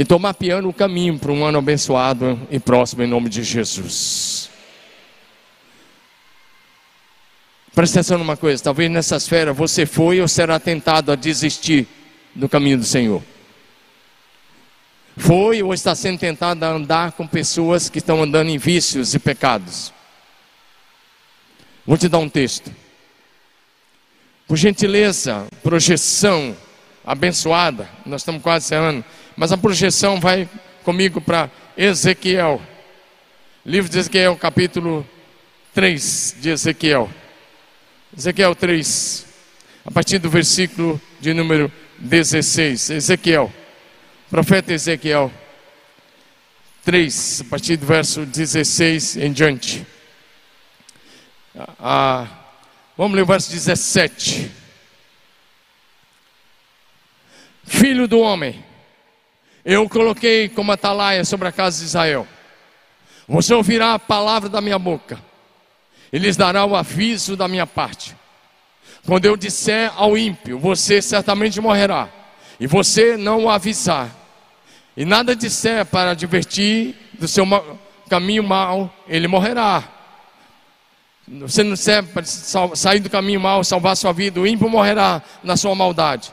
Estou 0.00 0.18
mapeando 0.18 0.66
o 0.66 0.72
caminho 0.72 1.18
para 1.18 1.30
um 1.30 1.44
ano 1.44 1.58
abençoado 1.58 2.40
e 2.50 2.58
próximo 2.58 3.02
em 3.02 3.06
nome 3.06 3.28
de 3.28 3.42
Jesus. 3.42 4.48
Presta 7.74 8.00
atenção 8.00 8.16
numa 8.16 8.34
coisa: 8.34 8.62
talvez 8.62 8.90
nessa 8.90 9.16
esfera 9.16 9.52
você 9.52 9.84
foi 9.84 10.18
ou 10.18 10.26
será 10.26 10.58
tentado 10.58 11.12
a 11.12 11.14
desistir 11.14 11.86
do 12.34 12.48
caminho 12.48 12.78
do 12.78 12.84
Senhor. 12.84 13.22
Foi 15.18 15.62
ou 15.62 15.74
está 15.74 15.94
sendo 15.94 16.18
tentado 16.18 16.64
a 16.64 16.68
andar 16.68 17.12
com 17.12 17.26
pessoas 17.26 17.90
que 17.90 17.98
estão 17.98 18.22
andando 18.22 18.48
em 18.48 18.56
vícios 18.56 19.12
e 19.12 19.18
pecados. 19.18 19.92
Vou 21.86 21.98
te 21.98 22.08
dar 22.08 22.20
um 22.20 22.28
texto. 22.30 22.74
Por 24.48 24.56
gentileza, 24.56 25.46
projeção 25.62 26.56
abençoada. 27.04 27.86
Nós 28.06 28.22
estamos 28.22 28.40
quase 28.40 28.64
encerrando. 28.64 29.04
Mas 29.40 29.52
a 29.52 29.56
projeção 29.56 30.20
vai 30.20 30.46
comigo 30.84 31.18
para 31.18 31.50
Ezequiel. 31.74 32.60
Livro 33.64 33.90
de 33.90 33.98
Ezequiel, 33.98 34.36
capítulo 34.36 35.08
3 35.72 36.36
de 36.40 36.50
Ezequiel. 36.50 37.10
Ezequiel 38.14 38.54
3, 38.54 39.26
a 39.86 39.90
partir 39.90 40.18
do 40.18 40.28
versículo 40.28 41.00
de 41.18 41.32
número 41.32 41.72
16. 41.96 42.90
Ezequiel, 42.90 43.50
profeta 44.28 44.74
Ezequiel 44.74 45.32
3, 46.84 47.40
a 47.40 47.44
partir 47.44 47.78
do 47.78 47.86
verso 47.86 48.26
16 48.26 49.16
em 49.16 49.32
diante. 49.32 49.86
Ah, 51.78 52.28
vamos 52.94 53.16
ler 53.16 53.22
o 53.22 53.26
verso 53.26 53.50
17. 53.50 54.50
Filho 57.64 58.06
do 58.06 58.20
homem, 58.20 58.62
eu 59.64 59.88
coloquei 59.88 60.48
como 60.48 60.72
atalaia 60.72 61.24
sobre 61.24 61.48
a 61.48 61.52
casa 61.52 61.78
de 61.78 61.84
Israel. 61.84 62.26
Você 63.28 63.54
ouvirá 63.54 63.94
a 63.94 63.98
palavra 63.98 64.48
da 64.48 64.60
minha 64.60 64.78
boca, 64.78 65.18
e 66.12 66.18
lhes 66.18 66.36
dará 66.36 66.64
o 66.64 66.74
aviso 66.74 67.36
da 67.36 67.46
minha 67.46 67.66
parte. 67.66 68.16
Quando 69.06 69.24
eu 69.24 69.36
disser 69.36 69.92
ao 69.96 70.18
ímpio, 70.18 70.58
você 70.58 71.00
certamente 71.00 71.60
morrerá, 71.60 72.08
e 72.58 72.66
você 72.66 73.16
não 73.16 73.44
o 73.44 73.50
avisar, 73.50 74.10
e 74.96 75.04
nada 75.04 75.36
disser 75.36 75.86
para 75.86 76.10
advertir 76.10 76.94
do 77.12 77.28
seu 77.28 77.46
caminho 78.08 78.42
mau, 78.42 78.92
ele 79.08 79.28
morrerá. 79.28 79.84
Você 81.28 81.62
não 81.62 81.76
serve 81.76 82.12
para 82.12 82.24
sair 82.24 82.98
do 82.98 83.08
caminho 83.08 83.38
mau, 83.38 83.62
salvar 83.62 83.96
sua 83.96 84.12
vida, 84.12 84.40
o 84.40 84.46
ímpio 84.46 84.68
morrerá 84.68 85.22
na 85.44 85.56
sua 85.56 85.74
maldade. 85.76 86.32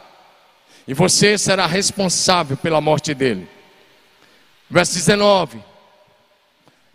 E 0.88 0.94
você 0.94 1.38
será 1.38 1.66
responsável 1.66 2.56
pela 2.56 2.80
morte 2.80 3.14
dele. 3.14 3.48
Verso 4.70 4.94
19. 4.94 5.60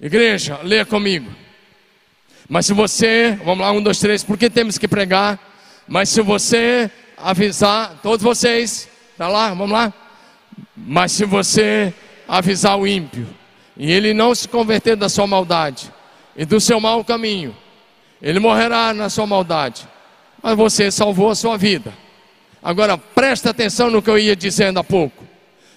Igreja, 0.00 0.58
leia 0.62 0.84
comigo. 0.84 1.30
Mas 2.48 2.66
se 2.66 2.72
você, 2.72 3.38
vamos 3.44 3.64
lá, 3.64 3.72
um, 3.72 3.82
dois, 3.82 3.98
três, 3.98 4.24
por 4.24 4.36
que 4.36 4.50
temos 4.50 4.78
que 4.78 4.88
pregar? 4.88 5.38
Mas 5.86 6.08
se 6.08 6.20
você 6.20 6.90
avisar, 7.16 8.00
todos 8.02 8.22
vocês, 8.22 8.88
tá 9.16 9.28
lá, 9.28 9.50
vamos 9.50 9.70
lá. 9.70 9.92
Mas 10.76 11.12
se 11.12 11.24
você 11.24 11.94
avisar 12.26 12.78
o 12.78 12.86
ímpio, 12.86 13.26
e 13.76 13.90
ele 13.90 14.12
não 14.12 14.34
se 14.34 14.48
converter 14.48 14.96
da 14.96 15.08
sua 15.08 15.26
maldade 15.26 15.92
e 16.36 16.44
do 16.44 16.60
seu 16.60 16.80
mau 16.80 17.04
caminho, 17.04 17.56
ele 18.20 18.38
morrerá 18.38 18.92
na 18.92 19.08
sua 19.08 19.26
maldade, 19.26 19.86
mas 20.42 20.56
você 20.56 20.90
salvou 20.90 21.30
a 21.30 21.34
sua 21.34 21.56
vida. 21.56 21.92
Agora 22.62 22.96
presta 22.96 23.50
atenção 23.50 23.90
no 23.90 24.00
que 24.00 24.08
eu 24.08 24.18
ia 24.18 24.36
dizendo 24.36 24.78
há 24.78 24.84
pouco. 24.84 25.26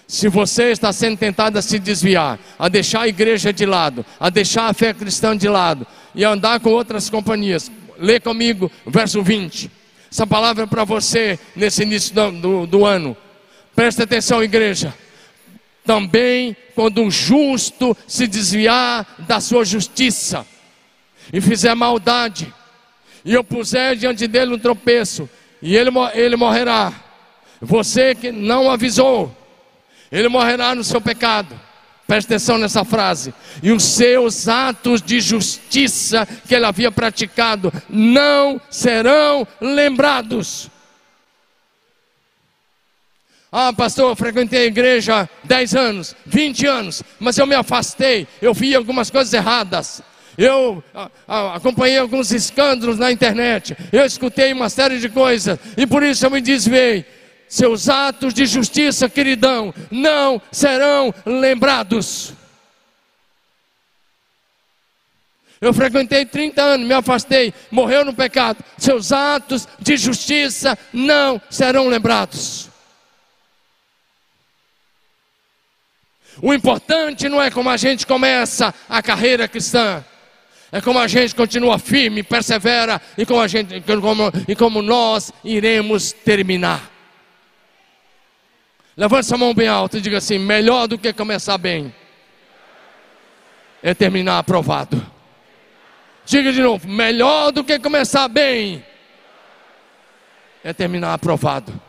Se 0.06 0.28
você 0.28 0.70
está 0.70 0.92
sendo 0.92 1.18
tentado 1.18 1.58
a 1.58 1.62
se 1.62 1.80
desviar, 1.80 2.38
a 2.56 2.68
deixar 2.68 3.02
a 3.02 3.08
igreja 3.08 3.52
de 3.52 3.66
lado, 3.66 4.06
a 4.20 4.30
deixar 4.30 4.68
a 4.68 4.72
fé 4.72 4.94
cristã 4.94 5.36
de 5.36 5.48
lado 5.48 5.84
e 6.14 6.24
andar 6.24 6.60
com 6.60 6.70
outras 6.70 7.10
companhias, 7.10 7.70
lê 7.98 8.20
comigo 8.20 8.70
verso 8.86 9.20
20. 9.20 9.70
Essa 10.10 10.26
palavra 10.26 10.62
é 10.62 10.66
para 10.66 10.84
você 10.84 11.38
nesse 11.56 11.82
início 11.82 12.14
do, 12.14 12.30
do, 12.30 12.66
do 12.66 12.86
ano. 12.86 13.16
Presta 13.74 14.04
atenção, 14.04 14.42
igreja. 14.42 14.94
Também 15.84 16.56
quando 16.74 17.02
um 17.02 17.10
justo 17.10 17.96
se 18.06 18.28
desviar 18.28 19.06
da 19.26 19.40
sua 19.40 19.64
justiça 19.64 20.46
e 21.32 21.40
fizer 21.40 21.74
maldade, 21.74 22.52
e 23.24 23.34
eu 23.34 23.42
puser 23.42 23.96
diante 23.96 24.28
dele 24.28 24.54
um 24.54 24.58
tropeço, 24.58 25.28
e 25.60 25.76
ele, 25.76 25.90
ele 26.14 26.36
morrerá. 26.36 26.92
Você 27.60 28.14
que 28.14 28.30
não 28.30 28.70
avisou, 28.70 29.34
ele 30.10 30.28
morrerá 30.28 30.74
no 30.74 30.84
seu 30.84 31.00
pecado. 31.00 31.58
Preste 32.06 32.28
atenção 32.28 32.56
nessa 32.56 32.84
frase. 32.84 33.34
E 33.62 33.72
os 33.72 33.82
seus 33.82 34.46
atos 34.46 35.02
de 35.02 35.20
justiça 35.20 36.26
que 36.46 36.54
ele 36.54 36.64
havia 36.64 36.92
praticado 36.92 37.72
não 37.88 38.60
serão 38.70 39.46
lembrados. 39.60 40.70
Ah, 43.50 43.72
pastor, 43.72 44.10
eu 44.10 44.16
frequentei 44.16 44.64
a 44.64 44.66
igreja 44.66 45.28
10 45.44 45.74
anos, 45.74 46.16
20 46.26 46.66
anos, 46.66 47.02
mas 47.18 47.38
eu 47.38 47.46
me 47.46 47.54
afastei, 47.54 48.28
eu 48.42 48.52
vi 48.52 48.74
algumas 48.74 49.10
coisas 49.10 49.32
erradas. 49.32 50.02
Eu 50.38 50.82
a, 50.94 51.10
a, 51.26 51.56
acompanhei 51.56 51.98
alguns 51.98 52.30
escândalos 52.32 52.98
na 52.98 53.10
internet. 53.10 53.76
Eu 53.92 54.04
escutei 54.04 54.52
uma 54.52 54.68
série 54.68 54.98
de 54.98 55.08
coisas. 55.08 55.58
E 55.76 55.86
por 55.86 56.02
isso 56.02 56.26
eu 56.26 56.30
me 56.30 56.40
desviei. 56.40 57.04
Seus 57.48 57.88
atos 57.88 58.34
de 58.34 58.44
justiça, 58.44 59.08
queridão, 59.08 59.72
não 59.90 60.42
serão 60.50 61.14
lembrados. 61.24 62.34
Eu 65.60 65.72
frequentei 65.72 66.26
30 66.26 66.62
anos, 66.62 66.86
me 66.86 66.92
afastei, 66.92 67.54
morreu 67.70 68.04
no 68.04 68.12
pecado. 68.12 68.62
Seus 68.76 69.10
atos 69.10 69.66
de 69.80 69.96
justiça 69.96 70.76
não 70.92 71.40
serão 71.48 71.88
lembrados. 71.88 72.68
O 76.42 76.52
importante 76.52 77.28
não 77.28 77.40
é 77.40 77.50
como 77.50 77.70
a 77.70 77.76
gente 77.78 78.06
começa 78.06 78.74
a 78.88 79.02
carreira 79.02 79.48
cristã. 79.48 80.04
É 80.72 80.80
como 80.80 80.98
a 80.98 81.06
gente 81.06 81.34
continua 81.34 81.78
firme, 81.78 82.22
persevera 82.22 83.00
e 83.16 83.24
como, 83.24 83.40
a 83.40 83.46
gente, 83.46 83.80
como, 83.82 84.32
e 84.48 84.56
como 84.56 84.82
nós 84.82 85.32
iremos 85.44 86.12
terminar. 86.12 86.90
Levante 88.96 89.26
sua 89.26 89.38
mão 89.38 89.54
bem 89.54 89.68
alta 89.68 89.98
e 89.98 90.00
diga 90.00 90.18
assim: 90.18 90.38
melhor 90.38 90.88
do 90.88 90.98
que 90.98 91.12
começar 91.12 91.58
bem 91.58 91.94
é 93.82 93.94
terminar 93.94 94.38
aprovado. 94.38 95.04
Diga 96.24 96.52
de 96.52 96.62
novo: 96.62 96.88
melhor 96.88 97.52
do 97.52 97.62
que 97.62 97.78
começar 97.78 98.26
bem 98.26 98.84
é 100.64 100.72
terminar 100.72 101.14
aprovado. 101.14 101.85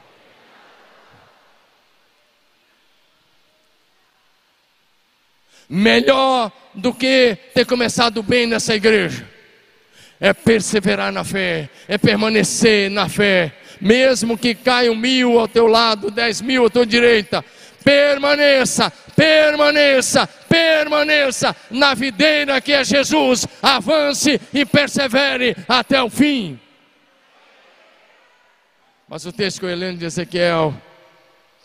Melhor 5.70 6.51
do 6.74 6.93
que 6.93 7.38
ter 7.53 7.65
começado 7.65 8.24
bem 8.24 8.45
nessa 8.45 8.76
igreja. 8.76 9.28
É 10.20 10.34
perseverar 10.34 11.11
na 11.11 11.24
fé, 11.24 11.70
é 11.88 11.97
permanecer 11.97 12.89
na 12.89 13.07
fé, 13.07 13.53
mesmo 13.80 14.38
que 14.38 14.55
caiam 14.55 14.95
mil 14.95 15.39
ao 15.39 15.47
teu 15.47 15.68
lado, 15.68 16.09
dez 16.09 16.41
mil 16.41 16.65
à 16.65 16.70
tua 16.70 16.86
direita, 16.86 17.45
permaneça, 17.84 18.91
permaneça, 19.15 20.28
permaneça 20.49 21.55
na 21.70 21.93
videira 21.93 22.59
que 22.59 22.74
é 22.74 22.84
Jesus, 22.84 23.47
avance 23.61 24.41
e 24.53 24.65
persevere 24.65 25.55
até 25.68 26.01
o 26.01 26.09
fim. 26.09 26.59
Mas 29.07 29.26
o 29.26 29.32
texto 29.32 29.59
que 29.59 29.65
eu 29.65 29.76
lendo 29.76 29.99
de 29.99 30.05
Ezequiel 30.05 30.74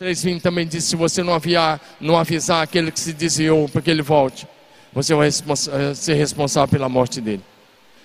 3,20 0.02 0.40
também 0.40 0.66
diz: 0.66 0.84
se 0.84 0.96
você 0.96 1.22
não, 1.22 1.32
aviar, 1.32 1.80
não 2.00 2.18
avisar 2.18 2.62
aquele 2.62 2.90
que 2.90 2.98
se 2.98 3.12
desviou 3.12 3.68
para 3.68 3.80
que 3.80 3.90
ele 3.90 4.02
volte, 4.02 4.48
você 4.92 5.14
vai 5.14 5.28
eh, 5.28 5.94
ser 5.94 6.14
responsável 6.14 6.68
pela 6.68 6.88
morte 6.88 7.20
dele. 7.20 7.42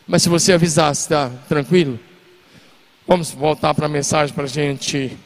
Mas 0.07 0.21
se 0.21 0.29
você 0.29 0.53
avisar, 0.53 0.91
está 0.91 1.29
tranquilo? 1.49 1.99
Vamos 3.07 3.31
voltar 3.31 3.73
para 3.73 3.87
a 3.87 3.89
mensagem 3.89 4.33
para 4.33 4.43
a 4.43 4.47
gente, 4.47 5.17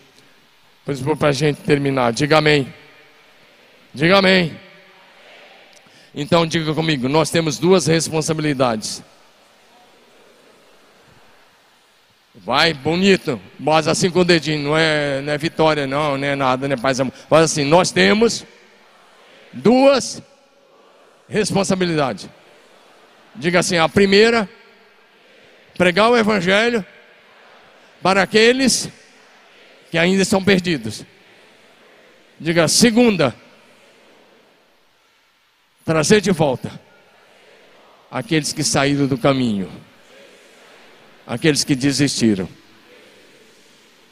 para 1.19 1.27
a 1.29 1.31
gente 1.33 1.57
terminar. 1.61 2.13
Diga 2.13 2.37
amém. 2.37 2.73
Diga 3.93 4.17
amém. 4.19 4.57
Então 6.15 6.45
diga 6.45 6.73
comigo, 6.73 7.09
nós 7.09 7.29
temos 7.29 7.59
duas 7.59 7.87
responsabilidades. 7.87 9.03
Vai, 12.43 12.73
bonito. 12.73 13.39
Mas 13.59 13.87
assim 13.87 14.09
com 14.09 14.19
o 14.19 14.25
dedinho, 14.25 14.69
não 14.69 14.77
é, 14.77 15.21
não 15.21 15.31
é 15.31 15.37
vitória, 15.37 15.85
não, 15.85 16.17
não 16.17 16.27
é 16.27 16.35
nada, 16.35 16.67
né, 16.67 16.75
paz 16.75 16.99
amor. 16.99 17.13
Faz 17.29 17.43
assim, 17.43 17.63
nós 17.63 17.91
temos 17.91 18.43
duas 19.53 20.21
responsabilidades. 21.29 22.27
Diga 23.35 23.59
assim, 23.59 23.77
a 23.77 23.87
primeira, 23.87 24.49
pregar 25.77 26.09
o 26.09 26.17
evangelho 26.17 26.83
para 28.01 28.23
aqueles 28.23 28.89
que 29.91 29.97
ainda 29.97 30.23
estão 30.23 30.43
perdidos. 30.43 31.05
Diga, 32.39 32.67
segunda, 32.67 33.35
trazer 35.85 36.21
de 36.21 36.31
volta 36.31 36.71
aqueles 38.09 38.51
que 38.51 38.63
saíram 38.63 39.05
do 39.05 39.17
caminho 39.17 39.71
aqueles 41.31 41.63
que 41.63 41.75
desistiram. 41.75 42.45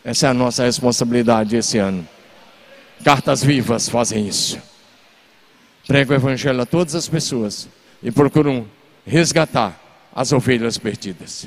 Essa 0.06 0.28
é 0.28 0.30
a 0.30 0.34
nossa 0.34 0.64
responsabilidade 0.64 1.54
esse 1.54 1.78
ano. 1.78 2.08
Cartas 3.04 3.44
vivas 3.44 3.90
fazem 3.90 4.26
isso. 4.26 4.58
Prega 5.86 6.14
o 6.14 6.16
evangelho 6.16 6.62
a 6.62 6.66
todas 6.66 6.96
as 6.96 7.10
pessoas 7.10 7.68
e 8.02 8.10
procuram 8.10 8.66
resgatar 9.06 9.78
as 10.16 10.32
ovelhas 10.32 10.78
perdidas. 10.78 11.46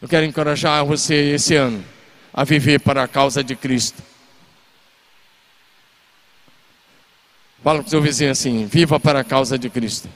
Eu 0.00 0.08
quero 0.08 0.26
encorajar 0.26 0.84
você 0.84 1.14
esse 1.14 1.54
ano 1.54 1.84
a 2.34 2.42
viver 2.42 2.80
para 2.80 3.04
a 3.04 3.08
causa 3.08 3.44
de 3.44 3.54
Cristo. 3.54 4.02
Fala 7.62 7.78
para 7.78 7.86
o 7.86 7.90
seu 7.90 8.02
vizinho 8.02 8.32
assim: 8.32 8.66
viva 8.66 8.98
para 8.98 9.20
a 9.20 9.24
causa 9.24 9.56
de 9.56 9.70
Cristo. 9.70 10.08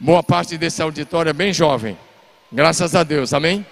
Boa 0.00 0.22
parte 0.22 0.56
desse 0.56 0.80
auditório 0.80 1.30
é 1.30 1.32
bem 1.32 1.52
jovem. 1.52 1.98
Graças 2.52 2.94
a 2.94 3.02
Deus, 3.02 3.34
amém? 3.34 3.66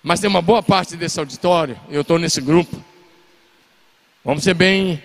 Mas 0.00 0.20
tem 0.20 0.30
uma 0.30 0.40
boa 0.40 0.62
parte 0.62 0.96
desse 0.96 1.18
auditório, 1.18 1.76
eu 1.90 2.02
estou 2.02 2.16
nesse 2.16 2.40
grupo. 2.40 2.80
Vamos 4.24 4.44
ser 4.44 4.54
bem 4.54 5.02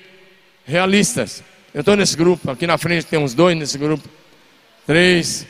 realistas. 0.63 1.43
Eu 1.73 1.79
estou 1.79 1.95
nesse 1.95 2.15
grupo, 2.15 2.51
aqui 2.51 2.67
na 2.67 2.77
frente 2.77 3.07
tem 3.07 3.17
uns 3.17 3.33
dois 3.33 3.57
nesse 3.57 3.79
grupo. 3.79 4.07
Três. 4.85 5.47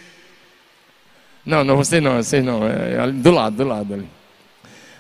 Não, 1.46 1.66
não, 1.66 1.76
você 1.76 2.00
não, 2.00 2.16
você 2.16 2.42
não. 2.42 2.66
É, 2.66 2.94
é 2.96 3.12
do 3.12 3.32
lado, 3.32 3.58
do 3.58 3.64
lado 3.66 3.94
ali. 3.94 4.10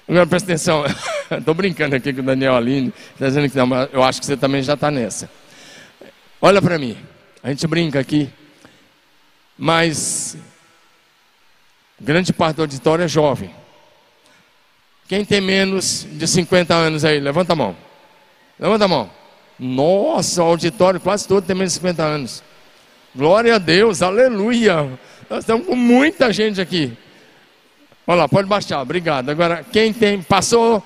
Agora 0.05 0.27
presta 0.27 0.51
atenção. 0.51 0.83
Estou 1.31 1.53
brincando 1.53 1.95
aqui 1.95 2.11
com 2.11 2.19
o 2.19 2.23
Daniel 2.23 2.57
Aline. 2.57 2.93
Está 3.13 3.27
dizendo 3.27 3.49
que 3.49 3.55
não, 3.55 3.67
mas 3.67 3.87
eu 3.93 4.03
acho 4.03 4.19
que 4.19 4.25
você 4.25 4.35
também 4.35 4.61
já 4.61 4.73
está 4.73 4.91
nessa. 4.91 5.29
Olha 6.41 6.61
para 6.61 6.77
mim. 6.77 6.97
A 7.43 7.49
gente 7.49 7.65
brinca 7.65 7.99
aqui, 7.99 8.29
mas 9.57 10.37
grande 11.99 12.31
parte 12.31 12.57
do 12.57 12.61
auditório 12.61 13.03
é 13.03 13.07
jovem. 13.07 13.49
Quem 15.07 15.25
tem 15.25 15.41
menos 15.41 16.05
de 16.11 16.27
50 16.27 16.73
anos 16.73 17.03
aí? 17.03 17.19
Levanta 17.19 17.53
a 17.53 17.55
mão. 17.55 17.75
Levanta 18.59 18.85
a 18.85 18.87
mão. 18.87 19.09
Nossa, 19.57 20.43
o 20.43 20.47
auditório 20.47 20.99
quase 20.99 21.27
todo 21.27 21.43
tem 21.43 21.55
menos 21.55 21.73
de 21.73 21.79
50 21.79 22.03
anos. 22.03 22.43
Glória 23.15 23.55
a 23.55 23.57
Deus, 23.57 24.03
aleluia. 24.03 24.99
Nós 25.27 25.39
estamos 25.39 25.65
com 25.65 25.75
muita 25.75 26.31
gente 26.31 26.61
aqui. 26.61 26.95
Olha 28.05 28.21
lá, 28.21 28.29
pode 28.29 28.47
baixar, 28.47 28.79
obrigado. 28.81 29.29
Agora, 29.29 29.65
quem 29.71 29.91
tem, 29.91 30.21
passou 30.21 30.83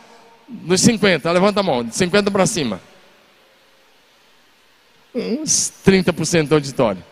dos 0.47 0.79
50, 0.81 1.29
levanta 1.31 1.59
a 1.59 1.63
mão, 1.63 1.83
de 1.83 1.95
50 1.95 2.31
para 2.31 2.45
cima 2.45 2.79
uns 5.15 5.71
30% 5.85 6.47
do 6.47 6.55
auditório. 6.55 7.03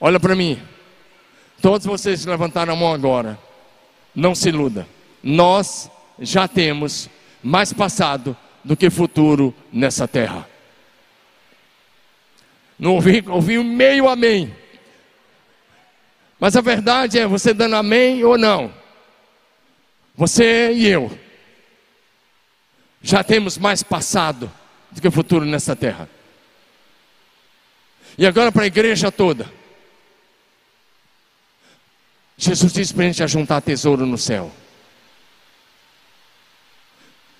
Olha 0.00 0.20
para 0.20 0.36
mim. 0.36 0.60
Todos 1.60 1.86
vocês 1.86 2.24
levantaram 2.24 2.72
a 2.72 2.76
mão 2.76 2.92
agora, 2.92 3.38
não 4.14 4.34
se 4.34 4.48
iluda. 4.48 4.86
Nós 5.22 5.90
já 6.18 6.48
temos 6.48 7.08
mais 7.42 7.72
passado 7.72 8.36
do 8.64 8.76
que 8.76 8.88
futuro 8.88 9.54
nessa 9.72 10.08
terra. 10.08 10.48
Não 12.78 12.94
ouvi, 12.94 13.22
ouvi 13.26 13.58
um 13.58 13.64
meio 13.64 14.08
amém. 14.08 14.54
Mas 16.38 16.56
a 16.56 16.62
verdade 16.62 17.18
é 17.18 17.26
você 17.26 17.52
dando 17.52 17.76
amém 17.76 18.24
ou 18.24 18.38
não. 18.38 18.72
Você 20.16 20.72
e 20.72 20.86
eu 20.86 21.10
já 23.02 23.22
temos 23.22 23.58
mais 23.58 23.82
passado 23.82 24.50
do 24.90 25.00
que 25.00 25.10
futuro 25.10 25.44
nessa 25.44 25.76
terra. 25.76 26.08
E 28.20 28.26
agora 28.26 28.52
para 28.52 28.64
a 28.64 28.66
igreja 28.66 29.10
toda. 29.10 29.50
Jesus 32.36 32.70
disse 32.70 32.92
para 32.92 33.04
a 33.04 33.06
gente 33.06 33.26
juntar 33.26 33.62
tesouro 33.62 34.04
no 34.04 34.18
céu. 34.18 34.52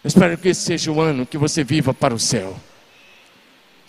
Eu 0.03 0.09
espero 0.09 0.39
que 0.39 0.49
esse 0.49 0.63
seja 0.63 0.91
o 0.91 0.99
ano 0.99 1.27
que 1.27 1.37
você 1.37 1.63
viva 1.63 1.93
para 1.93 2.15
o 2.15 2.19
céu. 2.19 2.59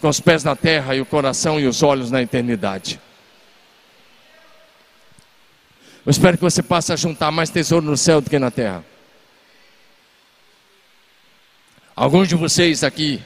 Com 0.02 0.10
os 0.10 0.20
pés 0.20 0.44
na 0.44 0.54
terra 0.54 0.94
e 0.94 1.00
o 1.00 1.06
coração 1.06 1.58
e 1.58 1.66
os 1.66 1.82
olhos 1.82 2.12
na 2.12 2.22
eternidade. 2.22 3.00
Eu 6.06 6.10
espero 6.10 6.38
que 6.38 6.44
você 6.44 6.62
passe 6.62 6.92
a 6.92 6.98
juntar 6.98 7.32
mais 7.32 7.50
tesouro 7.50 7.86
no 7.86 7.96
céu 7.96 8.20
do 8.20 8.30
que 8.30 8.38
na 8.38 8.52
terra. 8.52 8.84
Alguns 11.96 12.28
de 12.28 12.36
vocês 12.36 12.84
aqui, 12.84 13.24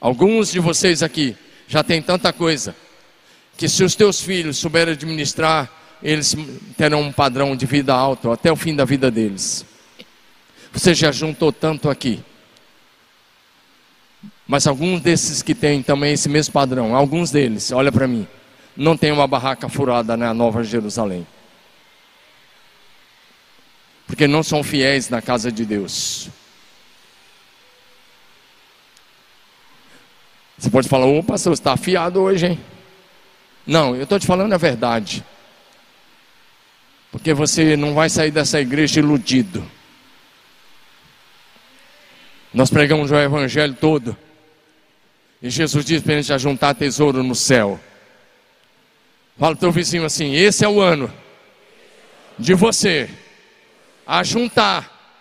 alguns 0.00 0.50
de 0.50 0.58
vocês 0.58 1.00
aqui 1.00 1.36
já 1.68 1.84
têm 1.84 2.02
tanta 2.02 2.32
coisa 2.32 2.74
que 3.58 3.68
se 3.68 3.82
os 3.82 3.96
teus 3.96 4.20
filhos 4.20 4.56
souberem 4.56 4.94
administrar, 4.94 5.68
eles 6.00 6.36
terão 6.76 7.02
um 7.02 7.12
padrão 7.12 7.56
de 7.56 7.66
vida 7.66 7.92
alto 7.92 8.30
até 8.30 8.52
o 8.52 8.56
fim 8.56 8.74
da 8.74 8.84
vida 8.84 9.10
deles. 9.10 9.66
Você 10.72 10.94
já 10.94 11.10
juntou 11.10 11.52
tanto 11.52 11.90
aqui. 11.90 12.22
Mas 14.46 14.64
alguns 14.68 15.00
desses 15.00 15.42
que 15.42 15.56
têm 15.56 15.82
também 15.82 16.12
esse 16.12 16.28
mesmo 16.28 16.52
padrão, 16.52 16.94
alguns 16.94 17.32
deles, 17.32 17.72
olha 17.72 17.90
para 17.90 18.06
mim, 18.06 18.28
não 18.76 18.96
tem 18.96 19.10
uma 19.10 19.26
barraca 19.26 19.68
furada 19.68 20.16
na 20.16 20.32
Nova 20.32 20.62
Jerusalém. 20.62 21.26
Porque 24.06 24.28
não 24.28 24.44
são 24.44 24.62
fiéis 24.62 25.08
na 25.08 25.20
casa 25.20 25.50
de 25.50 25.66
Deus. 25.66 26.30
Você 30.56 30.70
pode 30.70 30.88
falar, 30.88 31.06
ô 31.06 31.24
pastor, 31.24 31.56
você 31.56 31.60
está 31.60 31.72
afiado 31.72 32.20
hoje, 32.20 32.46
hein? 32.46 32.77
Não, 33.68 33.94
eu 33.94 34.04
estou 34.04 34.18
te 34.18 34.26
falando 34.26 34.54
a 34.54 34.56
verdade. 34.56 35.22
Porque 37.12 37.34
você 37.34 37.76
não 37.76 37.92
vai 37.92 38.08
sair 38.08 38.30
dessa 38.30 38.58
igreja 38.58 39.00
iludido. 39.00 39.70
Nós 42.52 42.70
pregamos 42.70 43.10
o 43.10 43.16
evangelho 43.16 43.74
todo. 43.74 44.16
E 45.42 45.50
Jesus 45.50 45.84
diz 45.84 46.02
para 46.02 46.14
a 46.14 46.22
gente 46.22 46.38
juntar 46.38 46.74
tesouro 46.74 47.22
no 47.22 47.34
céu. 47.34 47.78
Fala 49.38 49.54
para 49.54 49.58
o 49.58 49.60
teu 49.60 49.70
vizinho 49.70 50.06
assim: 50.06 50.34
esse 50.34 50.64
é 50.64 50.68
o 50.68 50.80
ano 50.80 51.12
de 52.38 52.54
você 52.54 53.10
a 54.06 54.24
juntar 54.24 55.20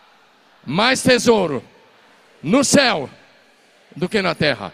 mais 0.65 1.03
tesouro 1.03 1.61
no 2.41 2.63
céu 2.63 3.09
do 3.93 4.07
que 4.07 4.21
na 4.21 4.33
terra. 4.33 4.71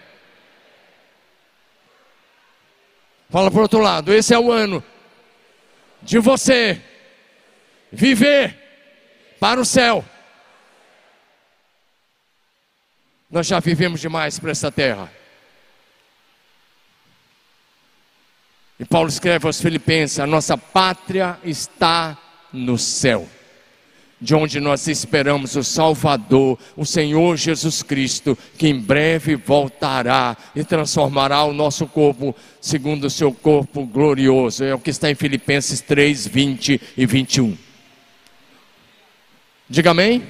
Fala 3.34 3.50
para 3.50 3.58
o 3.58 3.62
outro 3.64 3.80
lado: 3.80 4.14
esse 4.14 4.32
é 4.32 4.38
o 4.38 4.52
ano 4.52 4.84
de 6.04 6.20
você 6.20 6.80
viver 7.92 8.56
para 9.40 9.60
o 9.60 9.66
céu. 9.66 10.06
Nós 13.32 13.48
já 13.48 13.60
vivemos 13.60 14.00
demais 14.00 14.38
para 14.38 14.52
essa 14.52 14.72
terra. 14.72 15.12
E 18.80 18.86
Paulo 18.86 19.10
escreve 19.10 19.48
aos 19.48 19.60
Filipenses: 19.60 20.20
a 20.20 20.28
nossa 20.28 20.56
pátria 20.56 21.40
está 21.44 22.16
no 22.54 22.78
céu 22.78 23.28
de 24.24 24.34
onde 24.34 24.62
nós 24.62 24.88
esperamos 24.88 25.58
o 25.58 25.64
Salvador, 25.66 26.58
o 26.78 26.86
Senhor 26.86 27.36
Jesus 27.36 27.84
Cristo, 27.84 28.38
que 28.58 28.70
em 28.70 28.80
breve 28.80 29.36
voltará 29.36 30.38
e 30.56 30.64
transformará 30.64 31.44
o 31.44 31.52
nosso 31.52 31.86
corpo 31.88 32.34
segundo 32.62 33.04
o 33.04 33.10
seu 33.10 33.34
corpo 33.34 33.86
glorioso. 33.86 34.64
É 34.64 34.74
o 34.74 34.80
que 34.80 34.92
está 34.92 35.12
em 35.12 35.16
Filipenses 35.16 35.82
3, 35.82 36.26
20 36.26 36.82
e 36.96 37.06
21. 37.06 37.58
Diga 39.70 39.92
amém. 39.92 40.24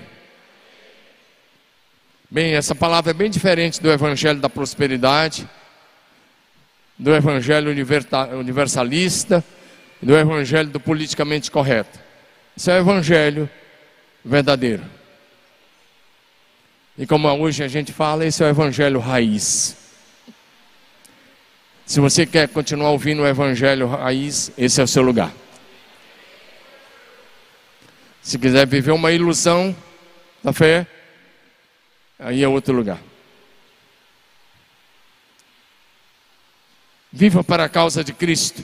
Bem, 2.31 2.55
essa 2.55 2.73
palavra 2.73 3.11
é 3.11 3.13
bem 3.13 3.29
diferente 3.29 3.79
do 3.79 3.91
Evangelho 3.91 4.39
da 4.39 4.49
Prosperidade, 4.49 5.47
do 6.97 7.13
Evangelho 7.13 7.69
universalista, 8.39 9.43
do 10.01 10.17
Evangelho 10.17 10.69
do 10.69 10.79
politicamente 10.79 11.51
correto. 11.51 11.99
Esse 12.57 12.71
é 12.71 12.73
o 12.73 12.79
Evangelho 12.79 13.47
verdadeiro. 14.23 14.83
E 16.97 17.07
como 17.07 17.27
hoje 17.31 17.63
a 17.63 17.67
gente 17.67 17.91
fala, 17.91 18.25
esse 18.25 18.43
é 18.43 18.45
o 18.45 18.49
evangelho 18.49 18.99
raiz. 18.99 19.75
Se 21.85 21.99
você 21.99 22.25
quer 22.25 22.47
continuar 22.47 22.91
ouvindo 22.91 23.23
o 23.23 23.27
evangelho 23.27 23.87
raiz, 23.87 24.51
esse 24.57 24.79
é 24.79 24.83
o 24.83 24.87
seu 24.87 25.03
lugar. 25.03 25.33
Se 28.21 28.39
quiser 28.39 28.65
viver 28.65 28.91
uma 28.91 29.11
ilusão 29.11 29.75
da 30.43 30.53
fé, 30.53 30.87
aí 32.17 32.41
é 32.41 32.47
outro 32.47 32.73
lugar. 32.73 32.99
Viva 37.11 37.43
para 37.43 37.65
a 37.65 37.69
causa 37.69 38.03
de 38.03 38.13
Cristo. 38.13 38.63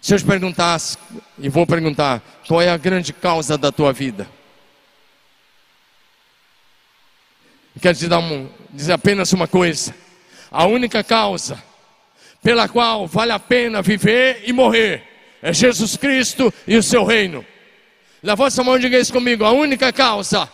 Se 0.00 0.14
eu 0.14 0.18
te 0.18 0.24
perguntasse, 0.24 0.96
e 1.38 1.48
vou 1.48 1.66
perguntar, 1.66 2.22
qual 2.46 2.62
é 2.62 2.70
a 2.70 2.76
grande 2.76 3.12
causa 3.12 3.58
da 3.58 3.72
tua 3.72 3.92
vida? 3.92 4.28
Quero 7.80 7.96
te 7.96 8.08
dar 8.08 8.18
um, 8.18 8.48
dizer 8.70 8.92
apenas 8.92 9.32
uma 9.32 9.46
coisa: 9.46 9.94
a 10.50 10.66
única 10.66 11.04
causa 11.04 11.62
pela 12.42 12.68
qual 12.68 13.06
vale 13.06 13.32
a 13.32 13.38
pena 13.38 13.82
viver 13.82 14.42
e 14.44 14.52
morrer 14.52 15.02
é 15.42 15.52
Jesus 15.52 15.96
Cristo 15.96 16.52
e 16.66 16.76
o 16.76 16.82
seu 16.82 17.04
reino. 17.04 17.44
Levanta 18.22 18.50
sua 18.50 18.64
mão 18.64 18.76
e 18.76 18.80
diga 18.80 18.98
isso 18.98 19.12
comigo: 19.12 19.44
a 19.44 19.52
única 19.52 19.92
causa 19.92 20.50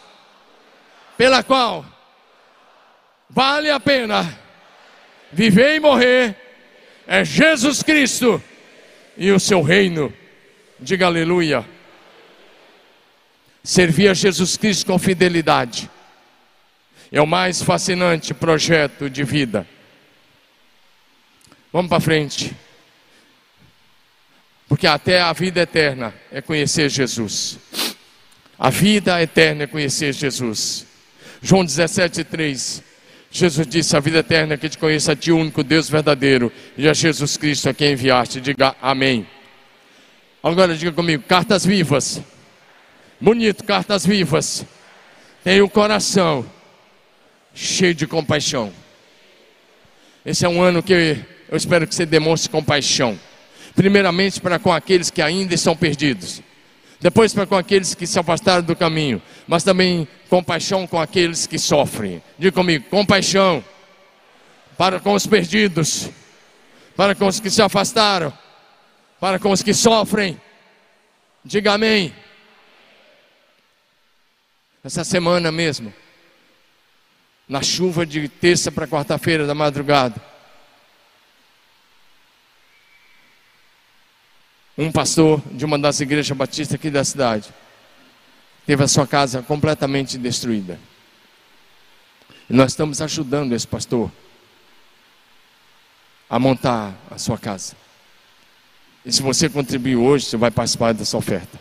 pela 1.16 1.42
qual 1.42 1.84
vale 3.30 3.70
a 3.70 3.80
pena 3.80 4.38
viver 5.32 5.76
e 5.76 5.80
morrer 5.80 6.36
é 7.06 7.24
Jesus 7.24 7.82
Cristo 7.82 8.42
e 9.16 9.30
o 9.30 9.40
seu 9.40 9.62
reino. 9.62 10.12
Diga 10.80 11.06
aleluia. 11.06 11.64
Servir 13.62 14.08
a 14.08 14.14
Jesus 14.14 14.56
Cristo 14.56 14.86
com 14.86 14.98
fidelidade 14.98 15.90
é 17.10 17.20
o 17.22 17.26
mais 17.26 17.62
fascinante 17.62 18.34
projeto 18.34 19.08
de 19.08 19.22
vida. 19.22 19.66
Vamos 21.72 21.88
para 21.88 22.00
frente. 22.00 22.54
Porque 24.68 24.86
até 24.86 25.20
a 25.20 25.32
vida 25.32 25.60
eterna 25.60 26.12
é 26.32 26.40
conhecer 26.40 26.88
Jesus. 26.90 27.58
A 28.58 28.70
vida 28.70 29.22
eterna 29.22 29.64
é 29.64 29.66
conhecer 29.66 30.12
Jesus. 30.12 30.86
João 31.40 31.64
17, 31.64 32.24
3. 32.24 32.82
Jesus 33.36 33.66
disse: 33.66 33.96
A 33.96 34.00
vida 34.00 34.20
eterna 34.20 34.54
é 34.54 34.56
que 34.56 34.68
te 34.68 34.78
conheça 34.78 35.10
a 35.10 35.16
ti, 35.16 35.32
o 35.32 35.36
único 35.36 35.64
Deus 35.64 35.90
verdadeiro, 35.90 36.52
e 36.78 36.88
a 36.88 36.94
Jesus 36.94 37.36
Cristo 37.36 37.68
a 37.68 37.74
quem 37.74 37.92
enviaste. 37.92 38.40
Diga 38.40 38.76
amém. 38.80 39.26
Agora 40.40 40.76
diga 40.76 40.92
comigo: 40.92 41.24
cartas 41.24 41.66
vivas. 41.66 42.22
Bonito, 43.20 43.64
cartas 43.64 44.06
vivas. 44.06 44.64
Tem 45.42 45.60
o 45.60 45.68
coração 45.68 46.48
cheio 47.52 47.92
de 47.92 48.06
compaixão. 48.06 48.72
Esse 50.24 50.46
é 50.46 50.48
um 50.48 50.62
ano 50.62 50.80
que 50.80 50.92
eu 51.48 51.56
espero 51.56 51.88
que 51.88 51.94
você 51.94 52.06
demonstre 52.06 52.48
compaixão. 52.48 53.18
Primeiramente 53.74 54.40
para 54.40 54.60
com 54.60 54.72
aqueles 54.72 55.10
que 55.10 55.20
ainda 55.20 55.54
estão 55.54 55.76
perdidos. 55.76 56.40
Depois 57.04 57.34
para 57.34 57.46
com 57.46 57.54
aqueles 57.54 57.94
que 57.94 58.06
se 58.06 58.18
afastaram 58.18 58.62
do 58.62 58.74
caminho. 58.74 59.20
Mas 59.46 59.62
também 59.62 60.08
compaixão 60.30 60.86
com 60.86 60.98
aqueles 60.98 61.46
que 61.46 61.58
sofrem. 61.58 62.22
Diga 62.38 62.52
comigo, 62.52 62.88
compaixão 62.88 63.62
para 64.78 64.98
com 64.98 65.12
os 65.12 65.26
perdidos. 65.26 66.08
Para 66.96 67.14
com 67.14 67.26
os 67.26 67.38
que 67.38 67.50
se 67.50 67.60
afastaram. 67.60 68.32
Para 69.20 69.38
com 69.38 69.50
os 69.50 69.62
que 69.62 69.74
sofrem. 69.74 70.40
Diga 71.44 71.74
amém. 71.74 72.10
Essa 74.82 75.04
semana 75.04 75.52
mesmo 75.52 75.92
na 77.46 77.60
chuva 77.60 78.06
de 78.06 78.26
terça 78.30 78.72
para 78.72 78.88
quarta-feira 78.88 79.46
da 79.46 79.54
madrugada. 79.54 80.18
Um 84.76 84.90
pastor 84.90 85.40
de 85.52 85.64
uma 85.64 85.78
das 85.78 86.00
igrejas 86.00 86.36
batistas 86.36 86.74
aqui 86.74 86.90
da 86.90 87.04
cidade 87.04 87.48
teve 88.66 88.82
a 88.82 88.88
sua 88.88 89.06
casa 89.06 89.42
completamente 89.42 90.18
destruída. 90.18 90.78
E 92.48 92.52
nós 92.52 92.72
estamos 92.72 93.00
ajudando 93.00 93.52
esse 93.52 93.66
pastor 93.66 94.10
a 96.28 96.38
montar 96.38 96.94
a 97.10 97.18
sua 97.18 97.38
casa. 97.38 97.76
E 99.04 99.12
se 99.12 99.22
você 99.22 99.48
contribuir 99.48 99.96
hoje, 99.96 100.26
você 100.26 100.36
vai 100.36 100.50
participar 100.50 100.92
dessa 100.92 101.16
oferta. 101.16 101.60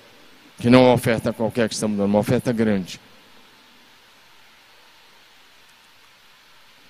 Que 0.59 0.69
não 0.69 0.79
é 0.79 0.87
uma 0.87 0.93
oferta 0.93 1.33
qualquer 1.33 1.67
que 1.67 1.75
estamos 1.75 1.97
dando, 1.97 2.07
é 2.07 2.09
uma 2.09 2.19
oferta 2.19 2.51
grande. 2.51 2.99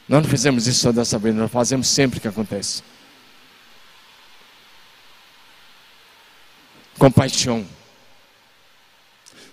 Nós 0.07 0.21
não 0.21 0.29
fizemos 0.29 0.67
isso 0.67 0.79
só 0.79 0.91
dessa 0.91 1.17
vez, 1.17 1.35
nós 1.35 1.51
fazemos 1.51 1.87
sempre 1.87 2.19
que 2.19 2.27
acontece. 2.27 2.83
Compaixão. 6.97 7.65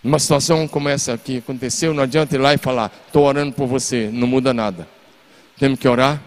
Numa 0.02 0.18
situação 0.18 0.66
como 0.66 0.88
essa 0.88 1.16
que 1.18 1.38
aconteceu, 1.38 1.92
não 1.92 2.02
adianta 2.02 2.34
ir 2.34 2.38
lá 2.38 2.54
e 2.54 2.58
falar, 2.58 2.90
estou 3.06 3.24
orando 3.24 3.52
por 3.52 3.66
você, 3.66 4.08
não 4.12 4.26
muda 4.26 4.54
nada. 4.54 4.88
Temos 5.58 5.78
que 5.78 5.86
orar, 5.86 6.22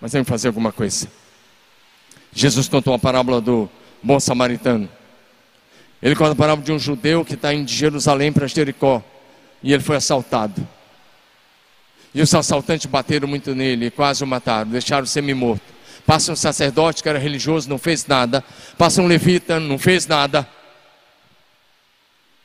mas 0.00 0.12
temos 0.12 0.26
que 0.26 0.30
fazer 0.30 0.48
alguma 0.48 0.70
coisa. 0.70 1.08
Jesus 2.32 2.68
contou 2.68 2.92
a 2.92 2.98
parábola 2.98 3.40
do 3.40 3.68
bom 4.02 4.20
samaritano. 4.20 4.88
Ele 6.02 6.14
conta 6.14 6.32
a 6.32 6.36
parábola 6.36 6.64
de 6.64 6.72
um 6.72 6.78
judeu 6.78 7.24
que 7.24 7.34
está 7.34 7.54
indo 7.54 7.64
de 7.64 7.74
Jerusalém 7.74 8.30
para 8.30 8.46
Jericó. 8.46 9.02
E 9.62 9.72
ele 9.72 9.82
foi 9.82 9.96
assaltado. 9.96 10.66
E 12.14 12.20
os 12.20 12.34
assaltantes 12.34 12.86
bateram 12.86 13.26
muito 13.26 13.54
nele 13.54 13.90
quase 13.90 14.22
o 14.22 14.26
mataram, 14.26 14.70
deixaram 14.70 15.06
semi-morto. 15.06 15.64
Passa 16.06 16.30
um 16.30 16.36
sacerdote 16.36 17.02
que 17.02 17.08
era 17.08 17.18
religioso, 17.18 17.68
não 17.68 17.78
fez 17.78 18.06
nada. 18.06 18.44
Passa 18.78 19.02
um 19.02 19.08
levita, 19.08 19.58
não 19.58 19.76
fez 19.76 20.06
nada. 20.06 20.48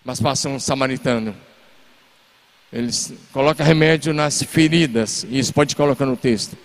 Mas 0.04 0.20
passa 0.20 0.50
um 0.50 0.60
samaritano. 0.60 1.38
Eles 2.74 3.14
colocam 3.32 3.64
remédio 3.64 4.16
nas 4.16 4.42
feridas. 4.42 5.28
Isso 5.30 5.54
pode 5.54 5.76
colocar 5.76 6.08
no 6.08 6.18
texto. 6.18 6.58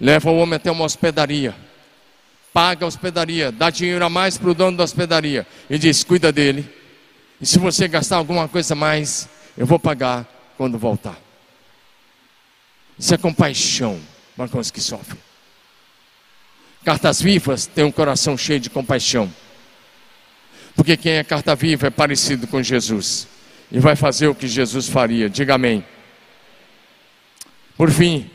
Leva 0.00 0.30
o 0.30 0.36
homem 0.36 0.54
até 0.54 0.70
uma 0.70 0.84
hospedaria. 0.84 1.56
Paga 2.52 2.84
a 2.84 2.88
hospedaria. 2.88 3.50
Dá 3.50 3.68
dinheiro 3.68 4.04
a 4.04 4.08
mais 4.08 4.38
para 4.38 4.50
o 4.50 4.54
dono 4.54 4.76
da 4.76 4.84
hospedaria. 4.84 5.44
E 5.68 5.76
diz: 5.76 6.04
cuida 6.04 6.30
dele. 6.30 6.72
E 7.40 7.46
se 7.46 7.58
você 7.58 7.88
gastar 7.88 8.16
alguma 8.16 8.46
coisa 8.46 8.74
a 8.74 8.76
mais, 8.76 9.28
eu 9.58 9.66
vou 9.66 9.80
pagar 9.80 10.24
quando 10.56 10.78
voltar. 10.78 11.18
Isso 12.96 13.12
é 13.12 13.18
compaixão 13.18 14.00
para 14.36 14.48
com 14.48 14.58
os 14.58 14.70
que 14.70 14.80
sofrem. 14.80 15.18
Cartas 16.84 17.20
vivas 17.20 17.66
têm 17.66 17.84
um 17.84 17.90
coração 17.90 18.36
cheio 18.36 18.60
de 18.60 18.70
compaixão. 18.70 19.32
Porque 20.74 20.96
quem 20.96 21.12
é 21.12 21.24
carta 21.24 21.54
viva 21.56 21.86
é 21.86 21.90
parecido 21.90 22.46
com 22.46 22.62
Jesus. 22.62 23.26
E 23.72 23.80
vai 23.80 23.96
fazer 23.96 24.28
o 24.28 24.34
que 24.34 24.46
Jesus 24.46 24.88
faria. 24.88 25.28
Diga 25.28 25.54
amém. 25.54 25.84
Por 27.76 27.90
fim, 27.90 28.30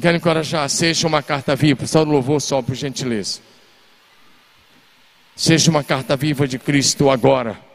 quero 0.00 0.16
encorajar, 0.16 0.68
seja 0.68 1.06
uma 1.06 1.22
carta 1.22 1.54
viva, 1.54 1.86
só 1.86 2.02
louvor 2.02 2.40
só 2.40 2.60
por 2.60 2.74
gentileza. 2.74 3.40
Seja 5.34 5.70
uma 5.70 5.84
carta 5.84 6.16
viva 6.16 6.48
de 6.48 6.58
Cristo 6.58 7.10
agora 7.10 7.66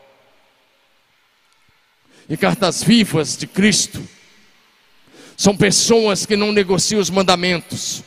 e 2.31 2.37
cartas 2.37 2.81
vivas 2.81 3.35
de 3.35 3.45
Cristo. 3.45 4.01
São 5.41 5.57
pessoas 5.57 6.23
que 6.23 6.35
não 6.35 6.51
negociam 6.51 7.01
os 7.01 7.09
mandamentos, 7.09 8.03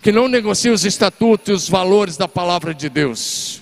que 0.00 0.10
não 0.10 0.26
negociam 0.26 0.74
os 0.74 0.86
estatutos 0.86 1.48
e 1.50 1.52
os 1.52 1.68
valores 1.68 2.16
da 2.16 2.26
palavra 2.26 2.72
de 2.72 2.88
Deus. 2.88 3.60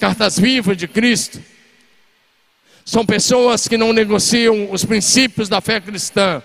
Cartas 0.00 0.36
vivas 0.40 0.76
de 0.76 0.88
Cristo 0.88 1.40
são 2.84 3.06
pessoas 3.06 3.68
que 3.68 3.76
não 3.76 3.92
negociam 3.92 4.72
os 4.72 4.84
princípios 4.84 5.48
da 5.48 5.60
fé 5.60 5.80
cristã. 5.80 6.42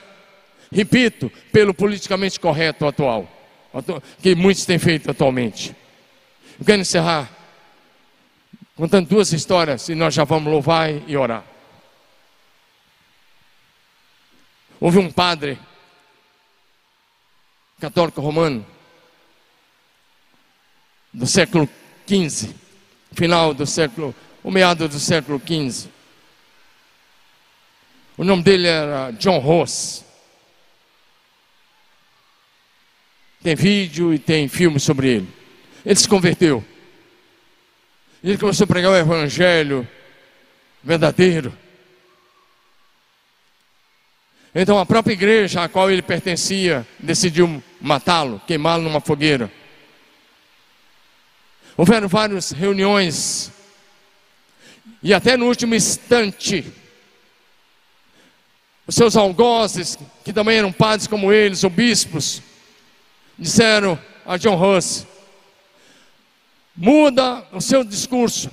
Repito, 0.71 1.31
pelo 1.51 1.73
politicamente 1.73 2.39
correto 2.39 2.85
atual, 2.85 3.27
que 4.21 4.35
muitos 4.35 4.67
têm 4.67 4.77
feito 4.77 5.09
atualmente. 5.09 5.75
Eu 6.59 6.65
quero 6.67 6.79
encerrar 6.79 7.27
contando 8.75 9.07
duas 9.07 9.33
histórias 9.33 9.89
e 9.89 9.95
nós 9.95 10.13
já 10.13 10.23
vamos 10.23 10.51
louvar 10.51 10.91
e 11.07 11.17
orar. 11.17 11.50
Houve 14.81 14.97
um 14.97 15.11
padre 15.11 15.59
católico 17.79 18.19
romano 18.19 18.65
do 21.13 21.27
século 21.27 21.69
XV, 22.07 22.51
final 23.11 23.53
do 23.53 23.67
século, 23.67 24.15
o 24.43 24.49
meado 24.49 24.89
do 24.89 24.99
século 24.99 25.39
XV. 25.39 25.87
O 28.17 28.23
nome 28.23 28.41
dele 28.41 28.67
era 28.67 29.11
John 29.11 29.37
Ross. 29.37 30.03
Tem 33.43 33.53
vídeo 33.53 34.11
e 34.11 34.17
tem 34.17 34.47
filme 34.47 34.79
sobre 34.79 35.09
ele. 35.09 35.29
Ele 35.85 35.95
se 35.95 36.07
converteu. 36.07 36.65
Ele 38.23 38.35
começou 38.35 38.63
a 38.63 38.67
pregar 38.67 38.91
o 38.91 38.97
evangelho 38.97 39.87
verdadeiro. 40.83 41.55
Então 44.53 44.77
a 44.77 44.85
própria 44.85 45.13
igreja 45.13 45.63
a 45.63 45.69
qual 45.69 45.89
ele 45.89 46.01
pertencia 46.01 46.85
decidiu 46.99 47.63
matá-lo, 47.79 48.41
queimá-lo 48.45 48.83
numa 48.83 48.99
fogueira. 48.99 49.51
Houveram 51.77 52.07
várias 52.07 52.51
reuniões, 52.51 53.49
e 55.01 55.13
até 55.13 55.37
no 55.37 55.47
último 55.47 55.73
instante, 55.73 56.65
os 58.85 58.93
seus 58.93 59.15
algozes, 59.15 59.97
que 60.23 60.33
também 60.33 60.57
eram 60.57 60.71
padres 60.71 61.07
como 61.07 61.31
eles, 61.31 61.63
ou 61.63 61.69
bispos, 61.69 62.41
disseram 63.39 63.97
a 64.25 64.35
John 64.35 64.61
Huss: 64.61 65.07
muda 66.75 67.47
o 67.53 67.61
seu 67.61 67.85
discurso, 67.85 68.51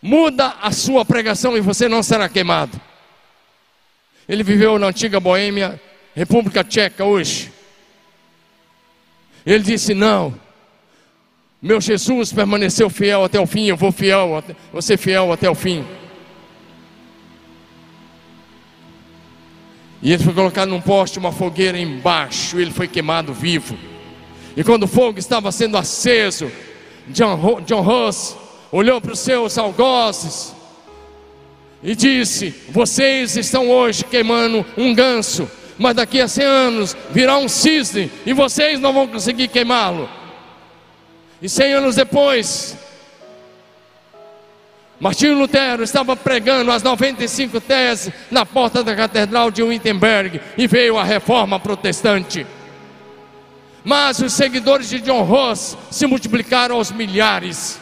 muda 0.00 0.56
a 0.62 0.70
sua 0.70 1.04
pregação 1.04 1.56
e 1.56 1.60
você 1.60 1.88
não 1.88 2.04
será 2.04 2.28
queimado. 2.28 2.80
Ele 4.32 4.42
viveu 4.42 4.78
na 4.78 4.86
antiga 4.86 5.20
Boêmia, 5.20 5.78
República 6.16 6.64
Tcheca 6.64 7.04
hoje. 7.04 7.52
Ele 9.44 9.62
disse: 9.62 9.92
Não, 9.92 10.34
meu 11.60 11.82
Jesus 11.82 12.32
permaneceu 12.32 12.88
fiel 12.88 13.24
até 13.24 13.38
o 13.38 13.46
fim, 13.46 13.66
eu 13.66 13.76
vou 13.76 13.92
fiel, 13.92 14.42
vou 14.72 14.80
ser 14.80 14.96
fiel 14.96 15.34
até 15.34 15.50
o 15.50 15.54
fim. 15.54 15.84
E 20.00 20.14
ele 20.14 20.24
foi 20.24 20.32
colocado 20.32 20.70
num 20.70 20.80
poste, 20.80 21.18
uma 21.18 21.30
fogueira 21.30 21.78
embaixo, 21.78 22.58
ele 22.58 22.70
foi 22.70 22.88
queimado 22.88 23.34
vivo. 23.34 23.76
E 24.56 24.64
quando 24.64 24.84
o 24.84 24.88
fogo 24.88 25.18
estava 25.18 25.52
sendo 25.52 25.76
aceso, 25.76 26.50
John, 27.08 27.60
John 27.66 27.82
Ross 27.82 28.34
olhou 28.72 28.98
para 28.98 29.12
os 29.12 29.18
seus 29.18 29.58
algozes 29.58 30.54
e 31.82 31.94
disse: 31.94 32.54
Vocês 32.68 33.36
estão 33.36 33.68
hoje 33.68 34.04
queimando 34.04 34.64
um 34.76 34.94
ganso, 34.94 35.50
mas 35.78 35.96
daqui 35.96 36.20
a 36.20 36.28
100 36.28 36.44
anos 36.44 36.96
virá 37.10 37.36
um 37.38 37.48
cisne 37.48 38.10
e 38.24 38.32
vocês 38.32 38.78
não 38.78 38.92
vão 38.92 39.08
conseguir 39.08 39.48
queimá-lo. 39.48 40.08
E 41.40 41.48
100 41.48 41.72
anos 41.72 41.96
depois, 41.96 42.76
Martinho 45.00 45.36
Lutero 45.36 45.82
estava 45.82 46.14
pregando 46.14 46.70
as 46.70 46.84
95 46.84 47.60
teses 47.60 48.12
na 48.30 48.46
porta 48.46 48.84
da 48.84 48.94
Catedral 48.94 49.50
de 49.50 49.60
Wittenberg 49.60 50.40
e 50.56 50.68
veio 50.68 50.96
a 50.96 51.02
reforma 51.02 51.58
protestante. 51.58 52.46
Mas 53.82 54.20
os 54.20 54.32
seguidores 54.32 54.88
de 54.88 55.00
John 55.00 55.22
Ross 55.22 55.76
se 55.90 56.06
multiplicaram 56.06 56.76
aos 56.76 56.92
milhares. 56.92 57.80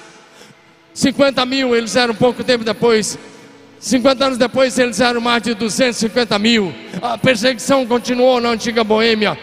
50 0.95 1.45
mil, 1.45 1.77
eles 1.77 1.95
eram 1.95 2.15
pouco 2.15 2.43
tempo 2.43 2.65
depois. 2.65 3.19
50 3.81 4.27
anos 4.27 4.39
depois, 4.39 4.79
eles 4.79 5.01
eram 5.01 5.23
mais 5.23 5.43
de 5.43 5.55
250 5.55 6.39
mil. 6.39 6.71
A 7.01 7.17
perseguição 7.17 7.87
continuou 7.87 8.39
na 8.39 8.51
antiga 8.51 8.85
Boêmia. 8.85 9.39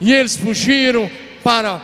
E 0.00 0.10
eles 0.10 0.38
fugiram 0.38 1.10
para 1.44 1.82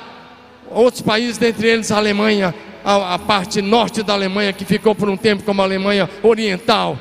outros 0.71 1.03
países, 1.03 1.37
dentre 1.37 1.69
eles 1.69 1.93
a 1.93 1.99
Alemanha, 1.99 2.55
a, 2.83 3.15
a 3.15 3.19
parte 3.19 3.61
norte 3.61 4.03
da 4.03 4.15
Alemanha, 4.15 4.51
que 4.55 4.65
ficou 4.65 4.95
por 4.95 5.11
um 5.11 5.17
tempo 5.17 5.43
como 5.43 5.61
a 5.61 5.65
Alemanha 5.67 6.09
Oriental. 6.23 6.99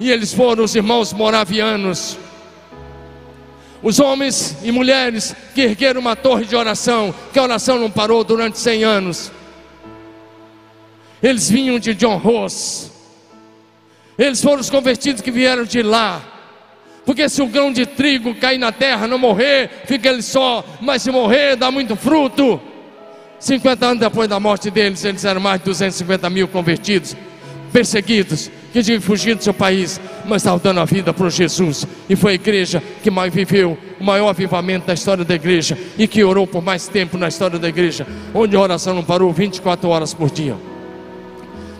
E 0.00 0.10
eles 0.10 0.32
foram 0.32 0.64
os 0.64 0.74
irmãos 0.74 1.12
moravianos. 1.12 2.16
Os 3.82 4.00
homens 4.00 4.56
e 4.62 4.72
mulheres 4.72 5.36
que 5.54 5.60
ergueram 5.60 6.00
uma 6.00 6.16
torre 6.16 6.46
de 6.46 6.56
oração, 6.56 7.14
que 7.34 7.38
a 7.38 7.42
oração 7.42 7.78
não 7.78 7.90
parou 7.90 8.24
durante 8.24 8.58
100 8.58 8.82
anos. 8.82 9.30
Eles 11.22 11.50
vinham 11.50 11.78
de 11.78 11.94
John 11.94 12.16
Ross. 12.16 12.89
Eles 14.20 14.42
foram 14.42 14.60
os 14.60 14.68
convertidos 14.68 15.22
que 15.22 15.30
vieram 15.30 15.64
de 15.64 15.80
lá. 15.82 16.20
Porque 17.06 17.26
se 17.26 17.40
o 17.40 17.46
grão 17.46 17.72
de 17.72 17.86
trigo 17.86 18.34
cair 18.34 18.58
na 18.58 18.70
terra, 18.70 19.06
não 19.06 19.18
morrer, 19.18 19.70
fica 19.86 20.10
ele 20.10 20.20
só, 20.20 20.62
mas 20.78 21.00
se 21.00 21.10
morrer, 21.10 21.56
dá 21.56 21.70
muito 21.70 21.96
fruto. 21.96 22.60
50 23.38 23.86
anos 23.86 24.00
depois 24.00 24.28
da 24.28 24.38
morte 24.38 24.70
deles, 24.70 25.02
eles 25.06 25.24
eram 25.24 25.40
mais 25.40 25.58
de 25.58 25.64
250 25.64 26.28
mil 26.28 26.46
convertidos, 26.46 27.16
perseguidos, 27.72 28.50
que 28.74 28.82
tinham 28.82 29.00
fugido 29.00 29.38
do 29.38 29.44
seu 29.44 29.54
país, 29.54 29.98
mas 30.26 30.42
estavam 30.42 30.60
dando 30.62 30.80
a 30.80 30.84
vida 30.84 31.14
para 31.14 31.30
Jesus. 31.30 31.86
E 32.06 32.14
foi 32.14 32.32
a 32.32 32.34
igreja 32.34 32.82
que 33.02 33.10
mais 33.10 33.32
viveu 33.32 33.78
o 33.98 34.04
maior 34.04 34.28
avivamento 34.28 34.86
da 34.86 34.92
história 34.92 35.24
da 35.24 35.34
igreja 35.34 35.78
e 35.96 36.06
que 36.06 36.22
orou 36.22 36.46
por 36.46 36.62
mais 36.62 36.86
tempo 36.86 37.16
na 37.16 37.28
história 37.28 37.58
da 37.58 37.70
igreja, 37.70 38.06
onde 38.34 38.54
a 38.54 38.60
oração 38.60 38.92
não 38.94 39.02
parou 39.02 39.32
24 39.32 39.88
horas 39.88 40.12
por 40.12 40.30
dia. 40.30 40.58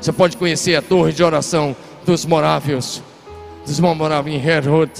Você 0.00 0.12
pode 0.12 0.38
conhecer 0.38 0.74
a 0.76 0.80
torre 0.80 1.12
de 1.12 1.22
oração 1.22 1.76
dos 2.04 2.24
morávios, 2.24 3.02
dos 3.66 3.78
moravam 3.80 4.32
em 4.32 4.36
Herrod, 4.36 4.90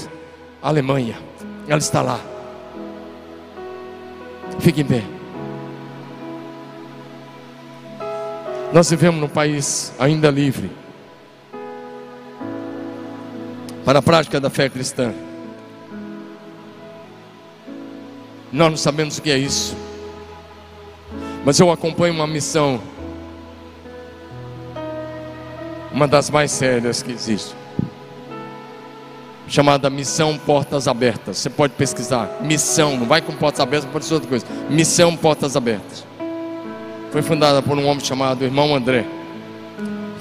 Alemanha. 0.63 1.19
Ela 1.67 1.79
está 1.79 2.03
lá. 2.03 2.21
Fique 4.59 4.83
em 4.83 4.85
pé. 4.85 5.03
Nós 8.73 8.89
vivemos 8.91 9.21
num 9.21 9.29
país 9.29 9.93
ainda 9.99 10.31
livre 10.31 10.71
para 13.85 13.99
a 13.99 14.03
prática 14.03 14.39
da 14.39 14.49
fé 14.49 14.69
cristã. 14.69 15.13
Nós 18.53 18.71
não 18.71 18.77
sabemos 18.77 19.19
o 19.19 19.23
que 19.23 19.31
é 19.31 19.39
isso, 19.39 19.77
mas 21.45 21.59
eu 21.59 21.71
acompanho 21.71 22.15
uma 22.15 22.27
missão, 22.27 22.81
uma 25.93 26.07
das 26.07 26.31
mais 26.31 26.51
sérias 26.51 27.03
que 27.03 27.13
existe, 27.13 27.55
chamada 29.49 29.91
Missão 29.91 30.39
Portas 30.39 30.87
Abertas. 30.87 31.39
Você 31.39 31.51
pode 31.51 31.73
pesquisar, 31.75 32.29
missão, 32.41 32.97
não 32.97 33.07
vai 33.07 33.21
com 33.21 33.35
portas 33.35 33.61
abertas, 33.61 33.91
pode 33.91 34.05
ser 34.05 34.15
outra 34.15 34.29
coisa. 34.29 34.47
Missão 34.69 35.17
Portas 35.17 35.57
Abertas 35.57 36.05
foi 37.11 37.23
fundada 37.23 37.61
por 37.61 37.77
um 37.77 37.87
homem 37.87 38.05
chamado 38.05 38.45
Irmão 38.45 38.75
André, 38.75 39.05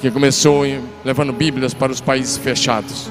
que 0.01 0.09
começou 0.09 0.63
levando 1.05 1.31
Bíblias 1.31 1.73
para 1.73 1.91
os 1.91 2.01
países 2.01 2.37
fechados. 2.37 3.09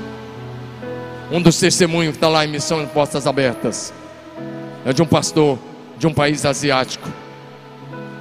Um 1.30 1.40
dos 1.40 1.60
testemunhos 1.60 2.12
que 2.12 2.16
está 2.16 2.28
lá 2.28 2.44
em 2.44 2.48
Missão 2.48 2.84
Portas 2.86 3.26
Abertas 3.26 3.92
é 4.84 4.92
de 4.92 5.02
um 5.02 5.06
pastor 5.06 5.58
de 5.96 6.06
um 6.06 6.14
país 6.14 6.44
asiático, 6.44 7.08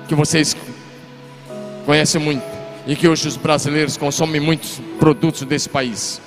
que 0.07 0.13
vocês 0.13 0.55
conhecem 1.85 2.21
muito, 2.21 2.56
e 2.87 2.95
que 2.95 3.05
hoje 3.05 3.27
os 3.27 3.35
brasileiros 3.35 3.97
consomem 3.97 4.39
muitos 4.39 4.79
produtos 4.97 5.41
desse 5.41 5.67
país. 5.67 6.21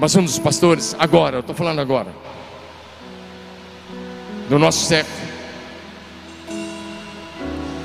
Mas 0.00 0.16
um 0.16 0.24
dos 0.24 0.38
pastores, 0.38 0.96
agora, 0.98 1.36
eu 1.36 1.40
estou 1.40 1.54
falando 1.54 1.80
agora, 1.80 2.12
do 4.48 4.58
nosso 4.58 4.84
século, 4.84 5.16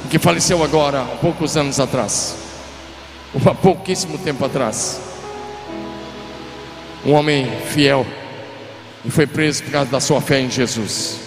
que 0.09 0.17
faleceu 0.17 0.63
agora, 0.63 1.01
há 1.01 1.15
poucos 1.17 1.55
anos 1.57 1.79
atrás, 1.79 2.37
há 3.45 3.53
pouquíssimo 3.53 4.17
tempo 4.17 4.43
atrás. 4.45 4.99
Um 7.05 7.13
homem 7.13 7.47
fiel 7.67 8.05
e 9.05 9.11
foi 9.11 9.27
preso 9.27 9.63
por 9.63 9.71
causa 9.71 9.91
da 9.91 9.99
sua 9.99 10.21
fé 10.21 10.39
em 10.39 10.49
Jesus, 10.49 11.19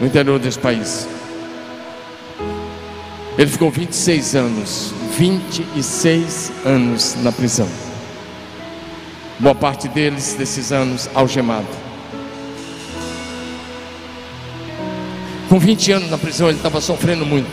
no 0.00 0.06
interior 0.06 0.38
desse 0.40 0.58
país. 0.58 1.17
Ele 3.38 3.48
ficou 3.48 3.70
26 3.70 4.34
anos, 4.34 4.92
26 5.16 6.52
anos 6.64 7.14
na 7.22 7.30
prisão. 7.30 7.68
Boa 9.38 9.54
parte 9.54 9.86
deles, 9.86 10.34
desses 10.34 10.72
anos, 10.72 11.08
algemado. 11.14 11.68
Com 15.48 15.56
20 15.56 15.92
anos 15.92 16.10
na 16.10 16.18
prisão, 16.18 16.48
ele 16.48 16.56
estava 16.56 16.80
sofrendo 16.80 17.24
muito 17.24 17.48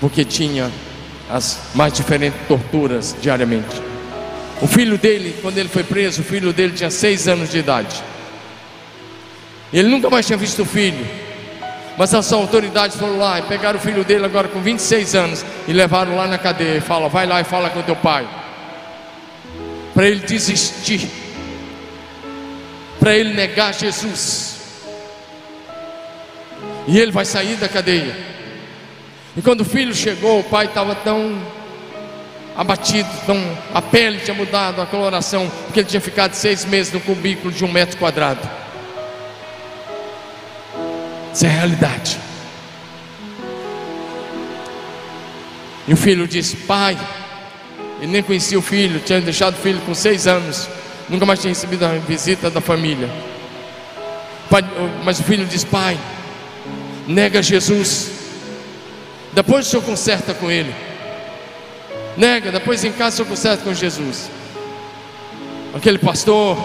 porque 0.00 0.24
tinha 0.24 0.70
as 1.28 1.58
mais 1.74 1.92
diferentes 1.92 2.38
torturas 2.46 3.16
diariamente. 3.20 3.82
O 4.62 4.68
filho 4.68 4.96
dele, 4.96 5.34
quando 5.42 5.58
ele 5.58 5.68
foi 5.68 5.82
preso, 5.82 6.20
o 6.20 6.24
filho 6.24 6.52
dele 6.52 6.72
tinha 6.72 6.90
seis 6.90 7.26
anos 7.26 7.50
de 7.50 7.58
idade. 7.58 8.00
Ele 9.72 9.88
nunca 9.88 10.08
mais 10.08 10.24
tinha 10.24 10.38
visto 10.38 10.62
o 10.62 10.64
filho. 10.64 11.25
Mas 11.96 12.12
as 12.12 12.30
autoridades 12.32 12.96
foram 12.96 13.18
lá 13.18 13.38
e 13.38 13.42
pegaram 13.42 13.78
o 13.78 13.82
filho 13.82 14.04
dele 14.04 14.26
agora 14.26 14.48
com 14.48 14.60
26 14.60 15.14
anos 15.14 15.44
e 15.66 15.72
levaram 15.72 16.14
lá 16.14 16.26
na 16.26 16.36
cadeia 16.36 16.76
e 16.76 16.80
falaram: 16.80 17.08
vai 17.08 17.26
lá 17.26 17.40
e 17.40 17.44
fala 17.44 17.70
com 17.70 17.82
teu 17.82 17.96
pai. 17.96 18.28
Para 19.94 20.06
ele 20.06 20.20
desistir. 20.20 21.10
Para 23.00 23.16
ele 23.16 23.32
negar 23.32 23.72
Jesus. 23.72 24.56
E 26.86 26.98
ele 26.98 27.10
vai 27.10 27.24
sair 27.24 27.56
da 27.56 27.68
cadeia. 27.68 28.14
E 29.36 29.42
quando 29.42 29.62
o 29.62 29.64
filho 29.64 29.94
chegou, 29.94 30.40
o 30.40 30.44
pai 30.44 30.66
estava 30.66 30.94
tão 30.94 31.42
abatido, 32.56 33.08
tão, 33.26 33.36
a 33.74 33.82
pele 33.82 34.18
tinha 34.20 34.34
mudado, 34.34 34.80
a 34.80 34.86
coloração, 34.86 35.50
porque 35.64 35.80
ele 35.80 35.88
tinha 35.88 36.00
ficado 36.00 36.32
seis 36.32 36.64
meses 36.64 36.92
no 36.92 37.00
cubículo 37.00 37.52
de 37.52 37.64
um 37.64 37.70
metro 37.70 37.98
quadrado. 37.98 38.65
Isso 41.36 41.44
é 41.44 41.50
realidade. 41.50 42.18
E 45.86 45.92
o 45.92 45.96
filho 45.96 46.26
disse: 46.26 46.56
Pai, 46.56 46.96
ele 48.00 48.10
nem 48.10 48.22
conhecia 48.22 48.58
o 48.58 48.62
filho, 48.62 49.00
tinha 49.00 49.20
deixado 49.20 49.52
o 49.52 49.58
filho 49.58 49.78
com 49.82 49.94
seis 49.94 50.26
anos, 50.26 50.66
nunca 51.10 51.26
mais 51.26 51.38
tinha 51.38 51.50
recebido 51.50 51.84
a 51.84 51.88
visita 51.98 52.48
da 52.48 52.62
família. 52.62 53.10
Pai, 54.48 54.64
mas 55.04 55.20
o 55.20 55.24
filho 55.24 55.44
disse: 55.44 55.66
Pai, 55.66 55.98
nega 57.06 57.42
Jesus, 57.42 58.12
depois 59.34 59.66
o 59.66 59.68
senhor 59.68 59.82
conserta 59.82 60.32
com 60.32 60.50
ele. 60.50 60.74
Nega, 62.16 62.50
depois 62.50 62.82
em 62.82 62.92
casa 62.92 63.12
o 63.12 63.16
senhor 63.18 63.28
conserta 63.28 63.62
com 63.62 63.74
Jesus. 63.74 64.30
Aquele 65.74 65.98
pastor 65.98 66.56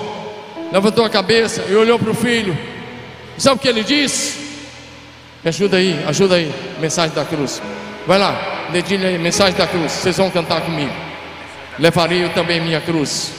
levantou 0.71 1.03
a 1.03 1.09
cabeça 1.09 1.61
e 1.69 1.75
olhou 1.75 1.99
para 1.99 2.11
o 2.11 2.15
filho. 2.15 2.57
Sabe 3.37 3.57
o 3.57 3.59
que 3.59 3.67
ele 3.67 3.83
disse? 3.83 4.40
Me 5.43 5.49
ajuda 5.49 5.77
aí, 5.77 6.03
ajuda 6.07 6.35
aí. 6.35 6.53
Mensagem 6.79 7.15
da 7.15 7.25
cruz. 7.25 7.61
Vai 8.05 8.19
lá, 8.19 8.67
dedilha 8.71 9.09
aí, 9.09 9.17
mensagem 9.17 9.55
da 9.55 9.67
cruz. 9.67 9.91
Vocês 9.91 10.17
vão 10.17 10.29
cantar 10.29 10.61
comigo. 10.61 10.93
Levarei 11.79 12.23
eu 12.23 12.29
também 12.29 12.61
minha 12.61 12.81
cruz. 12.81 13.31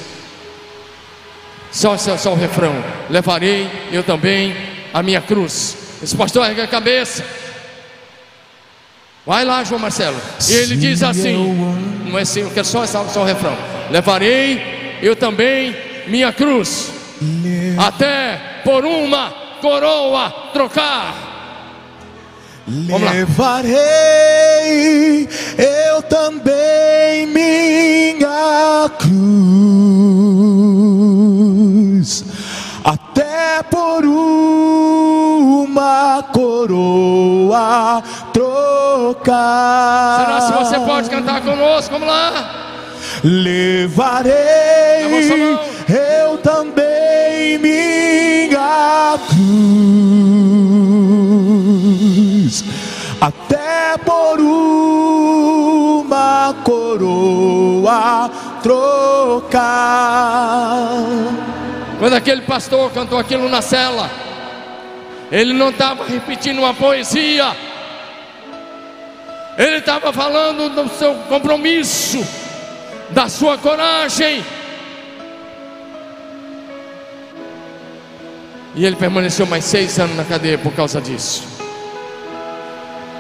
Só, 1.71 1.97
só, 1.97 2.17
só 2.17 2.33
o 2.33 2.37
refrão. 2.37 2.75
Levarei 3.09 3.71
eu 3.93 4.03
também 4.03 4.55
a 4.93 5.03
minha 5.03 5.21
cruz. 5.21 5.77
Esse 6.03 6.17
pastor 6.17 6.47
ergue 6.47 6.61
a 6.61 6.67
cabeça. 6.67 7.25
Vai 9.25 9.45
lá, 9.45 9.63
João 9.63 9.81
Marcelo. 9.81 10.21
E 10.49 10.53
ele 10.53 10.77
diz 10.77 11.03
assim: 11.03 11.55
Não 12.05 12.19
é 12.19 12.23
assim, 12.23 12.41
eu 12.41 12.51
quero 12.51 12.67
só, 12.67 12.85
só, 12.87 13.07
só 13.07 13.23
o 13.23 13.25
refrão. 13.25 13.57
Levarei 13.91 14.99
eu 15.01 15.15
também 15.15 15.77
minha 16.07 16.33
cruz, 16.33 16.93
até 17.79 18.61
por 18.65 18.85
uma 18.85 19.31
coroa 19.61 20.31
trocar. 20.53 21.32
Levarei 22.67 23.79
eu 25.59 26.01
também 26.03 27.27
minha 27.27 28.89
cruz, 28.99 29.15
até 32.85 33.63
por 33.65 34.05
uma 34.05 36.23
coroa 36.33 38.03
trocar. 38.33 40.25
Será 40.25 40.41
se 40.41 40.53
você 40.53 40.79
pode 40.87 41.11
cantar 41.11 41.43
conosco? 41.43 41.91
Vamos 41.93 42.07
lá. 42.07 42.61
Levarei 43.25 44.33
eu 45.89 46.39
também 46.39 47.59
minha 47.59 49.19
cruz, 49.29 50.42
por 54.05 54.41
uma 54.41 55.83
coroa 56.65 58.31
trocar. 58.63 59.63
Quando 61.99 62.15
aquele 62.15 62.43
pastor 62.43 62.91
cantou 62.93 63.19
aquilo 63.19 63.49
na 63.49 63.63
cela, 63.63 64.11
ele 65.31 65.53
não 65.53 65.71
estava 65.71 66.05
repetindo 66.05 66.59
uma 66.59 66.75
poesia, 66.75 67.57
ele 69.57 69.77
estava 69.77 70.13
falando 70.13 70.69
do 70.75 70.89
seu 70.99 71.15
compromisso, 71.29 72.25
da 73.11 73.29
sua 73.29 73.57
coragem. 73.59 74.45
E 78.75 78.87
ele 78.87 78.97
permaneceu 78.97 79.47
mais 79.47 79.65
seis 79.65 79.99
anos 79.99 80.17
na 80.17 80.25
cadeia 80.25 80.57
por 80.57 80.73
causa 80.73 81.01
disso. 81.01 81.52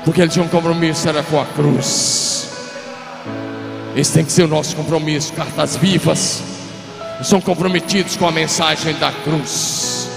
Porque 0.04 0.20
ele 0.20 0.30
tinha 0.30 0.44
um 0.44 0.48
compromisso, 0.48 1.08
era 1.08 1.22
com 1.22 1.40
a 1.40 1.44
cruz. 1.44 2.50
Esse 3.94 4.12
tem 4.14 4.24
que 4.24 4.32
ser 4.32 4.44
o 4.44 4.48
nosso 4.48 4.74
compromisso, 4.74 5.32
cartas 5.32 5.76
vivas. 5.76 6.42
São 7.22 7.40
comprometidos 7.40 8.16
com 8.16 8.26
a 8.26 8.32
mensagem 8.32 8.94
da 8.94 9.12
cruz. 9.12 10.08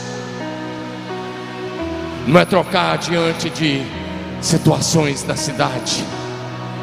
Não 2.25 2.39
é 2.39 2.45
trocar 2.45 2.97
diante 2.97 3.49
de 3.49 3.83
situações 4.41 5.21
da 5.23 5.35
cidade, 5.35 6.03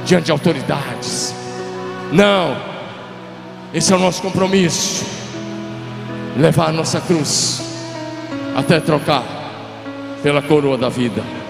diante 0.05 0.27
de 0.27 0.33
autoridades. 0.33 1.35
Não, 2.13 2.57
esse 3.75 3.93
é 3.93 3.97
o 3.97 3.99
nosso 3.99 4.23
compromisso. 4.23 5.05
Levar 6.37 6.69
a 6.69 6.73
nossa 6.73 7.01
cruz 7.01 7.63
até 8.55 8.79
trocar 8.81 9.25
pela 10.23 10.43
coroa 10.43 10.79
da 10.79 10.89
vida. 10.89 11.42